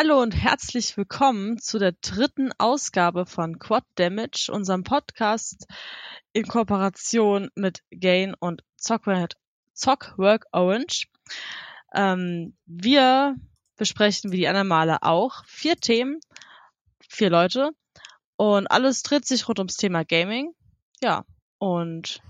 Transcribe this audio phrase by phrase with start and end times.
[0.00, 5.66] Hallo und herzlich willkommen zu der dritten Ausgabe von Quad Damage, unserem Podcast
[6.32, 9.32] in Kooperation mit Gain und Zockwork,
[9.72, 11.08] Zockwork Orange.
[11.92, 13.34] Ähm, wir
[13.74, 16.20] besprechen wie die anderen Male auch vier Themen,
[17.08, 17.70] vier Leute
[18.36, 20.54] und alles dreht sich rund ums Thema Gaming.
[21.02, 21.24] Ja,
[21.58, 22.22] und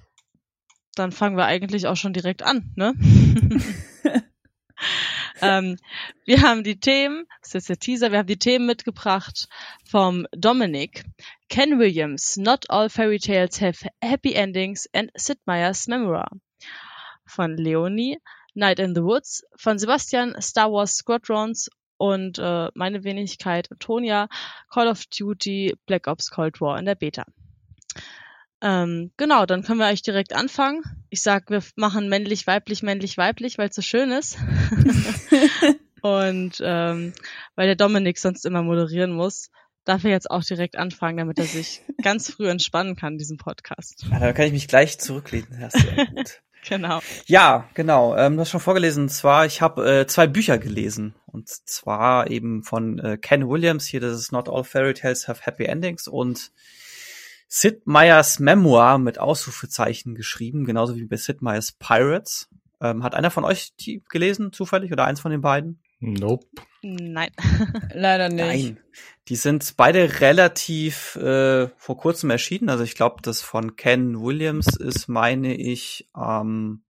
[0.95, 2.95] dann fangen wir eigentlich auch schon direkt an, ne?
[5.43, 5.77] ähm,
[6.25, 9.49] wir haben die Themen, das ist der Teaser, wir haben die Themen mitgebracht
[9.85, 11.05] vom Dominic.
[11.49, 16.29] Ken Williams, Not All Fairy Tales Have Happy Endings and Sid Meier's Memoir.
[17.25, 18.19] Von Leonie,
[18.55, 19.45] Night in the Woods.
[19.57, 24.29] Von Sebastian, Star Wars Squadrons und äh, meine Wenigkeit Antonia,
[24.71, 27.25] Call of Duty Black Ops Cold War in der Beta.
[28.61, 30.83] Ähm, genau, dann können wir eigentlich direkt anfangen.
[31.11, 34.39] Ich sag, wir machen männlich, weiblich, männlich, weiblich, weil es so schön ist.
[36.03, 37.13] und ähm,
[37.55, 39.51] weil der Dominik sonst immer moderieren muss,
[39.85, 44.07] darf er jetzt auch direkt anfangen, damit er sich ganz früh entspannen kann, diesen Podcast.
[44.11, 45.57] Ja, da kann ich mich gleich zurücklehnen.
[45.61, 46.43] Ja, sehr gut.
[46.69, 47.01] genau.
[47.27, 48.17] Ja, genau.
[48.17, 49.05] Ähm, du hast schon vorgelesen.
[49.05, 51.15] Und zwar, ich habe äh, zwei Bücher gelesen.
[51.27, 53.87] Und zwar eben von äh, Ken Williams.
[53.87, 56.09] Hier, das ist Not All Fairy Tales Have Happy Endings.
[56.09, 56.51] Und
[57.49, 62.49] Sid Meier's Memoir mit Ausrufezeichen geschrieben, genauso wie bei Sid Meier's Pirates.
[62.81, 65.81] Ähm, hat einer von euch die gelesen, zufällig, oder eins von den beiden?
[65.99, 66.47] Nope.
[66.83, 67.31] Nein.
[67.93, 68.47] Leider nicht.
[68.47, 68.81] Nein.
[69.29, 72.69] Die sind beide relativ äh, vor kurzem erschienen.
[72.69, 76.83] Also ich glaube, das von Ken Williams ist, meine ich, am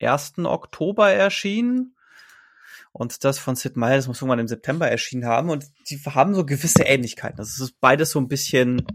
[0.00, 0.38] 1.
[0.38, 1.94] Oktober erschienen.
[2.92, 5.50] Und das von Sid Meier, das muss irgendwann im September erschienen haben.
[5.50, 7.36] Und die haben so gewisse Ähnlichkeiten.
[7.36, 8.86] Das ist beides so ein bisschen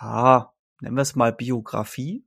[0.00, 2.24] ja, nennen wir es mal Biografie.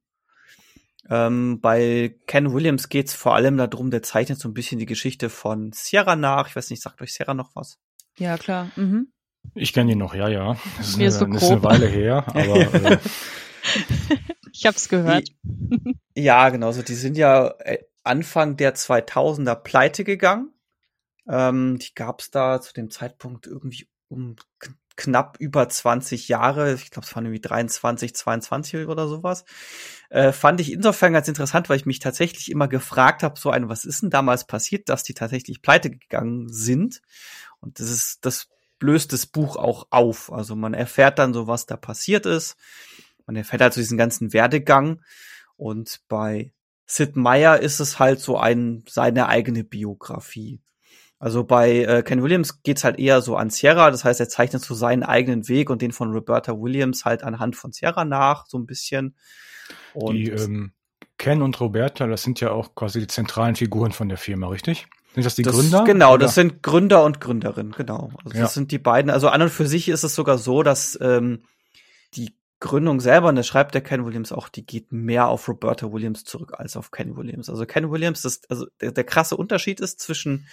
[1.10, 5.30] Ähm, bei Ken Williams geht's vor allem darum, der zeichnet so ein bisschen die Geschichte
[5.30, 6.50] von Sierra nach.
[6.50, 7.80] Ich weiß nicht, sagt euch Sierra noch was?
[8.18, 8.72] Ja, klar.
[8.76, 9.12] Mhm.
[9.56, 10.58] Ich kenne ihn noch, ja, ja.
[10.78, 11.64] Das ist, Mir eine, ist so das ist eine.
[11.64, 12.98] Weile her, aber äh,
[14.52, 15.30] ich hab's gehört.
[16.14, 16.72] Ja, genau.
[16.72, 20.52] So, die sind ja äh, Anfang der 2000er pleite gegangen.
[21.30, 24.36] Ähm, die gab's da zu dem Zeitpunkt irgendwie um
[24.98, 26.74] knapp über 20 Jahre.
[26.74, 29.46] Ich glaube, es waren irgendwie 23, 22 oder sowas.
[30.10, 33.70] Äh, fand ich insofern ganz interessant, weil ich mich tatsächlich immer gefragt habe, so ein,
[33.70, 37.02] was ist denn damals passiert, dass die tatsächlich pleite gegangen sind?
[37.60, 38.50] Und das ist, das
[38.82, 40.32] löst das Buch auch auf.
[40.32, 42.58] Also man erfährt dann so, was da passiert ist.
[43.26, 45.02] Man erfährt halt so diesen ganzen Werdegang.
[45.56, 46.54] Und bei
[46.86, 50.62] Sid Meier ist es halt so ein, seine eigene Biografie.
[51.20, 54.62] Also bei äh, Ken Williams geht's halt eher so an Sierra, das heißt, er zeichnet
[54.62, 58.58] so seinen eigenen Weg und den von Roberta Williams halt anhand von Sierra nach, so
[58.60, 59.16] ein bisschen.
[59.94, 60.74] Und die ähm,
[61.18, 64.88] Ken und Roberta, das sind ja auch quasi die zentralen Figuren von der Firma, richtig?
[65.16, 65.84] Sind das die das, Gründer?
[65.84, 66.26] Genau, Oder?
[66.26, 68.12] das sind Gründer und Gründerinnen, genau.
[68.24, 68.44] Also Ja.
[68.44, 69.10] Das sind die beiden.
[69.10, 71.42] Also an und für sich ist es sogar so, dass ähm,
[72.14, 75.92] die Gründung selber, und das schreibt der Ken Williams auch, die geht mehr auf Roberta
[75.92, 77.50] Williams zurück als auf Ken Williams.
[77.50, 80.48] Also Ken Williams, das, also der, der krasse Unterschied ist zwischen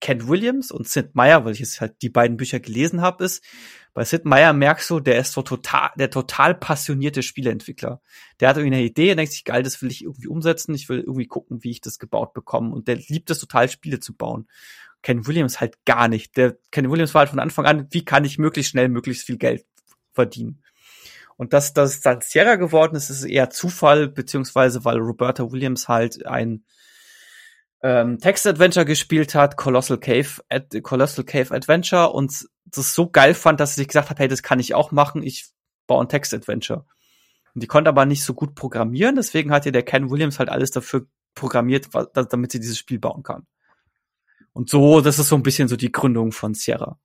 [0.00, 3.44] Ken Williams und Sid Meier, weil ich jetzt halt die beiden Bücher gelesen habe, ist,
[3.92, 8.00] bei Sid Meier merkst du, der ist so total, der total passionierte Spieleentwickler.
[8.38, 11.00] Der hat irgendwie eine Idee denkt sich, geil, das will ich irgendwie umsetzen, ich will
[11.00, 12.72] irgendwie gucken, wie ich das gebaut bekomme.
[12.72, 14.48] Und der liebt es total, Spiele zu bauen.
[15.02, 16.36] Ken Williams halt gar nicht.
[16.36, 19.38] Der Ken Williams war halt von Anfang an, wie kann ich möglichst schnell möglichst viel
[19.38, 19.66] Geld
[20.12, 20.62] verdienen?
[21.36, 26.26] Und dass das dann Sierra geworden ist, ist eher Zufall, beziehungsweise weil Roberta Williams halt
[26.26, 26.64] ein
[27.82, 33.60] ähm, Text-Adventure gespielt hat, Colossal Cave, Ad, Colossal Cave Adventure und das so geil fand,
[33.60, 35.46] dass sich gesagt hat, hey, das kann ich auch machen, ich
[35.86, 36.84] baue ein Text-Adventure.
[37.54, 40.50] Und die konnte aber nicht so gut programmieren, deswegen hat ihr der Ken Williams halt
[40.50, 43.46] alles dafür programmiert, damit sie dieses Spiel bauen kann.
[44.52, 46.98] Und so, das ist so ein bisschen so die Gründung von Sierra.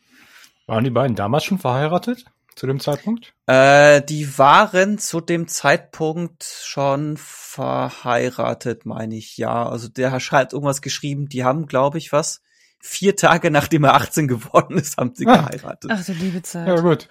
[0.68, 2.26] Waren die beiden damals schon verheiratet?
[2.56, 3.34] Zu dem Zeitpunkt?
[3.48, 9.68] Äh, die waren zu dem Zeitpunkt schon verheiratet, meine ich, ja.
[9.68, 12.42] Also der hat halt irgendwas geschrieben, die haben, glaube ich, was,
[12.80, 15.42] vier Tage nachdem er 18 geworden ist, haben sie Ah.
[15.50, 15.92] geheiratet.
[15.94, 16.68] Ach du liebe Zeit.
[16.68, 17.10] Ja, gut.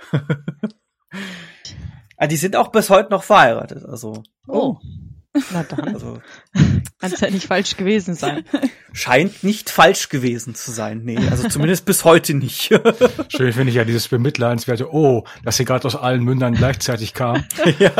[2.16, 4.78] Ah, die sind auch bis heute noch verheiratet, also, Oh.
[5.52, 6.20] Na dann, also
[7.00, 8.44] kann's ja nicht falsch gewesen sein.
[8.92, 12.68] scheint nicht falsch gewesen zu sein, nee, also zumindest bis heute nicht.
[13.28, 17.44] Schön finde ich ja dieses bemitleidenswerte, oh, dass sie gerade aus allen Mündern gleichzeitig kam.
[17.80, 17.90] ja.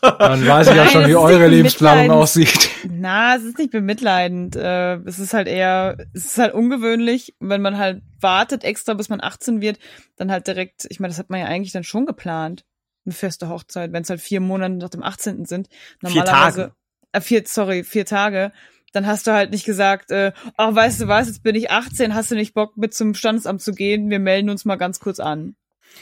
[0.00, 2.70] Dann weiß ich ja Nein, schon, wie eure Lebensplanung aussieht.
[2.90, 4.56] Na, es ist nicht bemitleidend.
[4.56, 9.08] Äh, es ist halt eher, es ist halt ungewöhnlich, wenn man halt wartet extra, bis
[9.08, 9.78] man 18 wird,
[10.16, 12.64] dann halt direkt, ich meine, das hat man ja eigentlich dann schon geplant.
[13.04, 15.44] Eine feste Hochzeit, wenn es halt vier Monate nach dem 18.
[15.44, 15.68] sind.
[16.04, 16.74] Vier Tage.
[17.12, 18.52] Äh, vier, sorry, vier Tage.
[18.92, 22.14] dann hast du halt nicht gesagt, äh, ach, weißt du was, jetzt bin ich 18,
[22.14, 25.18] hast du nicht Bock mit zum Standesamt zu gehen, wir melden uns mal ganz kurz
[25.18, 25.56] an.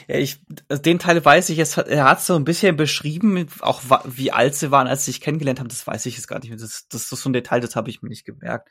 [0.08, 3.82] Ja, ich, also den Teil weiß ich, hat, er hat so ein bisschen beschrieben, auch
[4.04, 6.50] wie alt sie waren, als sie sich kennengelernt haben, das weiß ich jetzt gar nicht
[6.50, 6.58] mehr.
[6.58, 8.68] Das, das ist so ein Detail, das habe ich mir nicht gemerkt.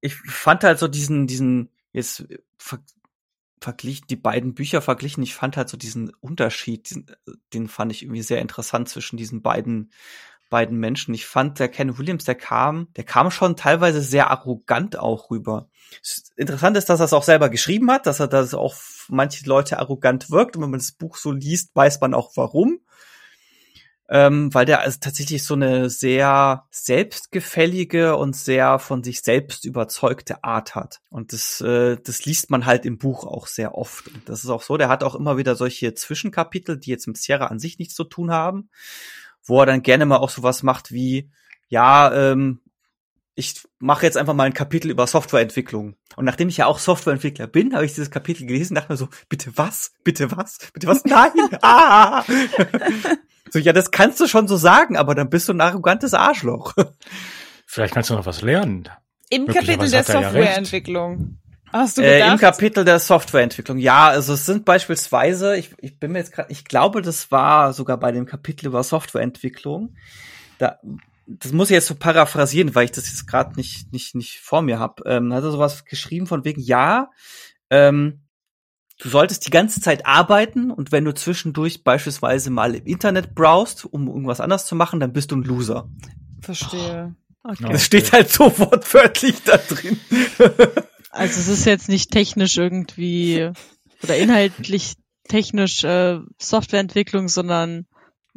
[0.00, 2.26] Ich fand halt so diesen, diesen, jetzt
[3.60, 7.06] verglichen, die beiden Bücher verglichen, ich fand halt so diesen Unterschied, diesen,
[7.52, 9.90] den fand ich irgendwie sehr interessant zwischen diesen beiden
[10.50, 11.14] beiden Menschen.
[11.14, 15.70] Ich fand, der Ken Williams, der kam, der kam schon teilweise sehr arrogant auch rüber.
[16.36, 18.74] Interessant ist, dass er es auch selber geschrieben hat, dass er das auch
[19.08, 20.56] manche Leute arrogant wirkt.
[20.56, 22.80] Und wenn man das Buch so liest, weiß man auch warum.
[24.12, 30.42] Ähm, weil der also tatsächlich so eine sehr selbstgefällige und sehr von sich selbst überzeugte
[30.42, 31.00] Art hat.
[31.10, 34.08] Und das, äh, das liest man halt im Buch auch sehr oft.
[34.08, 37.18] Und das ist auch so, der hat auch immer wieder solche Zwischenkapitel, die jetzt mit
[37.18, 38.68] Sierra an sich nichts zu tun haben
[39.44, 41.30] wo er dann gerne mal auch sowas macht wie,
[41.68, 42.60] ja, ähm,
[43.34, 45.96] ich mache jetzt einfach mal ein Kapitel über Softwareentwicklung.
[46.16, 48.96] Und nachdem ich ja auch Softwareentwickler bin, habe ich dieses Kapitel gelesen und dachte mir
[48.96, 49.92] so, bitte was?
[50.04, 50.58] Bitte was?
[50.72, 51.04] Bitte was?
[51.04, 51.32] Nein!
[51.62, 52.24] ah!
[53.50, 56.74] so, ja, das kannst du schon so sagen, aber dann bist du ein arrogantes Arschloch.
[57.66, 58.88] Vielleicht kannst du noch was lernen.
[59.28, 61.38] Im Kapitel der Softwareentwicklung.
[61.72, 62.20] Hast du gedacht?
[62.20, 63.78] Äh, Im Kapitel der Softwareentwicklung.
[63.78, 67.72] Ja, also es sind beispielsweise, ich, ich bin mir jetzt gerade, ich glaube, das war
[67.72, 69.94] sogar bei dem Kapitel über Softwareentwicklung.
[70.58, 70.80] Da,
[71.26, 74.62] das muss ich jetzt so paraphrasieren, weil ich das jetzt gerade nicht, nicht, nicht vor
[74.62, 75.04] mir habe.
[75.06, 77.10] Ähm, hat er sowas geschrieben von wegen, ja,
[77.70, 78.22] ähm,
[79.00, 83.84] du solltest die ganze Zeit arbeiten und wenn du zwischendurch beispielsweise mal im Internet browst,
[83.84, 85.88] um irgendwas anders zu machen, dann bist du ein Loser.
[86.40, 87.14] Verstehe.
[87.42, 87.72] Oh, okay.
[87.72, 89.98] Das steht halt so wortwörtlich da drin.
[91.12, 93.50] Also es ist jetzt nicht technisch irgendwie
[94.04, 94.94] oder inhaltlich
[95.26, 97.86] technisch äh, Softwareentwicklung, sondern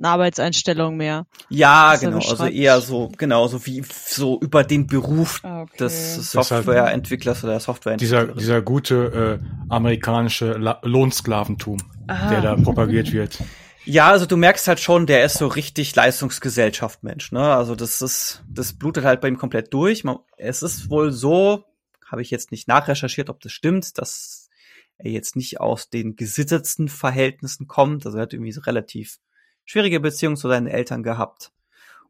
[0.06, 1.26] Arbeitseinstellung mehr.
[1.50, 5.78] Ja, genau, also eher so, genau, so wie so über den Beruf ah, okay.
[5.78, 8.26] des Softwareentwicklers oder der Softwareentwickler.
[8.26, 11.78] Dieser, dieser gute äh, amerikanische La Lohnsklaventum,
[12.08, 12.30] Aha.
[12.30, 13.40] der da propagiert wird.
[13.86, 17.54] Ja, also du merkst halt schon, der ist so richtig Leistungsgesellschaft Mensch, ne?
[17.54, 20.04] Also das ist, das blutet halt bei ihm komplett durch.
[20.38, 21.66] Es ist wohl so,
[22.10, 24.50] habe ich jetzt nicht nachrecherchiert, ob das stimmt, dass
[24.98, 28.06] er jetzt nicht aus den gesittetsten Verhältnissen kommt.
[28.06, 29.20] Also er hat irgendwie so relativ
[29.66, 31.52] schwierige Beziehungen zu seinen Eltern gehabt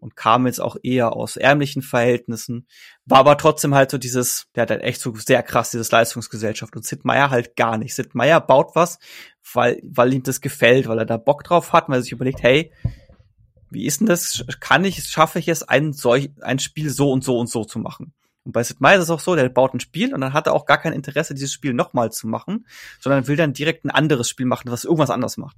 [0.04, 2.68] und kam jetzt auch eher aus ärmlichen Verhältnissen,
[3.06, 6.76] war aber trotzdem halt so dieses, der hat halt echt so sehr krass dieses Leistungsgesellschaft
[6.76, 7.96] und Sid Meier halt gar nicht.
[7.96, 9.00] Sid Meier baut was,
[9.54, 12.44] weil, weil ihm das gefällt, weil er da Bock drauf hat, weil er sich überlegt,
[12.44, 12.74] hey,
[13.70, 14.44] wie ist denn das?
[14.60, 17.80] Kann ich, schaffe ich es, ein solch, ein Spiel so und so und so zu
[17.80, 18.14] machen?
[18.44, 20.48] Und bei Sid Meier ist es auch so, der baut ein Spiel und dann hat
[20.48, 22.68] er auch gar kein Interesse, dieses Spiel nochmal zu machen,
[23.00, 25.56] sondern will dann direkt ein anderes Spiel machen, was irgendwas anders macht.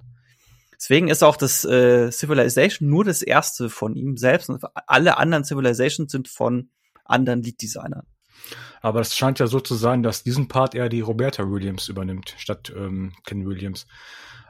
[0.85, 5.43] Deswegen ist auch das äh, Civilization nur das erste von ihm selbst und alle anderen
[5.43, 6.69] Civilizations sind von
[7.03, 8.05] anderen Lead-Designern.
[8.83, 12.35] Aber es scheint ja so zu sein, dass diesen Part eher die Roberta Williams übernimmt,
[12.37, 13.87] statt ähm, Ken Williams.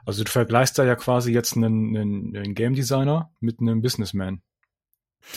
[0.05, 4.41] Also du vergleichst da ja quasi jetzt einen, einen, einen Game Designer mit einem Businessman.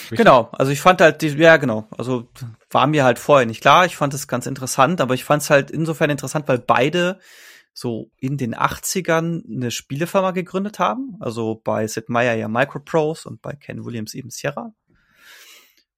[0.02, 0.18] Richtig?
[0.18, 2.28] Genau, also ich fand halt, die, ja genau, also
[2.70, 5.50] war mir halt vorher nicht klar, ich fand es ganz interessant, aber ich fand es
[5.50, 7.20] halt insofern interessant, weil beide
[7.78, 13.40] so in den 80ern eine Spielefirma gegründet haben, also bei Sid Meier ja Microprose und
[13.40, 14.72] bei Ken Williams eben Sierra.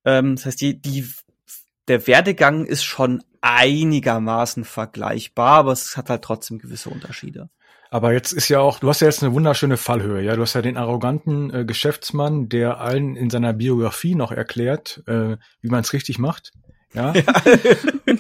[0.05, 1.11] Ähm, das heißt, die, die,
[1.89, 7.49] der Werdegang ist schon einigermaßen vergleichbar, aber es hat halt trotzdem gewisse Unterschiede.
[7.91, 10.37] Aber jetzt ist ja auch, du hast ja jetzt eine wunderschöne Fallhöhe, ja.
[10.37, 15.39] Du hast ja den arroganten äh, Geschäftsmann, der allen in seiner Biografie noch erklärt, äh,
[15.63, 16.53] wie man es richtig macht.
[16.93, 17.13] Ja.
[17.13, 17.23] ja.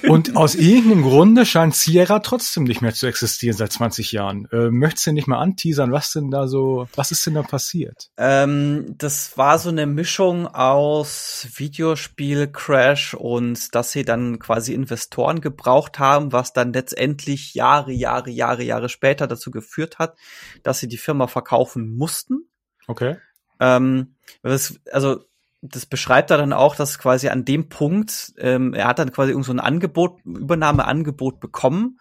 [0.08, 4.48] Und aus irgendeinem Grunde scheint Sierra trotzdem nicht mehr zu existieren seit 20 Jahren.
[4.52, 8.10] Äh, möchtest du nicht mal anteasern, was denn da so, was ist denn da passiert?
[8.16, 15.40] Ähm, das war so eine Mischung aus Videospiel Crash und dass sie dann quasi Investoren
[15.40, 20.16] gebraucht haben, was dann letztendlich Jahre, Jahre, Jahre, Jahre später dazu geführt hat,
[20.62, 22.48] dass sie die Firma verkaufen mussten.
[22.86, 23.16] Okay.
[23.58, 25.24] Ähm, also
[25.62, 29.32] das beschreibt er dann auch, dass quasi an dem Punkt, ähm, er hat dann quasi
[29.32, 31.98] irgend so ein Angebot, Übernahmeangebot bekommen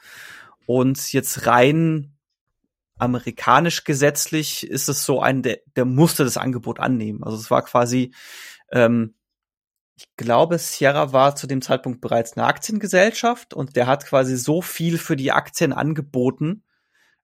[0.65, 2.15] und jetzt rein
[2.97, 7.23] amerikanisch gesetzlich ist es so ein, der, der musste das Angebot annehmen.
[7.23, 8.13] Also es war quasi,
[8.71, 9.15] ähm,
[9.95, 14.61] ich glaube, Sierra war zu dem Zeitpunkt bereits eine Aktiengesellschaft und der hat quasi so
[14.61, 16.63] viel für die Aktien angeboten,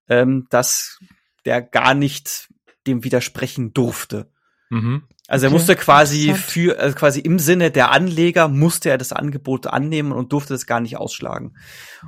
[0.08, 1.00] ähm, dass
[1.46, 2.50] der gar nicht
[2.88, 4.32] dem widersprechen durfte.
[4.70, 5.04] Mhm.
[5.28, 9.68] Also er musste quasi für, also quasi im Sinne der Anleger musste er das Angebot
[9.68, 11.56] annehmen und durfte das gar nicht ausschlagen.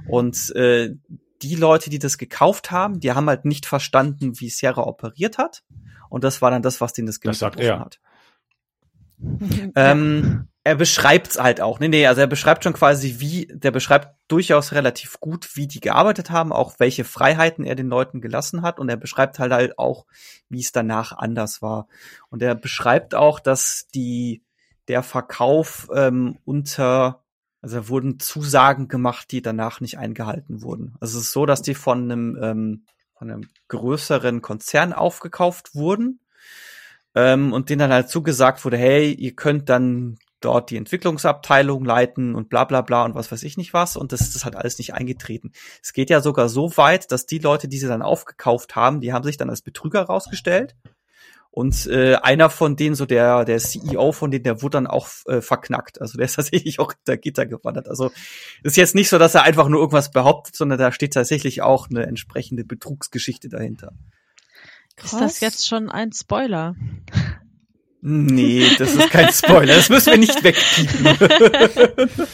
[0.08, 0.94] Und äh,
[1.42, 5.64] die Leute, die das gekauft haben, die haben halt nicht verstanden, wie Sierra operiert hat.
[6.10, 7.80] Und das war dann das, was denen das Geld das sagt er.
[7.80, 8.00] hat.
[9.76, 11.80] ähm, er beschreibt's halt auch.
[11.80, 15.80] Nee, nee, also er beschreibt schon quasi, wie, der beschreibt durchaus relativ gut, wie die
[15.80, 18.78] gearbeitet haben, auch welche Freiheiten er den Leuten gelassen hat.
[18.78, 20.06] Und er beschreibt halt halt auch,
[20.50, 21.88] wie es danach anders war.
[22.30, 24.44] Und er beschreibt auch, dass die,
[24.90, 27.24] der Verkauf ähm, unter,
[27.62, 30.96] also wurden Zusagen gemacht, die danach nicht eingehalten wurden.
[31.00, 36.20] Also es ist so, dass die von einem, ähm, von einem größeren Konzern aufgekauft wurden
[37.16, 42.36] ähm, und denen dann halt zugesagt wurde, hey, ihr könnt dann dort die Entwicklungsabteilung leiten
[42.36, 43.98] und bla bla bla und was weiß ich nicht was.
[43.98, 45.52] Und das ist halt alles nicht eingetreten.
[45.82, 49.14] Es geht ja sogar so weit, dass die Leute, die sie dann aufgekauft haben, die
[49.14, 50.76] haben sich dann als Betrüger rausgestellt.
[51.50, 55.08] Und äh, einer von denen, so der, der CEO von denen, der wurde dann auch
[55.26, 56.00] äh, verknackt.
[56.00, 57.88] Also der ist tatsächlich auch hinter Gitter gewandert.
[57.88, 58.12] Also
[58.62, 61.90] ist jetzt nicht so, dass er einfach nur irgendwas behauptet, sondern da steht tatsächlich auch
[61.90, 63.94] eine entsprechende Betrugsgeschichte dahinter.
[64.98, 65.14] Krass.
[65.14, 66.76] Ist das jetzt schon ein Spoiler?
[68.02, 69.76] Nee, das ist kein Spoiler.
[69.76, 71.06] Das müssen wir nicht wegpiepen.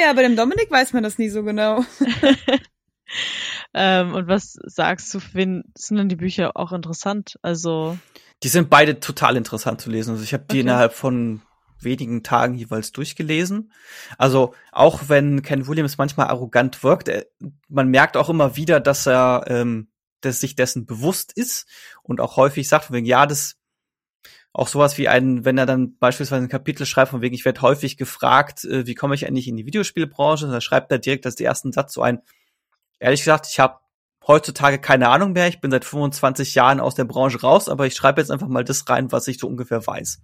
[0.00, 1.84] ja, bei dem Dominik weiß man das nie so genau.
[3.74, 7.38] ähm, und was sagst du, wen sind denn die Bücher auch interessant?
[7.42, 7.98] Also.
[8.42, 10.12] Die sind beide total interessant zu lesen.
[10.12, 10.60] Also ich habe die okay.
[10.60, 11.42] innerhalb von
[11.78, 13.72] wenigen Tagen jeweils durchgelesen.
[14.16, 17.26] Also auch wenn Ken Williams manchmal arrogant wirkt, er,
[17.68, 19.88] man merkt auch immer wieder, dass er ähm,
[20.20, 21.66] dass sich dessen bewusst ist
[22.02, 23.56] und auch häufig sagt, wegen, ja, das
[24.52, 27.62] auch sowas wie ein, wenn er dann beispielsweise ein Kapitel schreibt, von wegen, ich werde
[27.62, 31.38] häufig gefragt, äh, wie komme ich eigentlich in die Videospielbranche, da schreibt er direkt als
[31.40, 32.20] ersten Satz so ein,
[32.98, 33.78] ehrlich gesagt, ich habe
[34.26, 37.94] heutzutage keine Ahnung mehr, ich bin seit 25 Jahren aus der Branche raus, aber ich
[37.94, 40.20] schreibe jetzt einfach mal das rein, was ich so ungefähr weiß.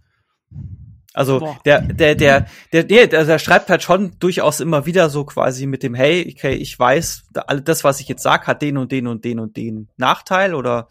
[1.15, 1.59] Also Boah.
[1.65, 5.67] der, der, der, der, der, der, der schreibt halt schon durchaus immer wieder so quasi
[5.67, 7.31] mit dem, hey, okay, ich weiß,
[7.65, 10.89] das, was ich jetzt sag, hat den und den und den und den Nachteil oder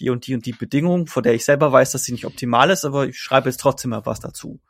[0.00, 2.70] die und die und die Bedingung, von der ich selber weiß, dass sie nicht optimal
[2.70, 4.60] ist, aber ich schreibe jetzt trotzdem mal was dazu.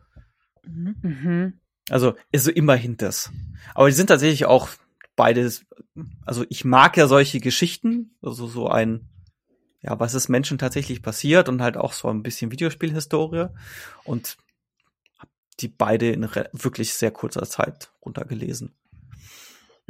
[0.67, 1.61] Mhm.
[1.89, 3.31] Also ist so immerhin das.
[3.75, 4.69] Aber die sind tatsächlich auch
[5.17, 5.65] beides,
[6.25, 9.09] also ich mag ja solche Geschichten, also so ein,
[9.83, 13.47] ja, was ist Menschen tatsächlich passiert und halt auch so ein bisschen Videospielhistorie
[14.05, 14.37] und
[15.61, 18.75] die beide in wirklich sehr kurzer Zeit runtergelesen.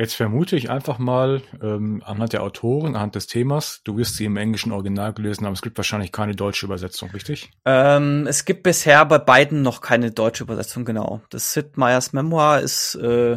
[0.00, 4.24] Jetzt vermute ich einfach mal ähm, anhand der Autoren, anhand des Themas, du wirst sie
[4.24, 5.52] im englischen Original gelesen haben.
[5.52, 7.50] Es gibt wahrscheinlich keine deutsche Übersetzung, richtig?
[7.66, 11.20] Ähm, es gibt bisher bei beiden noch keine deutsche Übersetzung, genau.
[11.28, 13.36] Das Sid Meier's Memoir ist, äh,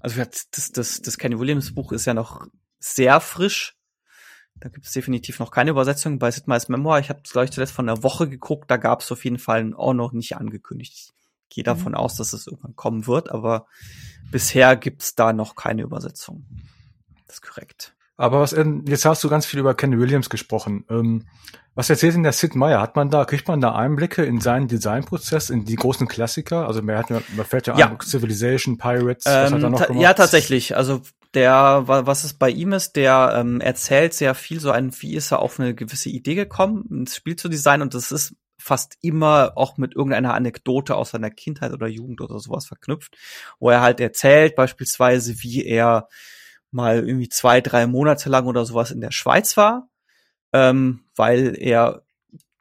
[0.00, 2.44] also das, das, das Kenny Williams Buch ist ja noch
[2.80, 3.76] sehr frisch.
[4.56, 6.18] Da gibt es definitiv noch keine Übersetzung.
[6.18, 8.76] Bei Sid Meier's Memoir, ich habe es, glaube ich, zuletzt von einer Woche geguckt, da
[8.76, 11.12] gab es auf jeden Fall auch noch nicht angekündigt.
[11.48, 11.98] Gehe davon mhm.
[11.98, 13.66] aus, dass es irgendwann kommen wird, aber
[14.30, 16.46] bisher gibt's da noch keine Übersetzung.
[17.26, 17.94] Das ist korrekt.
[18.16, 18.52] Aber was,
[18.86, 20.84] jetzt hast du ganz viel über Ken Williams gesprochen.
[20.88, 21.26] Ähm,
[21.74, 22.80] was erzählt denn der Sid Meier?
[22.80, 26.66] Hat man da, kriegt man da Einblicke in seinen Designprozess, in die großen Klassiker?
[26.66, 27.90] Also man, hat, man fährt ja, ja.
[27.90, 30.02] An, Civilization, Pirates, ähm, was hat er noch gemacht?
[30.02, 30.74] Ja, tatsächlich.
[30.74, 31.02] Also
[31.34, 35.32] der, was es bei ihm ist, der ähm, erzählt sehr viel so ein, wie ist
[35.32, 38.34] er auf eine gewisse Idee gekommen, ein Spiel zu designen und das ist
[38.66, 43.16] fast immer auch mit irgendeiner Anekdote aus seiner Kindheit oder Jugend oder sowas verknüpft,
[43.60, 46.08] wo er halt erzählt, beispielsweise, wie er
[46.72, 49.88] mal irgendwie zwei, drei Monate lang oder sowas in der Schweiz war,
[50.52, 52.02] ähm, weil er,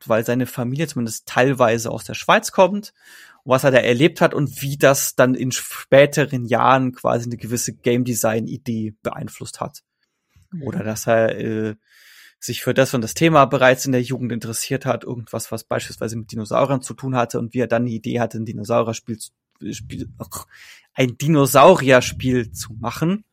[0.06, 2.94] weil seine Familie zumindest teilweise aus der Schweiz kommt
[3.48, 7.76] was er da erlebt hat und wie das dann in späteren Jahren quasi eine gewisse
[7.76, 9.84] Game Design Idee beeinflusst hat.
[10.50, 10.64] Mhm.
[10.64, 11.76] Oder dass er äh,
[12.46, 16.18] sich für das und das Thema bereits in der Jugend interessiert hat, irgendwas, was beispielsweise
[16.18, 19.20] mit Dinosauriern zu tun hatte und wie er dann die Idee hatte, ein Dinosaurierspiel,
[19.72, 20.46] Spiel, ach,
[20.94, 23.24] ein Dinosaurierspiel zu machen,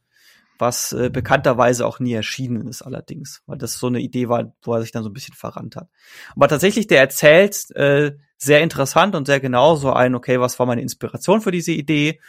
[0.59, 4.75] was äh, bekannterweise auch nie erschienen ist allerdings, weil das so eine Idee war, wo
[4.75, 5.88] er sich dann so ein bisschen verrannt hat.
[6.37, 10.66] Aber tatsächlich, der erzählt äh, sehr interessant und sehr genau so ein, okay, was war
[10.66, 12.21] meine Inspiration für diese Idee,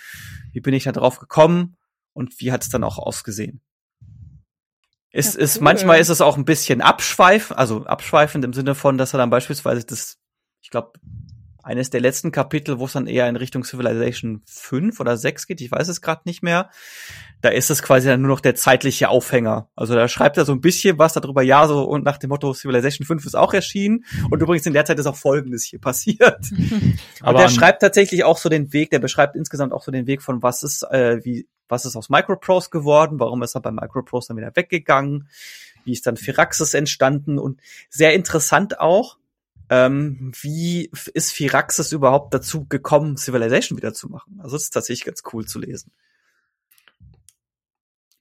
[0.52, 1.78] wie bin ich da drauf gekommen
[2.14, 3.62] und wie hat es dann auch ausgesehen.
[5.16, 5.64] Es ja, ist, cool.
[5.64, 9.30] manchmal ist es auch ein bisschen abschweifend, also abschweifend im Sinne von, dass er dann
[9.30, 10.18] beispielsweise das,
[10.62, 10.94] ich glaube,
[11.62, 15.62] eines der letzten Kapitel, wo es dann eher in Richtung Civilization 5 oder 6 geht,
[15.62, 16.72] ich weiß es gerade nicht mehr.
[17.44, 19.68] Da ist es quasi dann nur noch der zeitliche Aufhänger.
[19.76, 22.54] Also da schreibt er so ein bisschen was darüber, ja, so und nach dem Motto
[22.54, 24.06] Civilization 5 ist auch erschienen.
[24.32, 26.40] Und übrigens in der Zeit ist auch Folgendes hier passiert.
[27.20, 30.22] Aber der schreibt tatsächlich auch so den Weg, der beschreibt insgesamt auch so den Weg
[30.22, 34.30] von was ist, äh, wie, was ist aus Microprose geworden, warum ist er bei Microprose
[34.30, 35.28] dann wieder weggegangen,
[35.84, 37.60] wie ist dann Firaxis entstanden und
[37.90, 39.18] sehr interessant auch,
[39.70, 44.40] ähm, wie ist Firaxis überhaupt dazu gekommen, Civilization wieder zu machen?
[44.40, 45.92] Also das ist tatsächlich ganz cool zu lesen.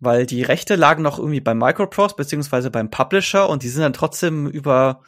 [0.02, 3.92] Weil die Rechte lagen noch irgendwie beim Microprose beziehungsweise beim Publisher und die sind dann
[3.92, 5.02] trotzdem über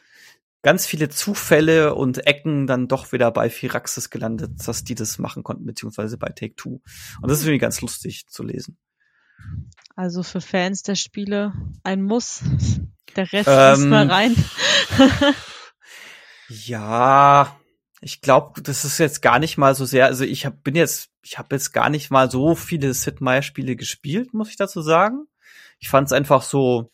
[0.62, 5.42] ganz viele Zufälle und Ecken dann doch wieder bei Firaxis gelandet, dass die das machen
[5.42, 6.80] konnten, beziehungsweise bei Take Two.
[7.20, 8.78] Und das ist irgendwie ganz lustig zu lesen.
[9.96, 12.42] Also für Fans der Spiele ein Muss.
[13.16, 14.34] Der Rest Ähm, muss mal rein.
[16.48, 17.58] Ja,
[18.00, 20.06] ich glaube, das ist jetzt gar nicht mal so sehr.
[20.06, 23.42] Also ich hab, bin jetzt, ich habe jetzt gar nicht mal so viele Sid Meier
[23.42, 25.26] Spiele gespielt, muss ich dazu sagen.
[25.78, 26.92] Ich fand es einfach so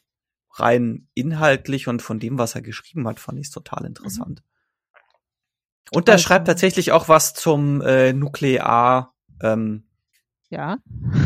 [0.53, 4.43] rein inhaltlich und von dem, was er geschrieben hat, fand ich es total interessant.
[5.93, 9.15] Und er Also- schreibt tatsächlich auch was zum äh, Nuklear.
[9.43, 9.85] Ähm,
[10.50, 10.78] ja.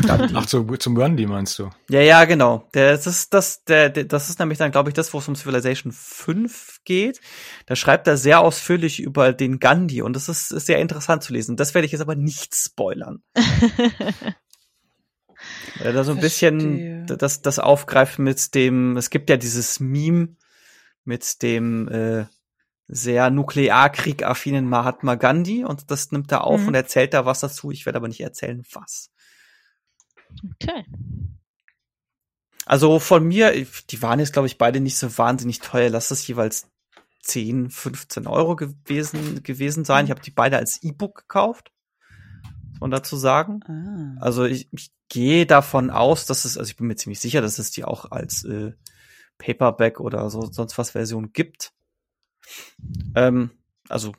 [0.08, 1.70] Ach, zu, zum Gandhi meinst du?
[1.90, 2.68] Ja, ja, genau.
[2.72, 5.34] Das ist das, der, der, das ist nämlich dann, glaube ich, das, wo es um
[5.34, 7.20] Civilization 5 geht.
[7.66, 11.32] Da schreibt er sehr ausführlich über den Gandhi und das ist, ist sehr interessant zu
[11.32, 11.56] lesen.
[11.56, 13.22] Das werde ich jetzt aber nicht spoilern.
[15.78, 19.80] Weil er da so ein bisschen das, das aufgreift mit dem, es gibt ja dieses
[19.80, 20.36] Meme
[21.04, 22.26] mit dem äh,
[22.86, 26.68] sehr nuklearkrieg-affinen Mahatma Gandhi und das nimmt er auf Mhm.
[26.68, 27.70] und erzählt da was dazu.
[27.70, 29.10] Ich werde aber nicht erzählen, was.
[30.42, 30.84] Okay.
[32.66, 33.52] Also von mir,
[33.90, 35.90] die waren jetzt, glaube ich, beide nicht so wahnsinnig teuer.
[35.90, 36.70] Lass es jeweils
[37.22, 40.06] 10, 15 Euro gewesen, gewesen sein.
[40.06, 41.72] Ich habe die beide als E-Book gekauft.
[42.70, 43.60] Muss man dazu sagen.
[43.64, 44.22] Ah.
[44.22, 47.58] Also ich, ich gehe davon aus, dass es, also ich bin mir ziemlich sicher, dass
[47.58, 48.72] es die auch als äh,
[49.38, 51.72] Paperback oder so sonst was Version gibt.
[53.14, 53.50] Ähm,
[53.88, 54.14] also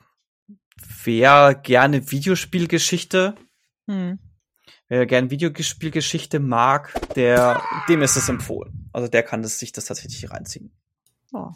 [1.04, 3.34] wer gerne Videospielgeschichte
[3.88, 4.18] Hm.
[4.88, 8.88] Wer gern Videospielgeschichte mag, der, dem ist es empfohlen.
[8.92, 10.70] Also der kann das, sich das tatsächlich reinziehen.
[11.32, 11.50] Oh.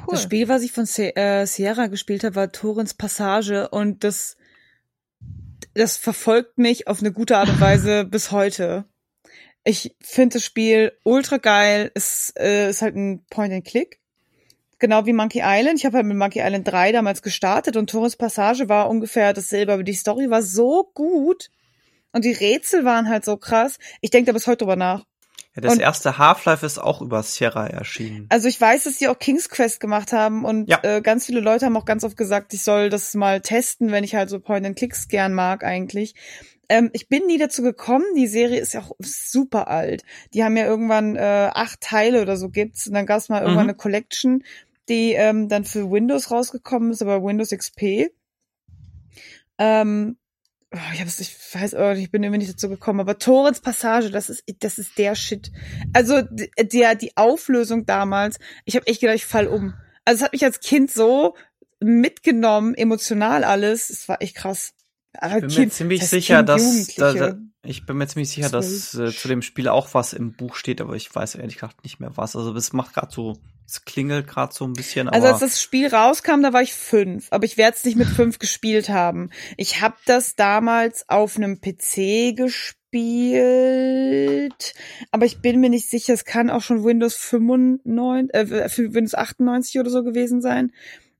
[0.00, 0.06] Cool.
[0.10, 4.36] Das Spiel, was ich von Se äh, Sierra gespielt habe, war Torrens Passage und das,
[5.74, 8.84] das verfolgt mich auf eine gute Art und Weise bis heute.
[9.64, 11.90] Ich finde das Spiel ultra geil.
[11.94, 14.00] Es äh, ist halt ein Point-and-Click.
[14.78, 15.78] Genau wie Monkey Island.
[15.78, 19.72] Ich habe halt mit Monkey Island 3 damals gestartet und Torrens Passage war ungefähr dasselbe,
[19.72, 21.50] aber die Story war so gut
[22.16, 23.78] und die Rätsel waren halt so krass.
[24.00, 25.04] Ich denke da bis heute drüber nach.
[25.54, 28.26] Ja, das Und- erste Half-Life ist auch über Sierra erschienen.
[28.28, 30.80] Also ich weiß, dass die auch King's Quest gemacht haben und Ja.
[30.82, 34.02] äh, ganz viele Leute haben auch ganz oft gesagt, ich soll das mal testen, wenn
[34.04, 36.14] ich halt so Point-and-Clicks gern mag eigentlich.
[36.68, 40.02] Ähm, ich bin nie dazu gekommen, die Serie ist ja auch super alt.
[40.34, 43.64] Die haben ja irgendwann äh, acht Teile oder so gibt's und dann gab's mal irgendwann
[43.66, 43.70] Mhm.
[43.70, 44.42] eine Collection,
[44.88, 48.10] die ähm, dann für Windows rausgekommen ist, aber Windows XP.
[49.58, 50.16] Ähm,
[50.74, 54.10] oh, ich, hab's, ich weiß, oh, ich bin irgendwie nicht dazu gekommen, aber Torens Passage,
[54.10, 55.50] das ist, das ist der Shit.
[55.92, 59.74] Also der, die Auflösung damals, ich habe echt gedacht, ich fall um.
[60.04, 61.34] Also es hat mich als Kind so
[61.80, 63.90] mitgenommen, emotional alles.
[63.90, 64.72] Es war echt krass.
[65.18, 67.96] Aber Ich bin mir Kind- ziemlich das heißt sicher, Kind, dass da, da, ich bin
[67.96, 71.12] mir ziemlich sicher, dass äh, zu dem Spiel auch was im Buch steht, aber ich
[71.14, 72.36] weiß ehrlich gesagt nicht mehr was.
[72.36, 75.88] Also es macht gerade so, es klingelt gerade so ein bisschen, Also als das Spiel
[75.88, 79.30] rauskam, da war ich fünf, aber ich werde es nicht mit fünf gespielt haben.
[79.56, 82.36] Ich habe das damals auf einem PC
[83.36, 84.74] gespielt,
[85.10, 89.14] aber ich bin mir nicht sicher, es kann auch schon Windows 95, äh, für Windows
[89.14, 90.72] 98 oder so gewesen sein.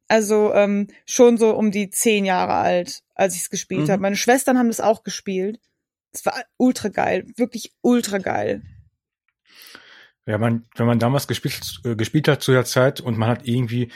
[0.09, 3.90] Also ähm, schon so um die zehn Jahre alt, als ich es gespielt Mhm.
[3.92, 4.02] habe.
[4.02, 5.59] Meine Schwestern haben das auch gespielt.
[6.12, 8.62] Es war ultra geil, wirklich ultra geil.
[10.27, 13.47] Ja, man, wenn man damals gespielt, äh, gespielt hat zu der Zeit und man hat
[13.47, 13.93] irgendwie,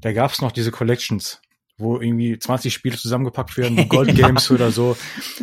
[0.00, 1.40] da gab's noch diese Collections,
[1.78, 4.26] wo irgendwie 20 Spiele zusammengepackt werden, Gold Ja.
[4.26, 4.96] Games oder so.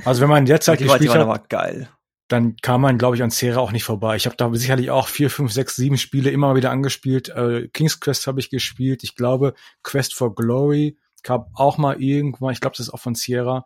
[0.05, 1.89] Also wenn man derzeit gespielt hat, geil.
[2.27, 4.15] dann kam man, glaube ich, an Sierra auch nicht vorbei.
[4.17, 7.29] Ich habe da sicherlich auch vier, fünf, sechs, sieben Spiele immer wieder angespielt.
[7.29, 9.03] Äh, King's Quest habe ich gespielt.
[9.03, 12.53] Ich glaube, Quest for Glory gab auch mal irgendwann.
[12.53, 13.65] Ich glaube, das ist auch von Sierra.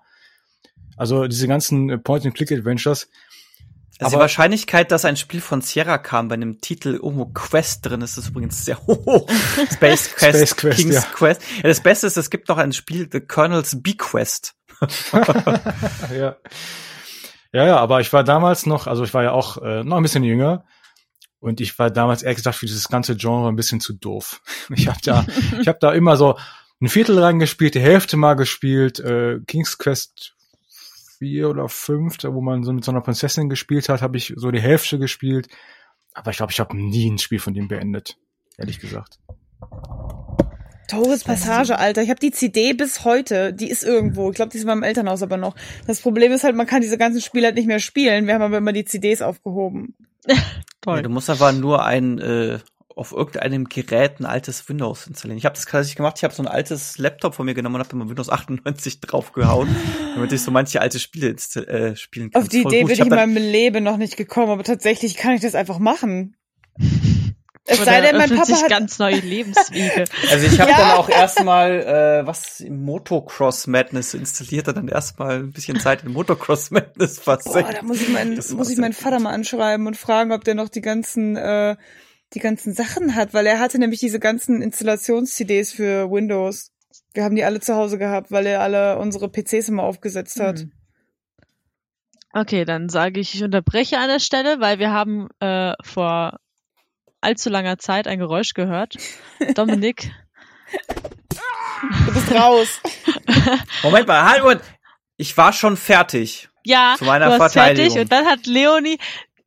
[0.95, 3.10] Also diese ganzen Point-and-Click-Adventures.
[4.05, 8.01] Also die Wahrscheinlichkeit, dass ein Spiel von Sierra kam, bei einem Titel irgendwo Quest drin
[8.01, 9.29] ist, ist übrigens sehr hoch.
[9.73, 11.01] Space Quest, Space Quest, King's ja.
[11.01, 11.41] Quest.
[11.57, 14.55] Ja, das Beste ist, es gibt noch ein Spiel, The Colonel's Bequest.
[16.13, 16.35] ja.
[17.53, 20.03] ja, ja, aber ich war damals noch, also ich war ja auch äh, noch ein
[20.03, 20.65] bisschen jünger.
[21.39, 24.41] Und ich war damals ehrlich gesagt für dieses ganze Genre ein bisschen zu doof.
[24.75, 25.25] Ich habe da,
[25.59, 26.37] ich habe da immer so
[26.81, 30.35] ein Viertel reingespielt, die Hälfte mal gespielt, äh, King's Quest
[31.23, 34.51] vier oder fünf, wo man so mit so einer Prinzessin gespielt hat, habe ich so
[34.51, 35.47] die Hälfte gespielt.
[36.13, 38.17] Aber ich glaube, ich habe nie ein Spiel von dem beendet,
[38.57, 39.19] ehrlich gesagt.
[40.89, 42.01] Torres Passage, Alter.
[42.01, 43.53] Ich habe die CD bis heute.
[43.53, 44.31] Die ist irgendwo.
[44.31, 45.55] Ich glaube, die ist in meinem Elternhaus aber noch.
[45.88, 48.27] Das Problem ist halt, man kann diese ganzen Spiele halt nicht mehr spielen.
[48.27, 49.95] Wir haben aber immer die CDs aufgehoben.
[50.81, 50.97] Toll.
[50.97, 52.59] Ja, du musst aber nur ein äh,
[52.95, 55.38] auf irgendeinem Gerät ein altes Windows installieren.
[55.38, 56.15] Ich habe das tatsächlich gemacht.
[56.17, 59.67] Ich habe so ein altes Laptop von mir genommen und habe immer Windows 98 draufgehauen,
[60.15, 62.41] damit ich so manche alte Spiele äh, spielen kann.
[62.41, 62.88] Auf die Idee gut.
[62.88, 65.79] bin ich hab in meinem Leben noch nicht gekommen, aber tatsächlich kann ich das einfach
[65.79, 66.36] machen.
[67.65, 70.03] Es sei denn, mein Papa sich hat, ganz neue Lebenswege.
[70.29, 70.77] Also ich habe Ja.
[70.77, 71.79] dann auch erstmal
[72.23, 77.21] äh, was im Motocross Madness installiert und dann erstmal ein bisschen Zeit in Motocross Madness
[77.21, 77.77] boah, versenkt.
[77.77, 80.67] da muss ich meinen, muss ich meinen Vater mal anschreiben und fragen, ob der noch
[80.67, 81.77] die ganzen, äh,
[82.33, 86.71] die ganzen Sachen hat, weil er hatte nämlich diese ganzen Installations-CDs für Windows.
[87.13, 90.59] Wir haben die alle zu Hause gehabt, weil er alle unsere PCs immer aufgesetzt hat.
[90.59, 90.71] Hm.
[92.33, 96.39] Okay, dann sage ich, ich unterbreche an der Stelle, weil wir haben äh, vor
[97.21, 98.95] allzu langer Zeit ein Geräusch gehört.
[99.55, 100.11] Dominik,
[102.05, 102.81] Du bist raus.
[103.83, 104.61] Moment mal, halt, Moment.
[105.17, 106.49] Ich war schon fertig.
[106.63, 107.91] ja, Zu meiner du warst Verteidigung.
[107.91, 108.97] fertig und dann hat Leonie,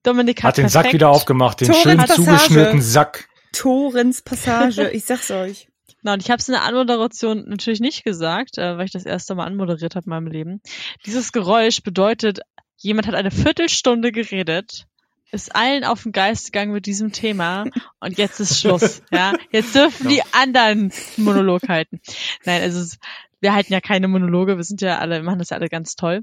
[0.07, 2.23] Dominik hat, Hat den Sack wieder aufgemacht, den schön Passage.
[2.23, 3.29] zugeschnürten Sack.
[3.53, 5.69] Torrens Passage, ich sag's euch.
[6.03, 9.05] Genau, und ich habe es in der Anmoderation natürlich nicht gesagt, äh, weil ich das
[9.07, 10.61] erste Mal anmoderiert habe in meinem Leben.
[11.05, 12.40] Dieses Geräusch bedeutet,
[12.77, 14.87] jemand hat eine Viertelstunde geredet,
[15.33, 17.64] ist allen auf den Geist gegangen mit diesem Thema
[18.01, 19.03] und jetzt ist Schluss.
[19.11, 22.01] ja, jetzt dürfen die anderen einen Monolog halten.
[22.45, 22.99] Nein, also es,
[23.40, 25.97] wir halten ja keine Monologe, wir sind ja alle, wir machen das ja alle ganz
[25.97, 26.23] toll.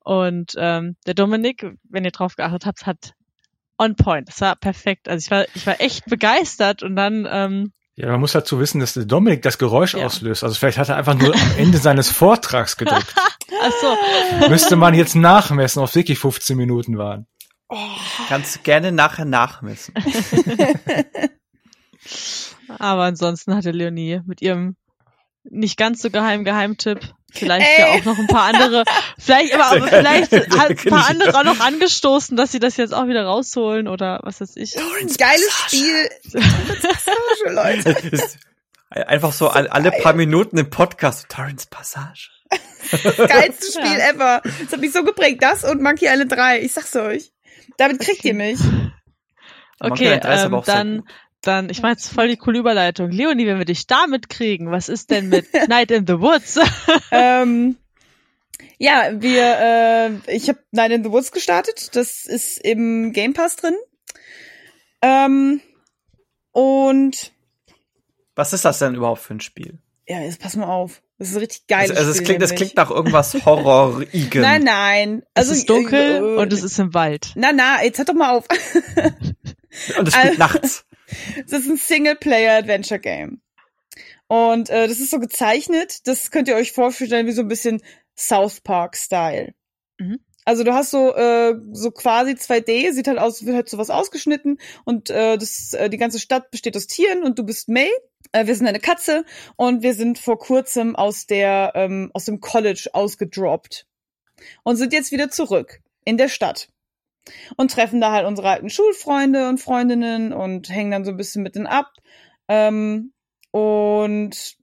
[0.00, 3.12] Und ähm, der Dominik, wenn ihr drauf geachtet habt, hat
[3.78, 4.28] on point.
[4.28, 5.08] Das war perfekt.
[5.08, 8.80] Also ich war, ich war echt begeistert und dann ähm, Ja, man muss dazu wissen,
[8.80, 10.06] dass Dominik das Geräusch Ja.
[10.06, 10.42] auslöst.
[10.44, 13.14] Also vielleicht hat er einfach nur am Ende seines Vortrags gedrückt.
[13.62, 17.26] ach so, Müsste man jetzt nachmessen, ob es wirklich 15 Minuten waren.
[18.28, 19.94] Kannst du gerne nachher nachmessen.
[22.78, 24.76] Aber ansonsten hatte Leonie mit ihrem
[25.50, 27.00] nicht ganz so geheimen Geheimtipp
[27.32, 27.80] vielleicht Ey.
[27.80, 28.84] ja auch noch ein paar andere,
[29.18, 31.38] vielleicht aber, aber vielleicht hat ein paar andere ja.
[31.38, 34.74] auch noch angestoßen, dass sie das jetzt auch wieder rausholen oder was weiß ich.
[35.18, 36.08] Geiles Spiel.
[36.32, 37.96] Passage, Leute.
[39.06, 41.28] Einfach so, all- alle paar Minuten im Podcast.
[41.28, 42.30] Torrens Passage.
[42.90, 43.86] Das geilste Ja.
[43.86, 44.40] Spiel ever.
[44.62, 45.42] Das hat mich so geprägt.
[45.42, 46.60] Das und Monkey Island 3.
[46.60, 47.32] Ich sag's euch.
[47.76, 48.58] Damit kriegt ihr mich.
[49.78, 51.02] Okay, Island 3 ist aber ähm, dann.
[51.42, 53.10] Dann, ich mache jetzt voll die coole Überleitung.
[53.10, 56.58] Leonie, wenn wir dich damit kriegen, was ist denn mit Night in the Woods?
[57.12, 57.76] ähm,
[58.78, 59.58] ja, wir,
[60.26, 61.94] äh, ich habe Night in the Woods gestartet.
[61.96, 63.74] Das ist im Game Pass drin.
[65.02, 65.60] Ähm,
[66.52, 67.32] und
[68.34, 69.78] Was ist das denn überhaupt für ein Spiel?
[70.10, 71.02] ja, jetzt pass mal auf.
[71.18, 72.70] Das ist ein richtig geiles Also, also es klingt, es nämlich.
[72.72, 74.40] klingt nach irgendwas Horrorigem.
[74.40, 75.22] Nein, nein.
[75.34, 77.32] Also es ist dunkel äh, und es ist im Wald.
[77.34, 78.46] Na, na, jetzt hört doch mal auf.
[79.98, 80.84] Und es spielt Also- nachts.
[81.44, 83.40] Es ist ein Singleplayer-Adventure-Game.
[84.26, 87.82] Und äh, das ist so gezeichnet, das könnt ihr euch vorstellen wie so ein bisschen
[88.16, 89.54] South Park-Style.
[89.98, 90.20] Mhm.
[90.44, 94.58] Also du hast so äh, so quasi 2D, sieht halt aus, wird halt sowas ausgeschnitten
[94.84, 97.90] und äh, das äh, die ganze Stadt besteht aus Tieren und du bist May.
[98.32, 99.24] Äh, wir sind eine Katze
[99.56, 103.86] und wir sind vor kurzem aus der ähm, aus dem College ausgedroppt
[104.62, 106.68] und sind jetzt wieder zurück in der Stadt
[107.56, 111.42] und treffen da halt unsere alten Schulfreunde und Freundinnen und hängen dann so ein bisschen
[111.42, 111.92] mit denen ab.
[112.48, 113.12] Ähm,
[113.50, 114.56] und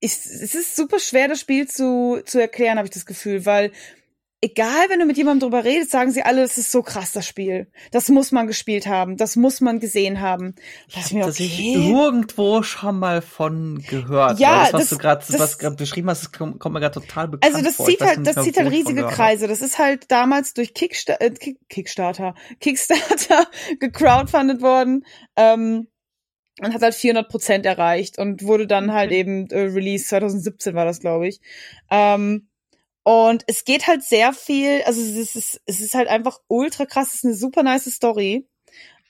[0.00, 3.72] ich, es ist super schwer, das Spiel zu, zu erklären, habe ich das Gefühl, weil
[4.44, 7.26] egal, wenn du mit jemandem drüber redest, sagen sie alle, es ist so krass, das
[7.26, 7.68] Spiel.
[7.90, 10.54] Das muss man gespielt haben, das muss man gesehen haben.
[10.94, 11.90] Das Das ich okay.
[11.90, 14.38] irgendwo schon mal von gehört.
[14.38, 16.80] Ja, das, was das- du gerade, das- was gerade beschrieben hast, das kommt, kommt mir
[16.80, 17.86] gerade total bekannt Also das vor.
[17.86, 19.14] Zieht halt, das zieht halt riesige habe.
[19.14, 19.48] Kreise.
[19.48, 23.46] Das ist halt damals durch Kicksta äh, Kick Kickstarter, Kickstarter
[23.80, 25.04] gecrowdfundet worden
[25.36, 25.88] ähm,
[26.60, 30.84] und hat halt 400 Prozent erreicht und wurde dann halt eben äh, Release 2017 war
[30.84, 31.40] das, glaube ich.
[31.90, 32.48] Ähm,
[33.04, 37.08] und es geht halt sehr viel, also es ist, es ist halt einfach ultra krass,
[37.08, 38.46] es ist eine super nice Story.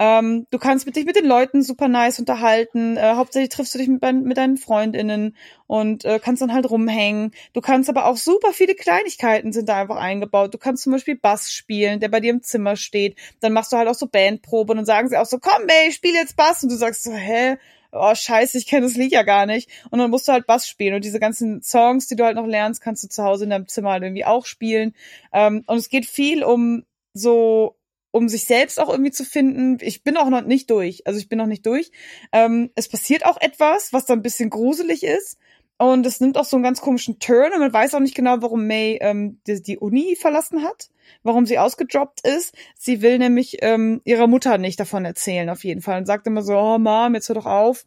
[0.01, 2.97] Ähm, du kannst mit dich mit den Leuten super nice unterhalten.
[2.97, 5.37] Äh, hauptsächlich triffst du dich mit, mit deinen Freundinnen
[5.69, 7.31] und äh, kannst dann halt rumhängen.
[7.53, 10.53] Du kannst aber auch super viele Kleinigkeiten sind da einfach eingebaut.
[10.53, 13.17] Du kannst zum Beispiel Bass spielen, der bei dir im Zimmer steht.
[13.41, 15.93] Dann machst du halt auch so Bandprobe und dann sagen sie auch so, komm, ey,
[15.93, 16.65] spiel jetzt Bass.
[16.65, 17.57] Und du sagst so, hä?
[17.95, 19.71] Oh, scheiße, ich kenne das Lied ja gar nicht.
[19.91, 20.95] Und dann musst du halt Bass spielen.
[20.95, 23.69] Und diese ganzen Songs, die du halt noch lernst, kannst du zu Hause in deinem
[23.69, 24.95] Zimmer halt irgendwie auch spielen.
[25.33, 27.77] Ähm, und es geht viel um so
[28.15, 29.79] um sich selbst auch irgendwie zu finden.
[29.81, 31.05] Ich bin auch noch nicht durch.
[31.05, 31.91] Also ich bin noch nicht durch.
[32.31, 35.37] Ähm, es passiert auch etwas, was dann ein bisschen gruselig ist.
[35.77, 38.37] Und es nimmt auch so einen ganz komischen Turn und man weiß auch nicht genau,
[38.41, 40.89] warum May ähm, die, die Uni verlassen hat,
[41.25, 42.55] warum sie ausgedroppt ist.
[42.77, 45.99] Sie will nämlich ähm, ihrer Mutter nicht davon erzählen, auf jeden Fall.
[45.99, 47.87] Und sagt immer so, oh Mom, jetzt hör doch auf.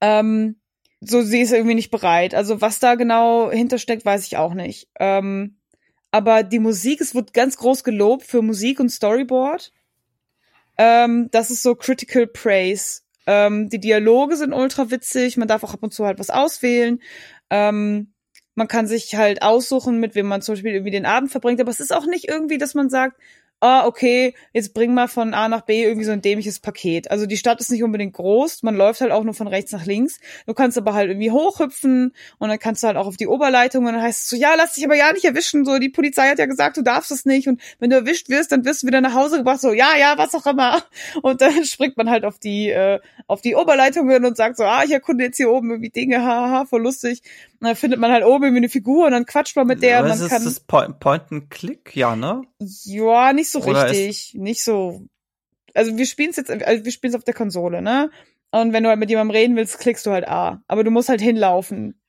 [0.00, 0.56] Ähm,
[1.00, 2.34] so, sie ist irgendwie nicht bereit.
[2.34, 4.88] Also was da genau hintersteckt, weiß ich auch nicht.
[5.00, 5.56] Ähm,
[6.12, 9.72] aber die Musik, es wird ganz groß gelobt für Musik und Storyboard.
[10.78, 13.01] Ähm, das ist so Critical Praise.
[13.26, 17.00] Ähm, die Dialoge sind ultra witzig, man darf auch ab und zu halt was auswählen.
[17.50, 18.12] Ähm,
[18.54, 21.70] man kann sich halt aussuchen, mit wem man zum Beispiel irgendwie den Abend verbringt, aber
[21.70, 23.20] es ist auch nicht irgendwie, dass man sagt,
[23.62, 27.12] ah, okay, jetzt bring mal von A nach B irgendwie so ein dämliches Paket.
[27.12, 29.86] Also die Stadt ist nicht unbedingt groß, man läuft halt auch nur von rechts nach
[29.86, 30.18] links.
[30.46, 33.86] Du kannst aber halt irgendwie hochhüpfen und dann kannst du halt auch auf die Oberleitung
[33.86, 36.28] und dann heißt es so, ja, lass dich aber ja nicht erwischen, so, die Polizei
[36.28, 38.88] hat ja gesagt, du darfst es nicht und wenn du erwischt wirst, dann wirst du
[38.88, 40.82] wieder nach Hause gebracht, so, ja, ja, was auch immer.
[41.22, 44.82] Und dann springt man halt auf die, äh, auf die Oberleitungen und sagt so, ah,
[44.84, 47.22] ich erkunde jetzt hier oben irgendwie Dinge, haha, voll lustig.
[47.62, 49.98] Und dann findet man halt oben irgendwie eine Figur und dann quatscht man mit der.
[50.00, 52.42] Aber und man ist kann, das Point, Point and Click, ja, ne?
[52.58, 55.06] ja, nicht so Oder richtig, nicht so.
[55.72, 58.10] Also wir spielen es jetzt, also wir spielen es auf der Konsole, ne?
[58.50, 60.60] Und wenn du halt mit jemandem reden willst, klickst du halt A.
[60.66, 62.02] Aber du musst halt hinlaufen.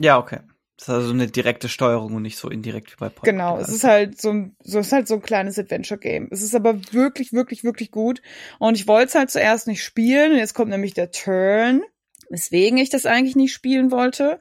[0.00, 0.40] Ja, okay.
[0.76, 3.68] Das ist also eine direkte Steuerung und nicht so indirekt wie bei Point Genau, es
[3.68, 6.30] ist halt so ein, so es ist halt so ein kleines Adventure-Game.
[6.32, 8.22] Es ist aber wirklich, wirklich, wirklich gut.
[8.58, 10.32] Und ich wollte es halt zuerst nicht spielen.
[10.32, 11.84] Und jetzt kommt nämlich der Turn,
[12.28, 14.40] weswegen ich das eigentlich nicht spielen wollte.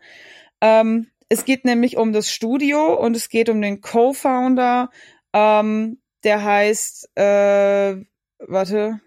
[0.66, 4.90] Ähm, es geht nämlich um das Studio und es geht um den Co-Founder,
[5.32, 7.98] ähm, der heißt, äh,
[8.40, 9.00] warte,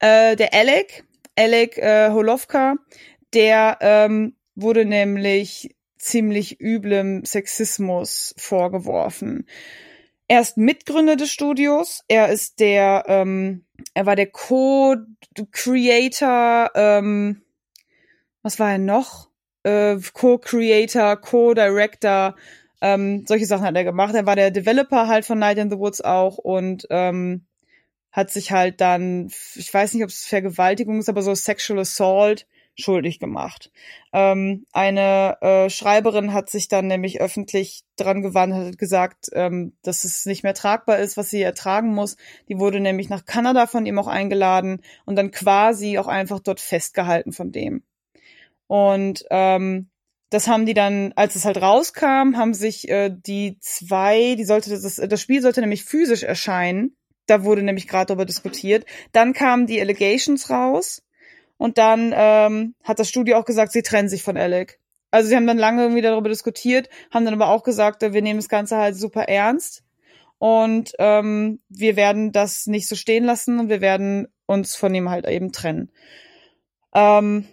[0.00, 2.74] äh, der Alec, Alec äh, Holovka,
[3.32, 9.46] der ähm, wurde nämlich ziemlich üblem Sexismus vorgeworfen.
[10.28, 12.04] Er ist Mitgründer des Studios.
[12.06, 13.64] Er ist der, ähm,
[13.94, 14.98] er war der Co-Creator,
[16.74, 17.40] ähm,
[18.42, 19.29] was war er noch?
[19.62, 22.34] Äh, Co-Creator, Co-Director,
[22.80, 24.14] ähm, solche Sachen hat er gemacht.
[24.14, 27.44] Er war der Developer halt von Night in the Woods auch und ähm,
[28.12, 32.46] hat sich halt dann, ich weiß nicht, ob es Vergewaltigung ist, aber so Sexual Assault
[32.76, 33.70] schuldig gemacht.
[34.12, 40.04] Ähm, eine äh, Schreiberin hat sich dann nämlich öffentlich dran gewandt, hat gesagt, ähm, dass
[40.04, 42.16] es nicht mehr tragbar ist, was sie ertragen muss.
[42.48, 46.60] Die wurde nämlich nach Kanada von ihm auch eingeladen und dann quasi auch einfach dort
[46.60, 47.82] festgehalten von dem.
[48.70, 49.90] Und ähm,
[50.30, 54.70] das haben die dann, als es halt rauskam, haben sich äh, die zwei, die sollte
[54.70, 56.94] das, das Spiel sollte nämlich physisch erscheinen.
[57.26, 58.86] Da wurde nämlich gerade darüber diskutiert.
[59.10, 61.02] Dann kamen die Allegations raus
[61.56, 64.78] und dann ähm, hat das Studio auch gesagt, sie trennen sich von Alec.
[65.10, 68.38] Also sie haben dann lange irgendwie darüber diskutiert, haben dann aber auch gesagt, wir nehmen
[68.38, 69.82] das Ganze halt super ernst
[70.38, 75.10] und ähm, wir werden das nicht so stehen lassen und wir werden uns von ihm
[75.10, 75.90] halt eben trennen.
[76.94, 77.48] Ähm,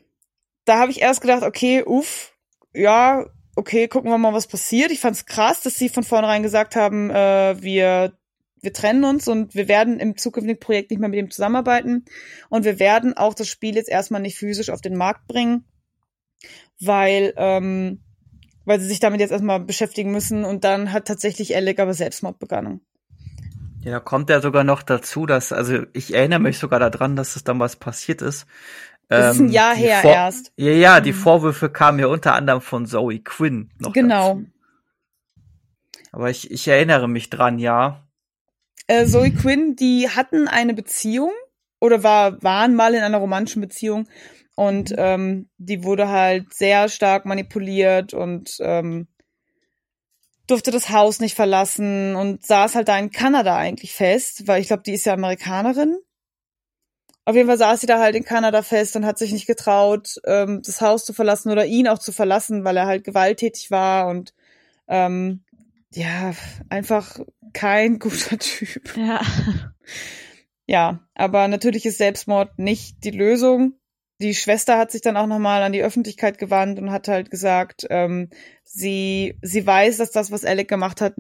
[0.68, 2.34] da habe ich erst gedacht, okay, uff,
[2.74, 3.26] ja,
[3.56, 4.92] okay, gucken wir mal, was passiert.
[4.92, 8.14] Ich fand's krass, dass sie von vornherein gesagt haben, äh, wir
[8.60, 12.06] wir trennen uns und wir werden im zukünftigen Projekt nicht mehr mit ihm zusammenarbeiten
[12.50, 15.64] und wir werden auch das Spiel jetzt erstmal nicht physisch auf den Markt bringen,
[16.80, 18.02] weil ähm,
[18.66, 22.40] weil sie sich damit jetzt erstmal beschäftigen müssen und dann hat tatsächlich Alec aber Selbstmord
[22.40, 22.82] begangen.
[23.80, 27.46] Ja, kommt ja sogar noch dazu, dass, also ich erinnere mich sogar daran, dass es
[27.46, 28.46] damals passiert ist.
[29.10, 30.52] Das ist ein Ähm, Jahr her Vor- erst.
[30.58, 31.18] Ja, ja, die Mhm.
[31.18, 34.36] Vorwürfe kamen ja unter anderem von Zoe Quinn noch Genau.
[34.36, 34.46] dazu.
[36.12, 38.04] Aber ich, ich erinnere mich dran, ja.
[38.88, 41.32] Äh, Zoe Quinn, die hatten eine Beziehung
[41.80, 44.08] oder war, waren mal in einer romantischen Beziehung
[44.56, 49.08] und ähm, die wurde halt sehr stark manipuliert und ähm,
[50.48, 54.68] durfte das Haus nicht verlassen und saß halt da in Kanada eigentlich fest, weil ich
[54.68, 55.98] glaube, die ist ja Amerikanerin.
[57.28, 60.16] Auf jeden Fall saß sie da halt in Kanada fest und hat sich nicht getraut,
[60.24, 64.08] ähm, das Haus zu verlassen oder ihn auch zu verlassen, weil er halt gewalttätig war
[64.08, 64.34] und
[64.88, 65.44] ähm,
[65.94, 66.32] ja,
[66.70, 67.20] einfach
[67.52, 68.96] kein guter Typ.
[68.96, 69.20] Ja.
[70.68, 73.74] Ja, aber natürlich ist Selbstmord nicht die Lösung.
[74.20, 77.86] Die Schwester hat sich dann auch nochmal an die Öffentlichkeit gewandt und hat halt gesagt,
[77.90, 78.30] ähm,
[78.64, 81.16] sie, sie weiß, dass das, was Alec gemacht hat,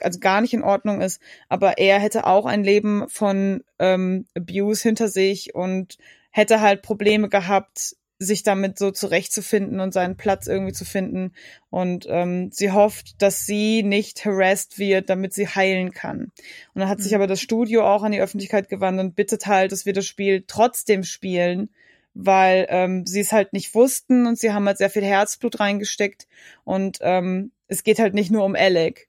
[0.00, 4.82] also gar nicht in Ordnung ist, aber er hätte auch ein Leben von ähm, Abuse
[4.82, 5.98] hinter sich und
[6.30, 11.32] hätte halt Probleme gehabt, sich damit so zurechtzufinden und seinen Platz irgendwie zu finden.
[11.70, 16.30] Und ähm, sie hofft, dass sie nicht harassed wird, damit sie heilen kann.
[16.74, 17.16] Und dann hat sich Mhm.
[17.16, 20.44] aber das Studio auch an die Öffentlichkeit gewandt und bittet halt, dass wir das Spiel
[20.46, 21.70] trotzdem spielen,
[22.14, 26.26] weil ähm, sie es halt nicht wussten und sie haben halt sehr viel Herzblut reingesteckt.
[26.64, 29.08] Und ähm, es geht halt nicht nur um Alec,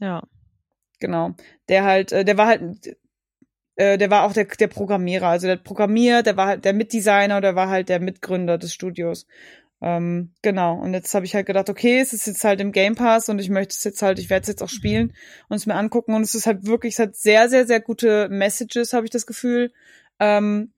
[0.00, 0.22] Ja.
[1.00, 1.34] genau.
[1.68, 2.96] Der halt, äh, der war halt,
[3.76, 7.40] äh, der war auch der, der Programmierer, also der programmiert, der war halt der Mitdesigner,
[7.40, 9.26] der war halt der Mitgründer des Studios.
[9.82, 10.74] Ähm, genau.
[10.78, 13.38] Und jetzt habe ich halt gedacht, okay, es ist jetzt halt im Game Pass und
[13.38, 15.12] ich möchte es jetzt halt, ich werde es jetzt auch spielen
[15.48, 16.14] und es mir angucken.
[16.14, 19.26] Und es ist halt wirklich, es hat sehr, sehr, sehr gute Messages, habe ich das
[19.26, 19.72] Gefühl.
[20.18, 20.72] Ähm,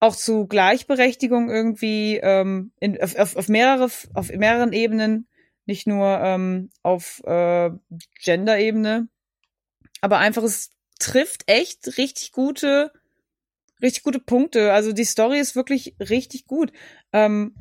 [0.00, 5.26] auch zu Gleichberechtigung irgendwie ähm, in, auf, auf, auf mehrere auf mehreren Ebenen,
[5.64, 7.70] nicht nur ähm, auf äh,
[8.22, 9.08] Gender-Ebene,
[10.00, 12.92] aber einfach es trifft echt richtig gute
[13.82, 14.72] richtig gute Punkte.
[14.72, 16.72] Also die Story ist wirklich richtig gut.
[17.12, 17.54] Ähm,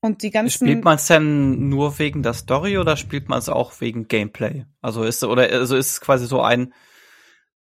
[0.00, 3.48] und die ganzen Spielt man es denn nur wegen der Story oder spielt man es
[3.48, 4.64] auch wegen Gameplay?
[4.80, 6.72] Also ist oder also ist es quasi so ein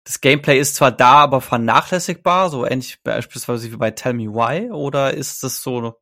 [0.04, 4.72] das Gameplay ist zwar da, aber vernachlässigbar, so ähnlich beispielsweise wie bei Tell Me Why,
[4.72, 6.00] oder ist das so?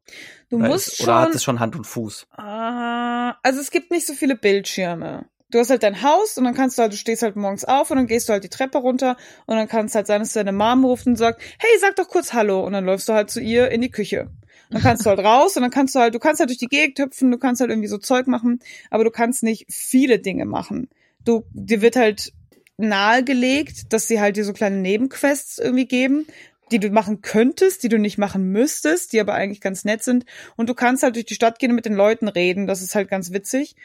[0.49, 1.05] Du oder musst ist, schon.
[1.05, 2.27] Oder hat es schon Hand und Fuß?
[2.31, 5.25] Ah, also es gibt nicht so viele Bildschirme.
[5.51, 7.89] Du hast halt dein Haus und dann kannst du halt, du stehst halt morgens auf
[7.89, 10.51] und dann gehst du halt die Treppe runter und dann kannst halt sein, dass deine
[10.51, 13.41] Mom ruft und sagt, hey, sag doch kurz Hallo und dann läufst du halt zu
[13.41, 14.29] ihr in die Küche.
[14.69, 16.67] Dann kannst du halt raus und dann kannst du halt, du kannst halt durch die
[16.67, 18.59] Gegend hüpfen, du kannst halt irgendwie so Zeug machen,
[18.91, 20.87] aber du kannst nicht viele Dinge machen.
[21.25, 22.31] Du, dir wird halt
[22.79, 26.25] nahegelegt, dass sie halt dir so kleine Nebenquests irgendwie geben,
[26.71, 30.25] die du machen könntest, die du nicht machen müsstest, die aber eigentlich ganz nett sind.
[30.55, 32.67] Und du kannst halt durch die Stadt gehen und mit den Leuten reden.
[32.67, 33.75] Das ist halt ganz witzig.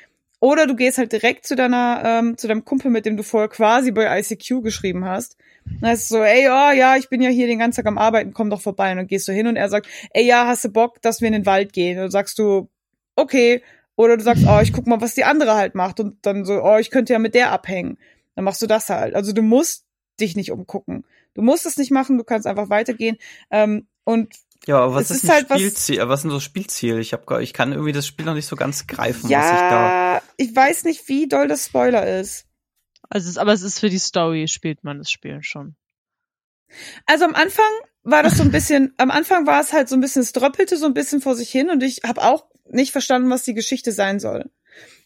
[0.41, 3.49] Oder du gehst halt direkt zu deiner, ähm, zu deinem Kumpel, mit dem du vorher
[3.49, 5.39] quasi bei ICQ geschrieben hast.
[5.81, 8.35] Dann heißt so, ey, oh, ja, ich bin ja hier den ganzen Tag am Arbeiten,
[8.35, 8.91] komm doch vorbei.
[8.91, 11.29] Und dann gehst du hin und er sagt, ey, ja, hast du Bock, dass wir
[11.29, 11.97] in den Wald gehen?
[11.97, 12.69] Und dann sagst du,
[13.17, 13.63] okay.
[13.97, 15.99] Oder du sagst, oh, ich guck mal, was die andere halt macht.
[16.01, 17.97] Und dann so, oh, ich könnte ja mit der abhängen.
[18.35, 19.15] Dann machst du das halt.
[19.15, 19.85] Also du musst
[20.21, 21.05] dich nicht umgucken.
[21.35, 23.17] Du musst es nicht machen, du kannst einfach weitergehen.
[23.51, 24.35] Ähm, und
[24.67, 25.99] Ja, aber was Es ist, ist ein halt was- Spielziel?
[26.01, 27.01] Was, was sind so Spielziele?
[27.01, 29.59] Ich hab, gar- ich kann irgendwie das Spiel noch nicht so ganz greifen, was ich
[29.61, 30.15] da.
[30.17, 32.47] ja, ich weiß nicht, wie doll das Spoiler ist.
[33.11, 35.77] Also, es, aber es ist für die Story, spielt man das Spiel schon.
[37.07, 37.71] Also am Anfang
[38.03, 40.77] war das so ein bisschen, am Anfang war es halt so ein bisschen, es dröppelte
[40.77, 43.93] so ein bisschen vor sich hin und ich habe auch nicht verstanden, was die Geschichte
[43.93, 44.51] sein soll.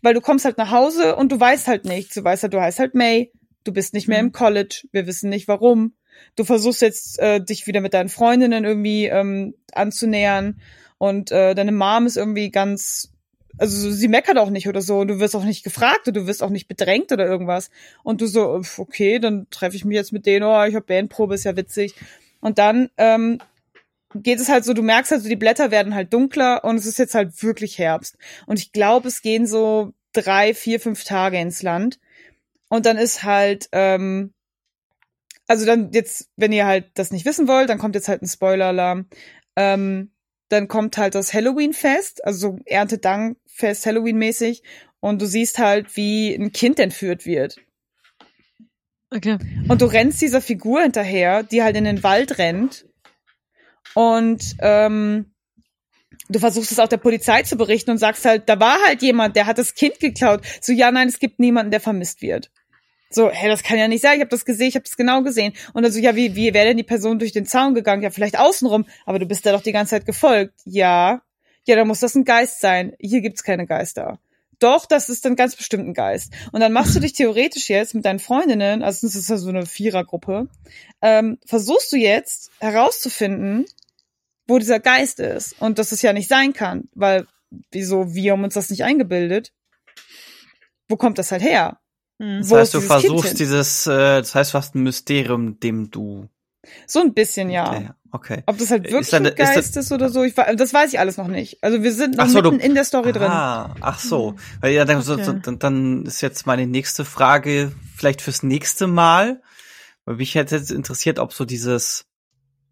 [0.03, 2.15] Weil du kommst halt nach Hause und du weißt halt nichts.
[2.15, 3.33] Du weißt halt, du heißt halt May,
[3.65, 4.29] du bist nicht mehr Mhm.
[4.29, 5.95] im College, wir wissen nicht warum.
[6.37, 10.61] Du versuchst jetzt, äh, dich wieder mit deinen Freundinnen irgendwie ähm, anzunähern
[10.99, 13.13] und äh, deine Mom ist irgendwie ganz,
[13.57, 16.27] also sie meckert auch nicht oder so und du wirst auch nicht gefragt oder du
[16.27, 17.71] wirst auch nicht bedrängt oder irgendwas.
[18.03, 21.35] Und du so, okay, dann treffe ich mich jetzt mit denen, oh, ich habe Bandprobe,
[21.35, 21.95] ist ja witzig.
[22.41, 23.39] Und dann ähm,
[24.15, 26.87] geht es halt so, du merkst halt so, die Blätter werden halt dunkler und es
[26.87, 28.17] ist jetzt halt wirklich Herbst.
[28.47, 31.99] Und ich glaube, es gehen so drei, vier, fünf Tage ins Land.
[32.69, 34.33] Und dann ist halt, ähm,
[35.47, 38.29] also dann jetzt, wenn ihr halt das nicht wissen wollt, dann kommt jetzt halt ein
[38.29, 39.07] Spoiler-Alarm.
[39.57, 40.13] Ähm,
[40.49, 44.63] dann kommt halt das Halloween-Fest, also so Erntedankfest Halloween-mäßig.
[45.01, 47.59] Und du siehst halt, wie ein Kind entführt wird.
[49.11, 49.39] Okay.
[49.69, 52.88] Und du rennst dieser Figur hinterher, die halt in den Wald rennt.
[53.95, 55.33] Und ähm,
[56.29, 59.37] du versuchst es auch der Polizei zu berichten und sagst halt, da war halt jemand,
[59.37, 60.43] der hat das Kind geklaut.
[60.61, 62.51] So, ja, nein, es gibt niemanden, der vermisst wird.
[63.11, 64.17] So, hä, das kann ja nicht sein.
[64.17, 65.55] Ich habe das gesehen, ich habe das genau gesehen.
[65.73, 68.03] Und dann so, ja, wie, wie wäre denn die Person durch den Zaun gegangen?
[68.03, 70.55] Ja, vielleicht außenrum, aber du bist da doch die ganze Zeit gefolgt.
[70.65, 71.23] Ja.
[71.67, 72.95] Ja, dann muss das ein Geist sein.
[72.99, 74.19] Hier gibt's keine Geister.
[74.61, 76.33] Doch, das ist dann ganz bestimmt ein Geist.
[76.53, 79.49] Und dann machst du dich theoretisch jetzt mit deinen Freundinnen, also das ist ja so
[79.49, 80.49] eine Vierergruppe,
[81.01, 83.67] ähm, versuchst du jetzt herauszufinden,
[84.49, 85.61] wo dieser Geist ist.
[85.61, 87.27] Und dass es ja nicht sein kann, weil,
[87.71, 89.53] wieso, wir haben uns das nicht eingebildet.
[90.89, 91.79] Wo kommt das halt her?
[92.21, 92.39] Hm.
[92.41, 96.29] Das Wo heißt, du versuchst dieses, äh, das heißt fast ein Mysterium, dem du.
[96.87, 97.95] So ein bisschen, ja.
[98.11, 98.43] Okay.
[98.47, 100.93] Ob das halt Ist wirklich ein ist das- Geist ist, oder so, ich, das weiß
[100.93, 101.63] ich alles noch nicht.
[101.63, 103.31] Also wir sind noch so, du- mitten in der Story drin.
[103.31, 104.35] Ah, ach so.
[104.61, 105.41] Weil ja, dann, so, Okay.
[105.43, 109.43] dann, dann ist jetzt meine nächste Frage vielleicht fürs nächste Mal.
[110.07, 112.07] Weil mich hätte jetzt interessiert, ob so dieses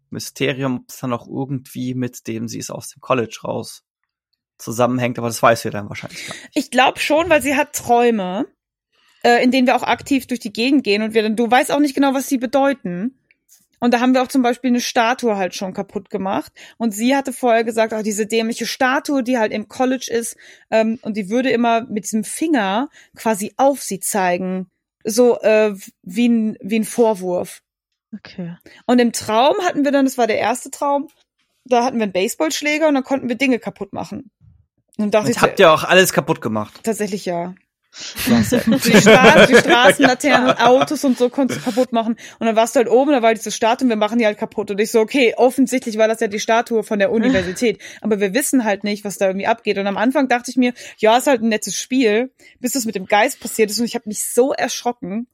[0.09, 3.83] Mysterium, ob es dann auch irgendwie mit dem, sie ist aus dem College raus,
[4.57, 6.49] zusammenhängt, aber das weißt du ja dann wahrscheinlich gar nicht.
[6.55, 8.47] Ich glaube schon, weil sie hat Träume,
[9.23, 11.71] äh, in denen wir auch aktiv durch die Gegend gehen und wir dann, du weißt
[11.71, 13.19] auch nicht genau, was sie bedeuten.
[13.79, 16.51] Und da haben wir auch zum Beispiel eine Statue halt schon kaputt gemacht.
[16.77, 20.35] Und sie hatte vorher gesagt, auch diese dämliche Statue, die halt im College ist,
[20.71, 24.67] ähm, und die würde immer mit diesem Finger quasi auf sie zeigen.
[25.03, 27.61] So äh, wie, ein, wie ein Vorwurf.
[28.13, 28.55] Okay.
[28.85, 31.07] Und im Traum hatten wir dann, das war der erste Traum,
[31.65, 34.31] da hatten wir einen Baseballschläger und dann konnten wir Dinge kaputt machen.
[34.97, 36.79] Und dachte Und ich, habt ihr auch alles kaputt gemacht.
[36.83, 37.53] tatsächlich ja.
[37.93, 42.15] Die, Stra die Straßenlaternen und Autos und so konntest du kaputt machen.
[42.39, 44.37] Und dann warst du halt oben, da war diese Statue und wir machen die halt
[44.37, 44.69] kaputt.
[44.69, 47.81] Und ich so, okay, offensichtlich war das ja die Statue von der Universität.
[48.01, 49.77] Aber wir wissen halt nicht, was da irgendwie abgeht.
[49.77, 52.95] Und am Anfang dachte ich mir, ja, ist halt ein nettes Spiel, bis das mit
[52.95, 53.79] dem Geist passiert ist.
[53.79, 55.27] Und ich habe mich so erschrocken.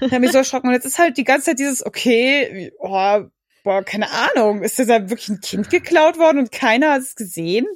[0.00, 0.68] Ich habe mich so erschrocken.
[0.68, 3.22] Und jetzt ist halt die ganze Zeit dieses, okay, oh,
[3.62, 7.66] boah, keine Ahnung, ist da wirklich ein Kind geklaut worden und keiner hat es gesehen?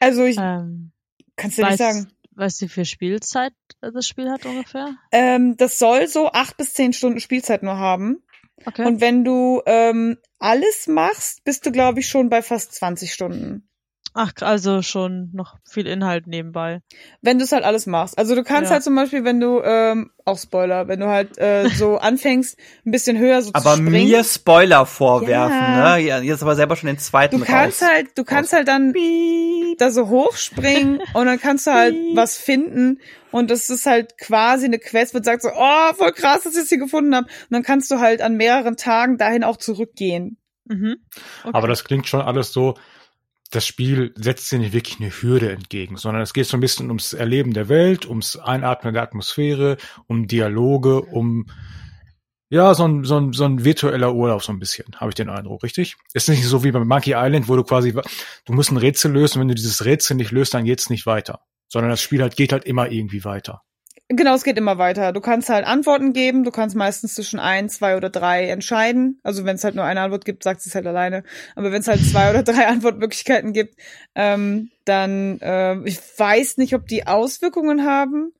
[0.00, 0.92] Also ich Ähm,
[1.36, 2.08] kann es dir nicht sagen.
[2.38, 4.94] Weißt du, wie viel Spielzeit das Spiel hat ungefähr?
[5.12, 8.22] Ähm, das soll so acht bis zehn Stunden Spielzeit nur haben.
[8.64, 8.86] Okay.
[8.86, 13.68] Und wenn du ähm, alles machst, bist du, glaube ich, schon bei fast 20 Stunden.
[14.14, 16.80] Ach, also schon noch viel Inhalt nebenbei.
[17.20, 18.18] Wenn du es halt alles machst.
[18.18, 18.74] Also du kannst Ja.
[18.74, 22.90] halt zum Beispiel, wenn du, ähm, auch Spoiler, wenn du halt äh, so anfängst, ein
[22.90, 24.08] bisschen höher so Aber zu springen.
[24.08, 25.96] mir Spoiler vorwerfen, Ja.
[25.96, 26.02] ne?
[26.04, 27.88] Ja, jetzt aber selber schon den zweiten du kannst raus.
[27.88, 28.92] halt, du kannst halt dann
[29.78, 33.00] da so hochspringen und dann kannst du halt was finden
[33.30, 36.54] und das ist halt quasi eine Quest, wo du sagst so, oh, voll krass, dass
[36.56, 37.26] ich es hier gefunden habe.
[37.26, 40.38] Und dann kannst du halt an mehreren Tagen dahin auch zurückgehen.
[40.64, 40.96] Mhm.
[41.44, 41.50] Okay.
[41.54, 42.74] Aber das klingt schon alles so,
[43.50, 46.88] das Spiel setzt dir nicht wirklich eine Hürde entgegen, sondern es geht so ein bisschen
[46.88, 51.46] ums Erleben der Welt, ums Einatmen der Atmosphäre, um Dialoge, um
[52.50, 55.28] ja, so ein, so ein, so ein virtueller Urlaub so ein bisschen, habe ich den
[55.28, 55.96] Eindruck, richtig?
[56.14, 59.40] Ist nicht so wie bei Monkey Island, wo du quasi, du musst ein Rätsel lösen,
[59.40, 61.40] wenn du dieses Rätsel nicht löst, dann geht's nicht weiter.
[61.70, 63.62] Sondern das Spiel halt geht halt immer irgendwie weiter.
[64.10, 65.12] Genau, es geht immer weiter.
[65.12, 69.20] Du kannst halt Antworten geben, du kannst meistens zwischen ein, zwei oder drei entscheiden.
[69.22, 71.24] Also wenn es halt nur eine Antwort gibt, sagt sie es halt alleine.
[71.56, 73.74] Aber wenn es halt zwei oder drei Antwortmöglichkeiten gibt,
[74.14, 78.32] ähm, dann ähm, ich weiß nicht, ob die Auswirkungen haben.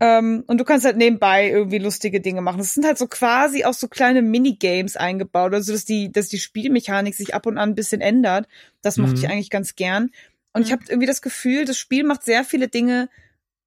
[0.00, 2.58] Ähm, und du kannst halt nebenbei irgendwie lustige Dinge machen.
[2.58, 6.38] Das sind halt so quasi auch so kleine Minigames eingebaut, also dass die, dass die
[6.38, 8.46] Spielmechanik sich ab und an ein bisschen ändert.
[8.82, 9.24] Das mochte Mhm.
[9.24, 10.10] ich eigentlich ganz gern.
[10.52, 10.72] Und ich Mhm.
[10.72, 13.08] habe irgendwie das Gefühl, das Spiel macht sehr viele Dinge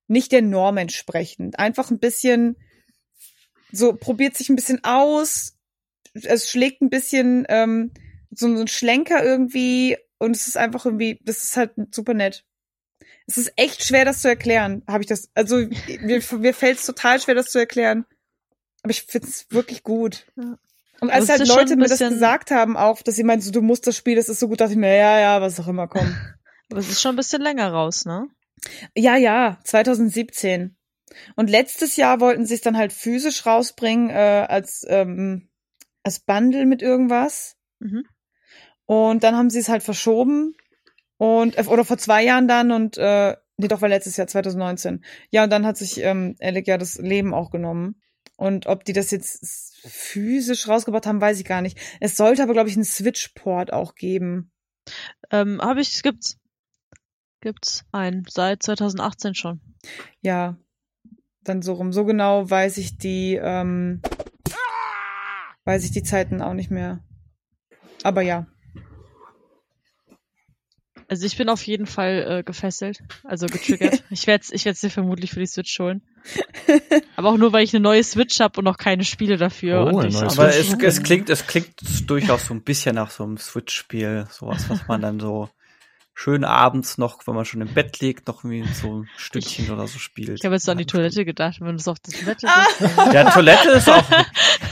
[0.09, 1.59] nicht der Norm entsprechend.
[1.59, 2.57] Einfach ein bisschen
[3.71, 5.55] so probiert sich ein bisschen aus.
[6.13, 7.91] Es schlägt ein bisschen ähm,
[8.31, 12.43] so ein Schlenker irgendwie und es ist einfach irgendwie, das ist halt super nett.
[13.27, 14.83] Es ist echt schwer, das zu erklären.
[14.87, 15.29] Habe ich das?
[15.35, 15.57] Also
[16.01, 18.05] mir, mir fällt es total schwer, das zu erklären.
[18.81, 20.25] Aber ich finde es wirklich gut.
[20.35, 20.57] Ja.
[20.99, 23.87] Und als halt Leute mir das gesagt haben, auch, dass sie meinten, so, du musst
[23.87, 26.13] das Spiel, das ist so gut, dachte ich mir, ja, ja, was auch immer, komm.
[26.69, 28.27] Aber es ist schon ein bisschen länger raus, ne?
[28.95, 30.75] Ja, ja, 2017.
[31.35, 35.49] Und letztes Jahr wollten sie es dann halt physisch rausbringen, äh, als, ähm,
[36.03, 37.57] als Bundle mit irgendwas.
[37.79, 38.03] Mhm.
[38.85, 40.55] Und dann haben sie es halt verschoben.
[41.17, 45.03] Und, äh, oder vor zwei Jahren dann und, äh, nee, doch, war letztes Jahr, 2019.
[45.31, 48.01] Ja, und dann hat sich, ähm, Alec ja das Leben auch genommen.
[48.37, 51.77] Und ob die das jetzt physisch rausgebracht haben, weiß ich gar nicht.
[51.99, 54.51] Es sollte aber, glaube ich, einen Switch-Port auch geben.
[55.29, 56.37] Ähm, habe ich, gibt's.
[57.41, 58.25] Gibt's einen.
[58.29, 59.61] Seit 2018 schon.
[60.21, 60.57] Ja,
[61.43, 61.93] dann so rum.
[61.93, 64.01] So genau weiß ich die, ähm,
[65.65, 67.03] weiß ich die Zeiten auch nicht mehr.
[68.03, 68.47] Aber ja.
[71.07, 74.03] Also ich bin auf jeden Fall äh, gefesselt, also getriggert.
[74.11, 76.03] ich werde ich werd's dir vermutlich für die Switch holen.
[77.15, 79.91] Aber auch nur, weil ich eine neue Switch habe und noch keine Spiele dafür.
[79.91, 81.73] Oh, Aber es, es klingt, es klingt
[82.07, 85.49] durchaus so ein bisschen nach so einem Switch-Spiel, sowas, was man dann so
[86.13, 89.87] schön abends noch, wenn man schon im Bett liegt, noch irgendwie so ein Stückchen oder
[89.87, 90.37] so spielt.
[90.39, 92.65] Ich habe jetzt an die Toilette gedacht, wenn du es auf der Toilette Ah.
[92.77, 92.97] bist.
[93.13, 94.03] Ja, Toilette ist auch.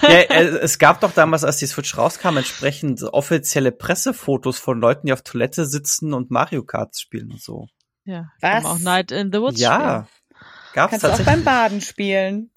[0.02, 5.08] ja, äh, es gab doch damals, als die Switch rauskam, entsprechend offizielle Pressefotos von Leuten,
[5.08, 7.68] die auf Toilette sitzen und Mario Kart spielen und so.
[8.04, 8.66] Ja, Was?
[8.66, 10.08] auch Night in the Woods Ja,
[10.74, 12.52] gab's Kannst du auch beim Baden spielen.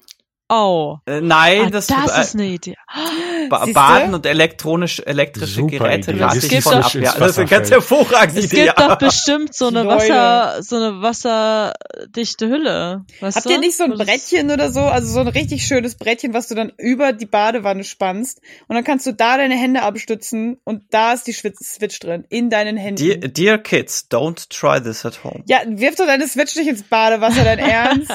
[0.53, 2.75] Oh, äh, nein, ah, das, das, äh, ist eine Idee.
[3.49, 3.73] ba Siehste?
[3.73, 6.93] Baden und elektronisch, elektrische Super Geräte lasse Es ich von ab.
[6.93, 8.65] Ja, das ist eine ganz hervorragende Es Idee.
[8.65, 9.87] gibt doch bestimmt so eine.
[9.87, 13.05] Wasser, so eine wasserdichte Hülle.
[13.21, 13.51] Weißt Habt du?
[13.51, 14.81] ihr nicht so ein Brettchen oder so?
[14.81, 18.41] Also so ein richtig schönes Brettchen, was du dann über die Badewanne spannst.
[18.67, 22.25] Und dann kannst du da deine Hände abstützen und da ist die Schwitz- Switch drin.
[22.29, 23.01] In deinen Händen.
[23.01, 25.43] Dear, dear kids, don't try this at home.
[25.47, 28.11] ja, wirf doch deine Switch nicht ins Badewasser, dein Ernst?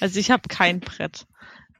[0.00, 1.26] Also ich habe kein Brett.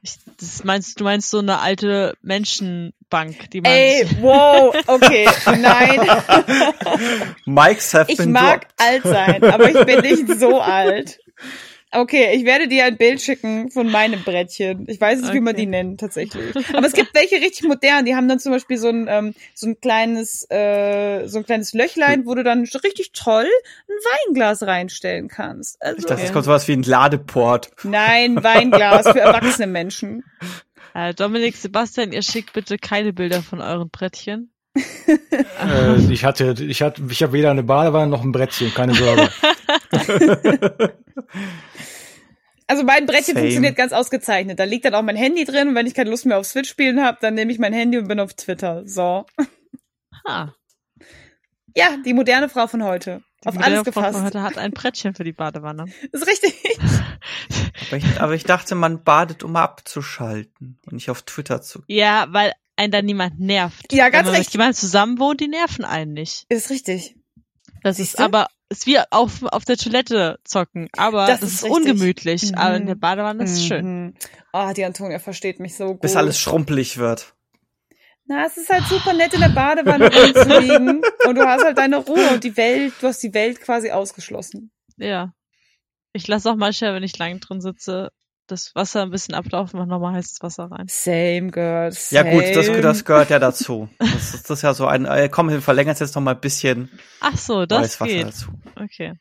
[0.03, 5.99] Ich, das meinst du meinst so eine alte Menschenbank, die man Ey, wow, okay, nein.
[7.45, 8.81] Mikes have Ich been mag dropped.
[8.81, 11.19] alt sein, aber ich bin nicht so alt.
[11.93, 14.85] Okay, ich werde dir ein Bild schicken von meinem Brettchen.
[14.87, 15.61] Ich weiß nicht, wie man Okay.
[15.63, 16.55] die nennt tatsächlich.
[16.73, 18.05] Aber es gibt welche richtig modern.
[18.05, 21.73] Die haben dann zum Beispiel so ein ähm, so ein kleines äh, so ein kleines
[21.73, 23.43] Löchlein, wo du dann richtig toll
[23.89, 25.81] ein Weinglas reinstellen kannst.
[25.81, 27.71] Also Ich dachte, es kommt sowas wie ein Ladeport.
[27.83, 30.23] nein, Weinglas für erwachsene Menschen.
[30.93, 34.51] Äh, Dominik, Sebastian, ihr schickt bitte keine Bilder von euren Brettchen.
[34.75, 39.29] Äh, ich hatte, ich hatte, ich habe weder eine Badewanne noch ein Brettchen, keine Sorge.
[42.71, 43.39] Also mein Brettchen Same.
[43.41, 44.57] funktioniert ganz ausgezeichnet.
[44.59, 46.69] Da liegt dann auch mein Handy drin und wenn ich keine Lust mehr auf Switch
[46.69, 48.83] spielen habe, dann nehme ich mein Handy und bin auf Twitter.
[48.87, 49.25] So.
[50.27, 50.53] Ha,
[51.75, 53.23] Ja, die moderne Frau von heute.
[53.43, 54.23] Auf die alles Frau von gefasst.
[54.23, 55.85] heute hat ein Brettchen für die Badewanne.
[56.11, 56.53] ist richtig.
[57.87, 61.81] Aber ich, aber ich dachte, man badet, um abzuschalten und nicht auf Twitter zu.
[61.87, 63.91] Ja, weil einen dann niemand nervt.
[63.91, 64.49] Ja, ganz Wenn man recht.
[64.49, 66.45] mit jemandem zusammen wohnt, die nerven einen nicht.
[66.49, 67.15] Ist richtig.
[67.83, 68.23] Das Siehst ist du?
[68.23, 71.77] aber, ist wie auf, auf der Toilette zocken, aber Das das, ist ist, richtig.
[71.77, 72.51] ungemütlich.
[72.51, 72.57] Mhm.
[72.57, 74.05] Aber in der Badewanne ist es schön.
[74.05, 74.13] Mhm.
[74.53, 76.01] Ah, die Antonia versteht mich so gut.
[76.01, 77.33] Bis alles schrumpelig wird.
[78.25, 81.97] Na, es ist halt super nett in der Badewanne rumzuliegen und du hast halt deine
[81.97, 84.71] Ruhe und die Welt, du hast die Welt quasi ausgeschlossen.
[84.95, 85.33] Ja.
[86.13, 88.11] Ich lasse auch manchmal, wenn ich lang drin sitze,
[88.47, 90.85] das Wasser ein bisschen ablaufen, mach nochmal heißes Wasser rein.
[90.89, 91.91] Same, girl.
[91.91, 92.29] Same.
[92.29, 93.87] Ja gut, das, das gehört ja dazu.
[93.99, 96.35] Das ist, das ist ja so ein, äh, komm, wir verlängern es jetzt noch mal
[96.35, 96.89] ein bisschen.
[97.21, 98.27] Ach so, das Weißwasser geht.
[98.27, 98.47] dazu.
[98.75, 99.13] Okay.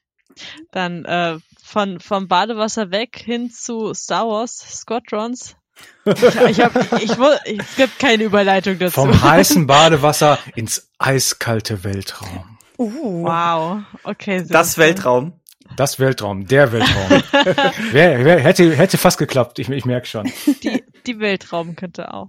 [0.72, 5.56] Dann äh, von vom Badewasser weg hin zu Star Wars Squadrons.
[6.04, 8.92] Ich, ich hab, ich, wo- es gibt keine Überleitung dazu.
[8.94, 12.58] Vom heißen Badewasser ins eiskalte Weltraum.
[12.78, 13.24] Uh.
[13.24, 13.82] Wow.
[14.04, 14.44] Okay.
[14.48, 14.78] Das.
[14.78, 15.39] Weltraum.
[15.76, 17.22] Das Weltraum, der Weltraum.
[17.92, 20.30] wer, wer, hätte, hätte fast geklappt, ich, ich merke schon.
[20.62, 22.28] Die, die Weltraum könnte auch.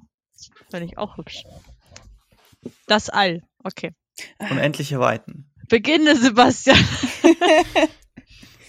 [0.70, 1.44] Finde ich auch hübsch.
[2.88, 3.42] Das All.
[3.64, 3.94] Okay.
[4.40, 5.52] Unendliche Weiten.
[5.68, 6.78] Beginne, Sebastian.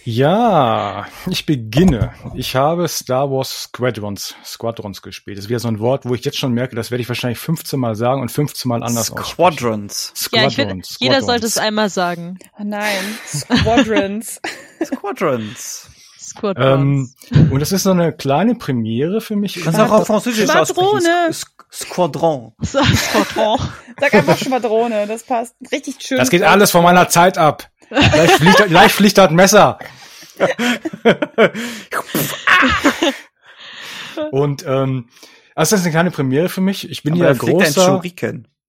[0.05, 2.11] Ja, ich beginne.
[2.35, 5.37] Ich habe Star Wars Squadrons, Squadrons gespielt.
[5.37, 7.39] Das ist wieder so ein Wort, wo ich jetzt schon merke, das werde ich wahrscheinlich
[7.39, 9.33] 15 Mal sagen und 15 Mal anders aussprechen.
[9.33, 10.13] Squadrons.
[10.33, 11.67] Ja, ich finde, Squadrons, jeder sollte es Squadrons.
[11.67, 12.37] einmal sagen.
[12.59, 14.41] Oh nein, Squadrons.
[14.83, 15.89] Squadrons.
[16.19, 17.15] Squadrons.
[17.31, 19.61] Ähm, und das ist so eine kleine Premiere für mich.
[19.63, 21.31] Kannst du auch auf Französisch Schwadrone.
[21.71, 22.53] Squadron.
[22.63, 23.59] Squadron.
[23.99, 25.55] Sag einfach Schwadrone, das passt.
[25.71, 26.17] Richtig schön.
[26.17, 27.67] Das geht alles von meiner Zeit ab.
[27.89, 29.79] Gleich fliegt, gleich fliegt das Messer.
[34.31, 35.09] Und ähm,
[35.55, 36.89] also das ist eine kleine Premiere für mich.
[36.89, 38.01] Ich bin Aber ja großer,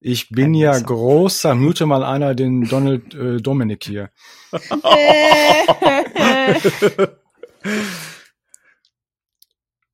[0.01, 0.85] ich bin ja Messer.
[0.85, 4.11] großer, mute mal einer den Donald äh, Dominic hier.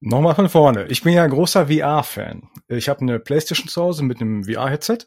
[0.00, 0.86] Nochmal von vorne.
[0.86, 2.48] Ich bin ja ein großer VR-Fan.
[2.68, 4.98] Ich habe eine Playstation zu Hause mit einem VR-Headset.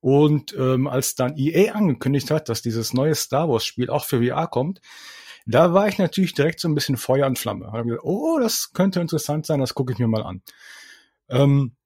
[0.00, 4.46] Und ähm, als dann EA angekündigt hat, dass dieses neue Star Wars-Spiel auch für VR
[4.46, 4.80] kommt,
[5.46, 7.72] da war ich natürlich direkt so ein bisschen Feuer und Flamme.
[7.72, 10.42] Hab gesagt, oh, das könnte interessant sein, das gucke ich mir mal an.
[11.28, 11.76] Ähm,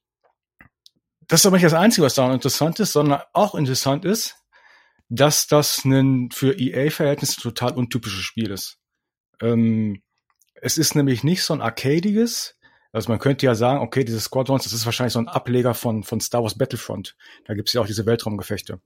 [1.26, 4.36] das ist aber nicht das Einzige, was daran interessant ist, sondern auch interessant ist,
[5.08, 8.78] dass das ein für EA-Verhältnisse total untypisches Spiel ist.
[9.40, 10.02] Ähm,
[10.54, 12.57] es ist nämlich nicht so ein arcadiges,
[12.98, 16.02] also man könnte ja sagen, okay, dieses Squadrons, das ist wahrscheinlich so ein Ableger von,
[16.02, 17.16] von Star Wars Battlefront.
[17.46, 18.80] Da gibt's ja auch diese Weltraumgefechte.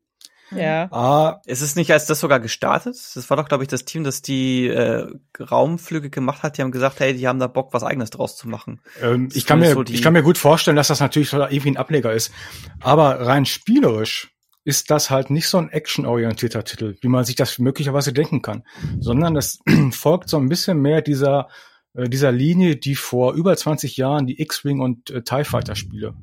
[0.54, 0.88] ja.
[0.92, 2.94] Ah, Ist es nicht als das sogar gestartet?
[3.14, 5.06] Das war doch, glaube ich, das Team, das die äh,
[5.40, 6.58] Raumflüge gemacht hat.
[6.58, 8.80] Die haben gesagt, hey, die haben da Bock, was eigenes draus zu machen.
[9.00, 11.32] Ähm, ich, kann ist mir, so die- ich kann mir gut vorstellen, dass das natürlich
[11.32, 12.32] irgendwie ein Ableger ist.
[12.80, 14.28] Aber rein spielerisch
[14.64, 18.64] ist das halt nicht so ein actionorientierter Titel, wie man sich das möglicherweise denken kann,
[19.00, 19.58] sondern das
[19.90, 21.48] folgt so ein bisschen mehr dieser,
[21.94, 26.14] dieser Linie, die vor über 20 Jahren die X-Wing und äh, TIE Fighter Spiele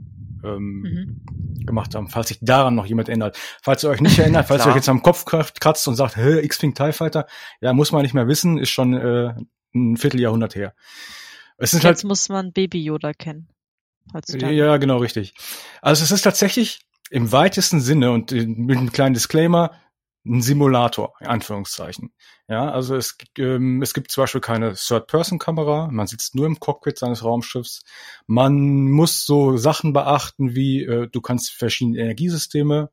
[0.43, 1.65] ähm, Mhm.
[1.65, 3.38] gemacht haben, falls sich daran noch jemand erinnert.
[3.61, 6.39] Falls ihr euch nicht erinnert, falls ihr euch jetzt am Kopf kratzt und sagt, hä,
[6.39, 7.28] X-Wing TIE Fighter,
[7.61, 9.34] ja, muss man nicht mehr wissen, ist schon äh,
[9.74, 10.74] ein Vierteljahrhundert her.
[11.57, 13.49] Es halt Jetzt muss man Baby Yoda kennen.
[14.51, 15.34] Ja, genau, richtig.
[15.82, 16.80] Also es ist tatsächlich
[17.11, 19.72] im weitesten Sinne und äh, mit einem kleinen Disclaimer
[20.26, 22.13] ein Simulator, in Anführungszeichen.
[22.47, 26.97] Ja, also es, ähm, es gibt zum Beispiel keine Third-Person-Kamera, man sitzt nur im Cockpit
[26.97, 27.84] seines Raumschiffs.
[28.28, 32.89] Man muss so Sachen beachten wie, äh, du kannst verschiedene Energiesysteme,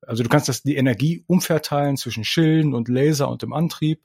[0.00, 4.02] also du kannst das, die Energie umverteilen zwischen Schilden und Laser und dem Antrieb.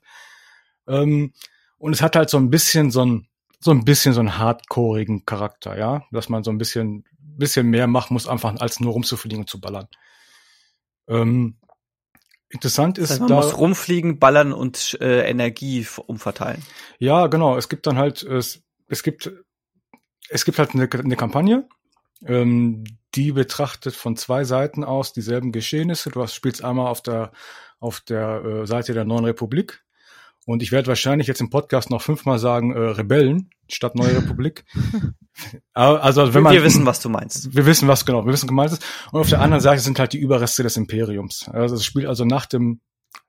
[0.86, 1.32] Ähm,
[1.78, 3.28] und es hat halt so ein bisschen so ein,
[3.60, 7.86] so ein bisschen so einen hardcoreigen Charakter, ja, dass man so ein bisschen, bisschen mehr
[7.86, 9.88] machen muss, einfach als nur rumzufliegen und zu ballern.
[11.08, 11.56] Ähm,
[12.50, 16.62] interessant Das ist heißt, man da, muss rumfliegen, ballern und äh, Energie umverteilen.
[16.98, 19.30] ja, genau, es gibt dann halt, es, es gibt,
[20.28, 21.68] es gibt halt eine, eine Kampagne,
[22.24, 22.84] ähm,
[23.14, 26.10] die betrachtet von zwei Seiten aus dieselben Geschehnisse.
[26.10, 27.32] Du hast, spielst einmal auf der,
[27.80, 29.84] auf der äh, Seite der Neuen Republik.
[30.48, 34.64] Und ich werde wahrscheinlich jetzt im Podcast noch fünfmal sagen, äh, Rebellen statt Neue Republik.
[35.72, 37.54] Also, wenn man, wir wissen, was du meinst.
[37.54, 38.84] Wir wissen, was genau, wir wissen gemeint ist.
[39.12, 41.48] Und auf der anderen Seite sind halt die Überreste des Imperiums.
[41.52, 42.80] Also es spielt also nach dem,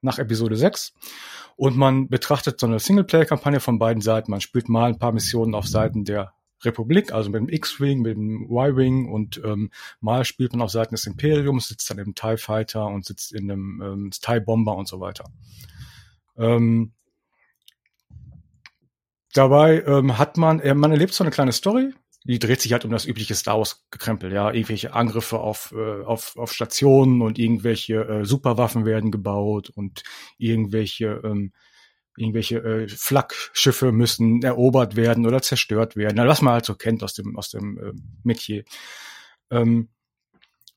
[0.01, 0.93] nach Episode 6.
[1.55, 4.31] Und man betrachtet so eine Singleplayer-Kampagne von beiden Seiten.
[4.31, 8.17] Man spielt mal ein paar Missionen auf Seiten der Republik, also mit dem X-Wing, mit
[8.17, 12.37] dem Y-Wing und ähm, mal spielt man auf Seiten des Imperiums, sitzt dann im TIE
[12.37, 15.25] Fighter und sitzt in einem ähm, TIE Bomber und so weiter.
[16.37, 16.93] Ähm,
[19.33, 22.85] dabei ähm, hat man, äh, man erlebt so eine kleine Story, die dreht sich halt
[22.85, 27.39] um das übliche Star Wars Gekrempel, ja, irgendwelche Angriffe auf äh, auf auf Stationen und
[27.39, 30.03] irgendwelche äh, Superwaffen werden gebaut und
[30.37, 31.53] irgendwelche ähm,
[32.17, 37.03] irgendwelche äh, Flaggschiffe müssen erobert werden oder zerstört werden, ja, was man halt so kennt
[37.03, 38.63] aus dem aus dem äh, Metier.
[39.49, 39.89] Ähm,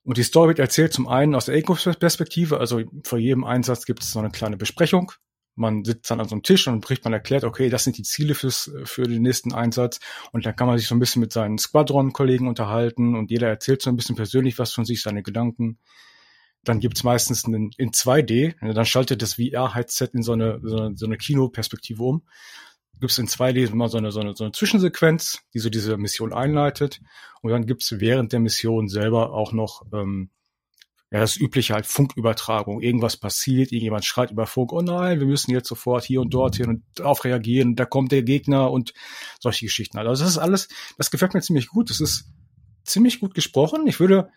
[0.04, 4.02] und die Story wird erzählt zum einen aus der Ego-Perspektive, also vor jedem Einsatz gibt
[4.02, 5.12] es so eine kleine Besprechung
[5.54, 8.02] man sitzt dann an so einem Tisch und bricht man erklärt, okay, das sind die
[8.02, 10.00] Ziele fürs, für den nächsten Einsatz.
[10.32, 13.82] Und dann kann man sich so ein bisschen mit seinen Squadron-Kollegen unterhalten und jeder erzählt
[13.82, 15.78] so ein bisschen persönlich was von sich, seine Gedanken.
[16.64, 20.96] Dann gibt's meistens einen, in 2D, dann schaltet das VR-Headset in so eine, so eine,
[20.96, 22.22] so eine Kinoperspektive um.
[23.00, 26.32] Gibt's in 2D immer so eine, so, eine, so eine Zwischensequenz, die so diese Mission
[26.32, 27.00] einleitet.
[27.42, 30.30] Und dann gibt's während der Mission selber auch noch ähm,
[31.12, 32.80] ja, das übliche halt Funkübertragung.
[32.80, 36.56] Irgendwas passiert, irgendjemand schreit über Funk, oh nein, wir müssen jetzt sofort hier und dort
[36.56, 38.94] hin und darauf reagieren, da kommt der Gegner und
[39.38, 39.98] solche Geschichten.
[39.98, 41.90] Also das ist alles, das gefällt mir ziemlich gut.
[41.90, 42.30] Das ist
[42.84, 43.86] ziemlich gut gesprochen.
[43.86, 44.30] Ich würde,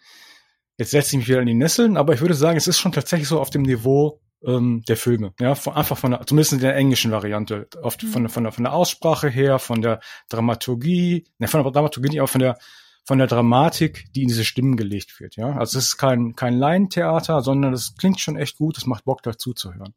[0.78, 2.92] jetzt setze ich mich wieder in die Nesseln, aber ich würde sagen, es ist schon
[2.92, 5.34] tatsächlich so auf dem Niveau ähm, der Filme.
[5.40, 7.70] Ja, von, einfach von der, zumindest in der englischen Variante.
[7.84, 8.08] Oft mhm.
[8.10, 12.20] von, von, der, von der Aussprache her, von der Dramaturgie, ne, von der Dramaturgie nicht,
[12.20, 12.58] aber von der
[13.06, 15.36] von der Dramatik, die in diese Stimmen gelegt wird.
[15.36, 18.78] Ja, also es ist kein kein Laientheater, sondern es klingt schon echt gut.
[18.78, 19.94] Es macht Bock dazu zu hören.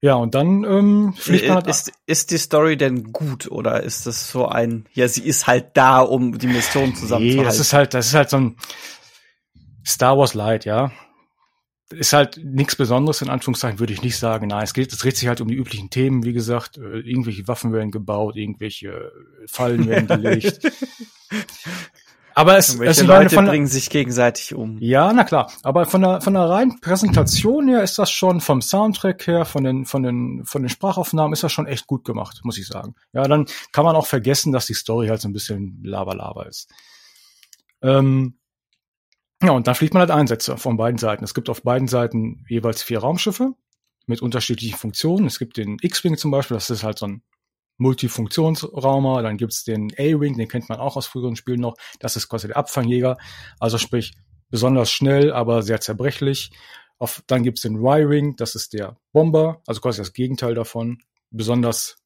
[0.00, 4.04] Ja, und dann ähm, fliegt man halt ist, ist die Story denn gut oder ist
[4.04, 7.38] das so ein, ja, sie ist halt da, um die Mission zusammenzuhalten?
[7.38, 8.58] Nee, das ist halt, das ist halt so ein
[9.82, 10.92] Star Wars Light, ja
[11.98, 14.48] ist halt nichts Besonderes, in Anführungszeichen würde ich nicht sagen.
[14.48, 17.48] Nein, es geht, es dreht sich halt um die üblichen Themen, wie gesagt, äh, irgendwelche
[17.48, 19.12] Waffen werden gebaut, irgendwelche
[19.46, 20.60] Fallen werden gelegt.
[22.34, 24.78] Aber es, es Leute von, bringen sich gegenseitig um.
[24.80, 25.52] Ja, na klar.
[25.62, 29.62] Aber von der, von der reinen Präsentation her ist das schon vom Soundtrack her, von
[29.62, 32.96] den, von den, von den Sprachaufnahmen ist das schon echt gut gemacht, muss ich sagen.
[33.12, 36.68] Ja, dann kann man auch vergessen, dass die Story halt so ein bisschen laber-laber ist.
[37.82, 38.38] Ähm,
[39.42, 41.24] ja, und dann fliegt man halt Einsätze von beiden Seiten.
[41.24, 43.52] Es gibt auf beiden Seiten jeweils vier Raumschiffe
[44.06, 45.26] mit unterschiedlichen Funktionen.
[45.26, 47.22] Es gibt den X-Wing zum Beispiel, das ist halt so ein
[47.78, 49.22] Multifunktionsraumer.
[49.22, 51.74] Dann gibt's den A-Wing, den kennt man auch aus früheren Spielen noch.
[51.98, 53.16] Das ist quasi der Abfangjäger.
[53.58, 54.14] Also sprich,
[54.50, 56.50] besonders schnell, aber sehr zerbrechlich.
[56.98, 61.02] Auf, dann gibt's den Y-Wing, das ist der Bomber, also quasi das Gegenteil davon.
[61.30, 61.96] Besonders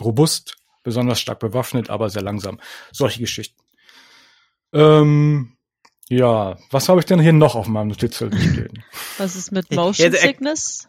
[0.00, 2.58] robust, besonders stark bewaffnet, aber sehr langsam.
[2.90, 3.62] Solche Geschichten.
[4.72, 5.56] Ähm,
[6.08, 8.84] ja, was habe ich denn hier noch auf meinem Notizzettel stehen?
[9.18, 10.88] Was ist mit Motion Sickness?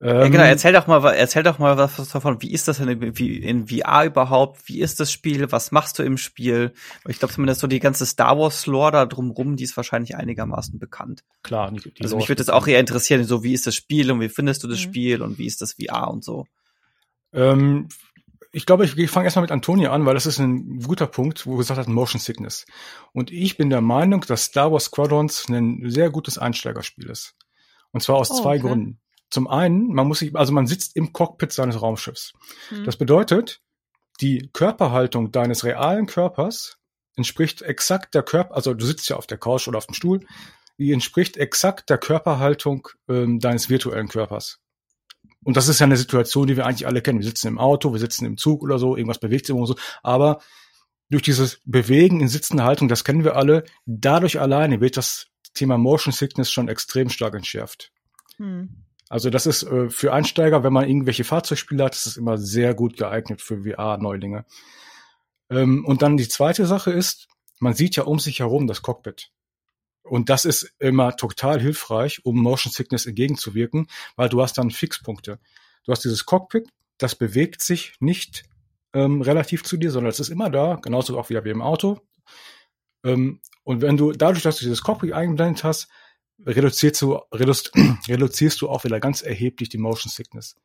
[0.00, 2.42] Ähm, ja, genau, erzähl doch mal, erzähl doch mal was davon.
[2.42, 4.68] Wie ist das in, in VR überhaupt?
[4.68, 5.50] Wie ist das Spiel?
[5.52, 6.74] Was machst du im Spiel?
[7.08, 10.78] Ich glaube zumindest so die ganze Star Wars Lore da drumrum, die ist wahrscheinlich einigermaßen
[10.78, 11.24] bekannt.
[11.42, 11.72] Klar.
[11.72, 14.20] Die, die also mich würde das auch eher interessieren, so wie ist das Spiel und
[14.20, 14.82] wie findest du das mhm.
[14.82, 16.46] Spiel und wie ist das VR und so.
[17.32, 17.88] Ähm,
[18.56, 21.44] ich glaube, ich, ich fange erstmal mit Antonia an, weil das ist ein guter Punkt,
[21.44, 22.64] wo gesagt hat, Motion Sickness.
[23.12, 27.34] Und ich bin der Meinung, dass Star Wars Squadrons ein sehr gutes Einsteigerspiel ist.
[27.92, 28.60] Und zwar aus oh, zwei okay.
[28.60, 29.00] Gründen.
[29.28, 32.32] Zum einen, man muss sich, also man sitzt im Cockpit seines Raumschiffs.
[32.70, 32.84] Hm.
[32.84, 33.60] Das bedeutet,
[34.22, 36.78] die Körperhaltung deines realen Körpers
[37.14, 40.20] entspricht exakt der Körper, also du sitzt ja auf der Couch oder auf dem Stuhl,
[40.78, 44.60] die entspricht exakt der Körperhaltung ähm, deines virtuellen Körpers.
[45.46, 47.20] Und das ist ja eine Situation, die wir eigentlich alle kennen.
[47.20, 49.76] Wir sitzen im Auto, wir sitzen im Zug oder so, irgendwas bewegt sich oder so.
[50.02, 50.40] Aber
[51.08, 55.78] durch dieses Bewegen in sitzender Haltung, das kennen wir alle, dadurch alleine wird das Thema
[55.78, 57.92] Motion Sickness schon extrem stark entschärft.
[58.38, 58.70] Hm.
[59.08, 62.74] Also das ist äh, für Einsteiger, wenn man irgendwelche Fahrzeugspiele hat, das ist immer sehr
[62.74, 64.46] gut geeignet für VR-Neulinge.
[65.48, 67.28] Ähm, und dann die zweite Sache ist,
[67.60, 69.30] man sieht ja um sich herum das Cockpit.
[70.08, 75.38] Und das ist immer total hilfreich, um Motion Sickness entgegenzuwirken, weil du hast dann Fixpunkte.
[75.84, 78.44] Du hast dieses Cockpit, das bewegt sich nicht
[78.92, 82.00] ähm, relativ zu dir, sondern es ist immer da, genauso auch wieder wie im Auto.
[83.04, 85.88] Ähm, und wenn du dadurch, dass du dieses Cockpit eingeblendet hast,
[86.44, 87.70] reduzierst du, reduzi
[88.08, 90.56] reduzierst du auch wieder ganz erheblich die Motion Sickness.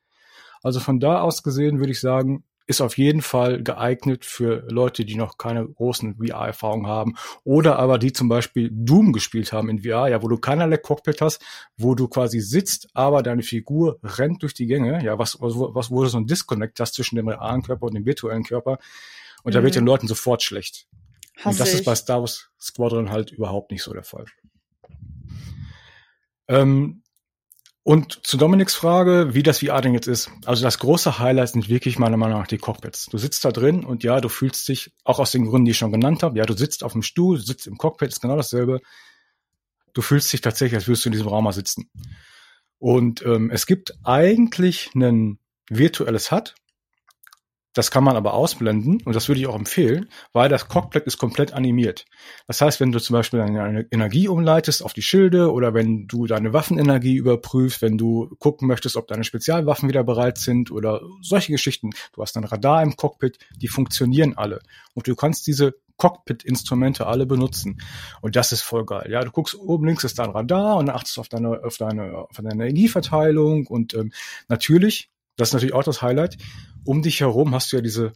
[0.64, 5.06] Also von da aus gesehen würde ich sagen, ist auf jeden Fall geeignet für Leute,
[5.06, 9.80] die noch keine großen VR-Erfahrungen haben oder aber die zum Beispiel Doom gespielt haben in
[9.80, 11.44] VR, ja, wo du keinerlei Cockpit hast,
[11.78, 16.04] wo du quasi sitzt, aber deine Figur rennt durch die Gänge, ja, was, was, wo
[16.04, 18.78] du so ein Disconnect hast zwischen dem realen Körper und dem virtuellen Körper
[19.44, 19.58] und mhm.
[19.58, 20.88] da wird den Leuten sofort schlecht.
[21.38, 21.76] Hass und das ich.
[21.76, 24.26] ist bei Star Wars Squadron halt überhaupt nicht so der Fall.
[26.48, 27.02] Ähm,
[27.84, 30.30] und zu Dominiks Frage, wie das VR denn jetzt ist.
[30.46, 33.08] Also das große Highlight sind wirklich meiner Meinung nach die Cockpits.
[33.08, 35.78] Du sitzt da drin und ja, du fühlst dich, auch aus den Gründen, die ich
[35.78, 38.36] schon genannt habe, ja, du sitzt auf dem Stuhl, du sitzt im Cockpit, ist genau
[38.36, 38.82] dasselbe.
[39.94, 41.90] Du fühlst dich tatsächlich, als würdest du in diesem Raum mal sitzen.
[42.78, 46.56] Und ähm, es gibt eigentlich ein virtuelles HUD,
[47.74, 51.18] das kann man aber ausblenden und das würde ich auch empfehlen, weil das Cockpit ist
[51.18, 52.06] komplett animiert.
[52.48, 56.28] Das heißt, wenn du zum Beispiel deine Energie umleitest auf die Schilde oder wenn du
[56.28, 61.52] deine Waffenenergie überprüfst, wenn du gucken möchtest, ob deine Spezialwaffen wieder bereit sind oder solche
[61.52, 61.92] Geschichten.
[62.14, 64.62] Du hast ein Radar im Cockpit, die funktionieren alle.
[64.94, 67.80] Und du kannst diese Cockpit-Instrumente alle benutzen.
[68.22, 69.10] Und das ist voll geil.
[69.12, 72.36] Ja, du guckst oben links ist dein Radar und achtest auf deine, auf deine, auf
[72.36, 74.12] deine Energieverteilung und ähm,
[74.48, 76.38] natürlich, das ist natürlich auch das Highlight,
[76.86, 78.14] um dich herum hast du ja diese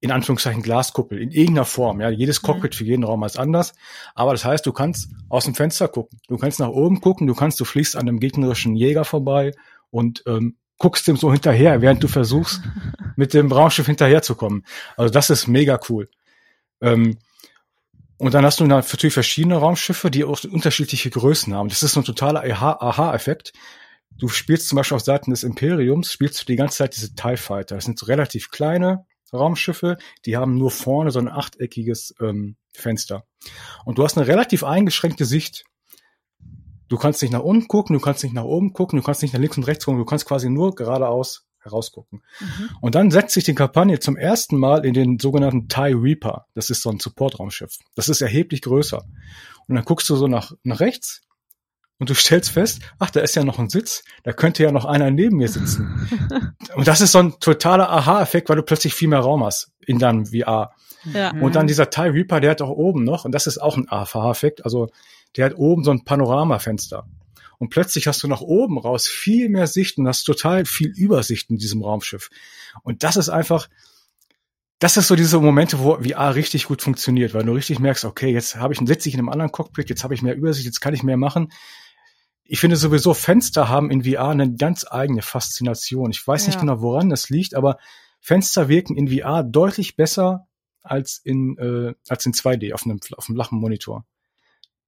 [0.00, 2.00] in Anführungszeichen Glaskuppel in irgendeiner Form.
[2.00, 2.46] Ja, jedes mhm.
[2.46, 3.72] Cockpit für jeden Raum ist anders.
[4.14, 7.34] Aber das heißt, du kannst aus dem Fenster gucken, du kannst nach oben gucken, du
[7.34, 9.52] kannst, du fliegst an einem gegnerischen Jäger vorbei
[9.90, 12.60] und ähm, guckst dem so hinterher, während du versuchst,
[13.16, 14.66] mit dem Raumschiff hinterherzukommen.
[14.96, 16.08] Also das ist mega cool.
[16.82, 17.18] Ähm,
[18.18, 21.68] und dann hast du natürlich verschiedene Raumschiffe, die auch unterschiedliche Größen haben.
[21.68, 23.52] Das ist so ein totaler Aha-Effekt.
[24.18, 27.36] Du spielst zum Beispiel auf Seiten des Imperiums, spielst du die ganze Zeit diese TIE
[27.36, 27.74] Fighter.
[27.74, 33.26] Das sind so relativ kleine Raumschiffe, die haben nur vorne so ein achteckiges ähm, Fenster.
[33.84, 35.64] Und du hast eine relativ eingeschränkte Sicht.
[36.88, 39.34] Du kannst nicht nach unten gucken, du kannst nicht nach oben gucken, du kannst nicht
[39.34, 42.22] nach links und rechts gucken, du kannst quasi nur geradeaus herausgucken.
[42.38, 42.70] Mhm.
[42.80, 46.46] Und dann setzt sich die Kampagne zum ersten Mal in den sogenannten TIE Reaper.
[46.54, 47.76] Das ist so ein Support-Raumschiff.
[47.96, 49.04] Das ist erheblich größer.
[49.66, 51.22] Und dann guckst du so nach, nach rechts
[51.98, 54.84] und du stellst fest, ach, da ist ja noch ein Sitz, da könnte ja noch
[54.84, 56.08] einer neben mir sitzen.
[56.74, 59.98] und das ist so ein totaler Aha-Effekt, weil du plötzlich viel mehr Raum hast in
[59.98, 60.72] deinem VR.
[61.12, 61.30] Ja.
[61.40, 63.86] Und dann dieser TIE Reaper, der hat auch oben noch, und das ist auch ein
[63.88, 64.88] Aha-Effekt, also
[65.36, 67.06] der hat oben so ein Panoramafenster.
[67.58, 71.50] Und plötzlich hast du nach oben raus viel mehr Sicht und hast total viel Übersicht
[71.50, 72.28] in diesem Raumschiff.
[72.82, 73.68] Und das ist einfach,
[74.78, 78.30] das ist so diese Momente, wo VR richtig gut funktioniert, weil du richtig merkst, okay,
[78.30, 80.80] jetzt habe ich, sitze ich in einem anderen Cockpit, jetzt habe ich mehr Übersicht, jetzt
[80.80, 81.50] kann ich mehr machen.
[82.48, 86.10] Ich finde sowieso, Fenster haben in VR eine ganz eigene Faszination.
[86.10, 86.48] Ich weiß ja.
[86.48, 87.78] nicht genau, woran das liegt, aber
[88.20, 90.46] Fenster wirken in VR deutlich besser
[90.82, 94.04] als in, äh, als in 2D auf einem, auf einem flachen Monitor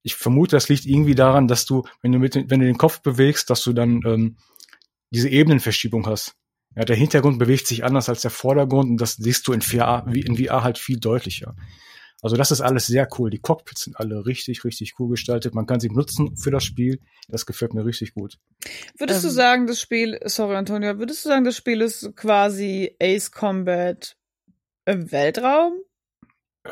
[0.03, 3.01] ich vermute, das liegt irgendwie daran, dass du, wenn du mit, wenn du den Kopf
[3.01, 4.37] bewegst, dass du dann ähm,
[5.11, 6.35] diese Ebenenverschiebung hast.
[6.75, 10.05] Ja, der Hintergrund bewegt sich anders als der Vordergrund und das siehst du in VR,
[10.13, 11.55] in VR halt viel deutlicher.
[12.21, 13.29] Also das ist alles sehr cool.
[13.29, 15.55] Die Cockpits sind alle richtig, richtig cool gestaltet.
[15.55, 16.99] Man kann sie nutzen für das Spiel.
[17.29, 18.37] Das gefällt mir richtig gut.
[18.97, 22.95] Würdest ähm, du sagen, das Spiel, sorry Antonia, würdest du sagen, das Spiel ist quasi
[23.01, 24.17] Ace Combat
[24.85, 25.73] im Weltraum?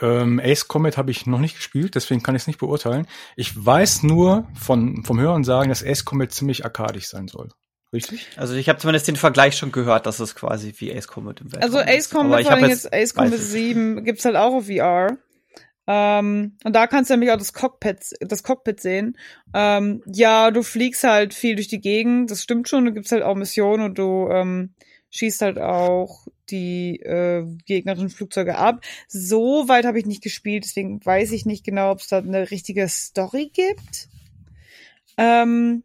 [0.01, 3.07] Ähm, Ace Combat habe ich noch nicht gespielt, deswegen kann ich es nicht beurteilen.
[3.35, 7.49] Ich weiß nur von, vom Hören sagen, dass Ace Combat ziemlich arkadisch sein soll.
[7.93, 8.27] Richtig?
[8.35, 11.53] Also ich habe zumindest den Vergleich schon gehört, dass es quasi wie Ace Combat im
[11.53, 15.17] Weltraum Also Ace Combat, vor allem jetzt Ace Combat 7 gibt's halt auch auf VR.
[15.87, 19.17] Ähm, und da kannst du nämlich auch das Cockpit, das Cockpit sehen.
[19.53, 23.23] Ähm, ja, du fliegst halt viel durch die Gegend, das stimmt schon, du gibt's halt
[23.23, 24.73] auch Missionen und du ähm,
[25.11, 28.83] schießt halt auch die äh, gegnerischen Flugzeuge ab.
[29.07, 32.51] So weit habe ich nicht gespielt, deswegen weiß ich nicht genau, ob es da eine
[32.51, 34.09] richtige Story gibt.
[35.17, 35.83] Ähm,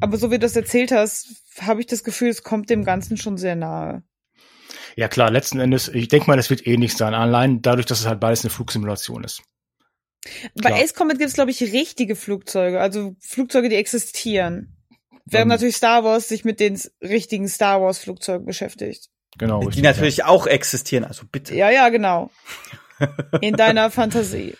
[0.00, 3.16] aber so wie du das erzählt hast, habe ich das Gefühl, es kommt dem Ganzen
[3.16, 4.02] schon sehr nahe.
[4.96, 8.06] Ja klar, letzten Endes, ich denke mal, das wird ähnlich sein, allein dadurch, dass es
[8.06, 9.42] halt beides eine Flugsimulation ist.
[10.54, 14.76] Bei Ace Combat gibt es, glaube ich, richtige Flugzeuge, also Flugzeuge, die existieren.
[15.24, 19.08] Während ähm, natürlich Star Wars sich mit den richtigen Star Wars Flugzeugen beschäftigt.
[19.38, 19.60] Genau.
[19.60, 20.26] Die richtig, natürlich ja.
[20.26, 21.54] auch existieren, also bitte.
[21.54, 22.30] Ja, ja, genau.
[23.40, 24.56] In deiner Fantasie.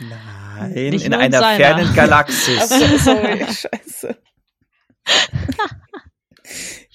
[0.00, 1.56] Nein, Nicht in einer seiner.
[1.56, 2.60] fernen Galaxis.
[2.60, 4.16] Achso, sorry, scheiße.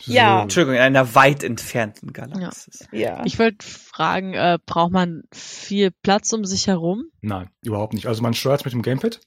[0.08, 0.42] Ja.
[0.42, 2.88] Entschuldigung, in einer weit entfernten Galaxis.
[2.92, 3.00] Ja.
[3.00, 3.26] ja.
[3.26, 7.06] Ich wollte fragen, äh, braucht man viel Platz um sich herum?
[7.22, 8.08] Nein, überhaupt nicht.
[8.08, 9.20] Also man steuert mit dem Gamepad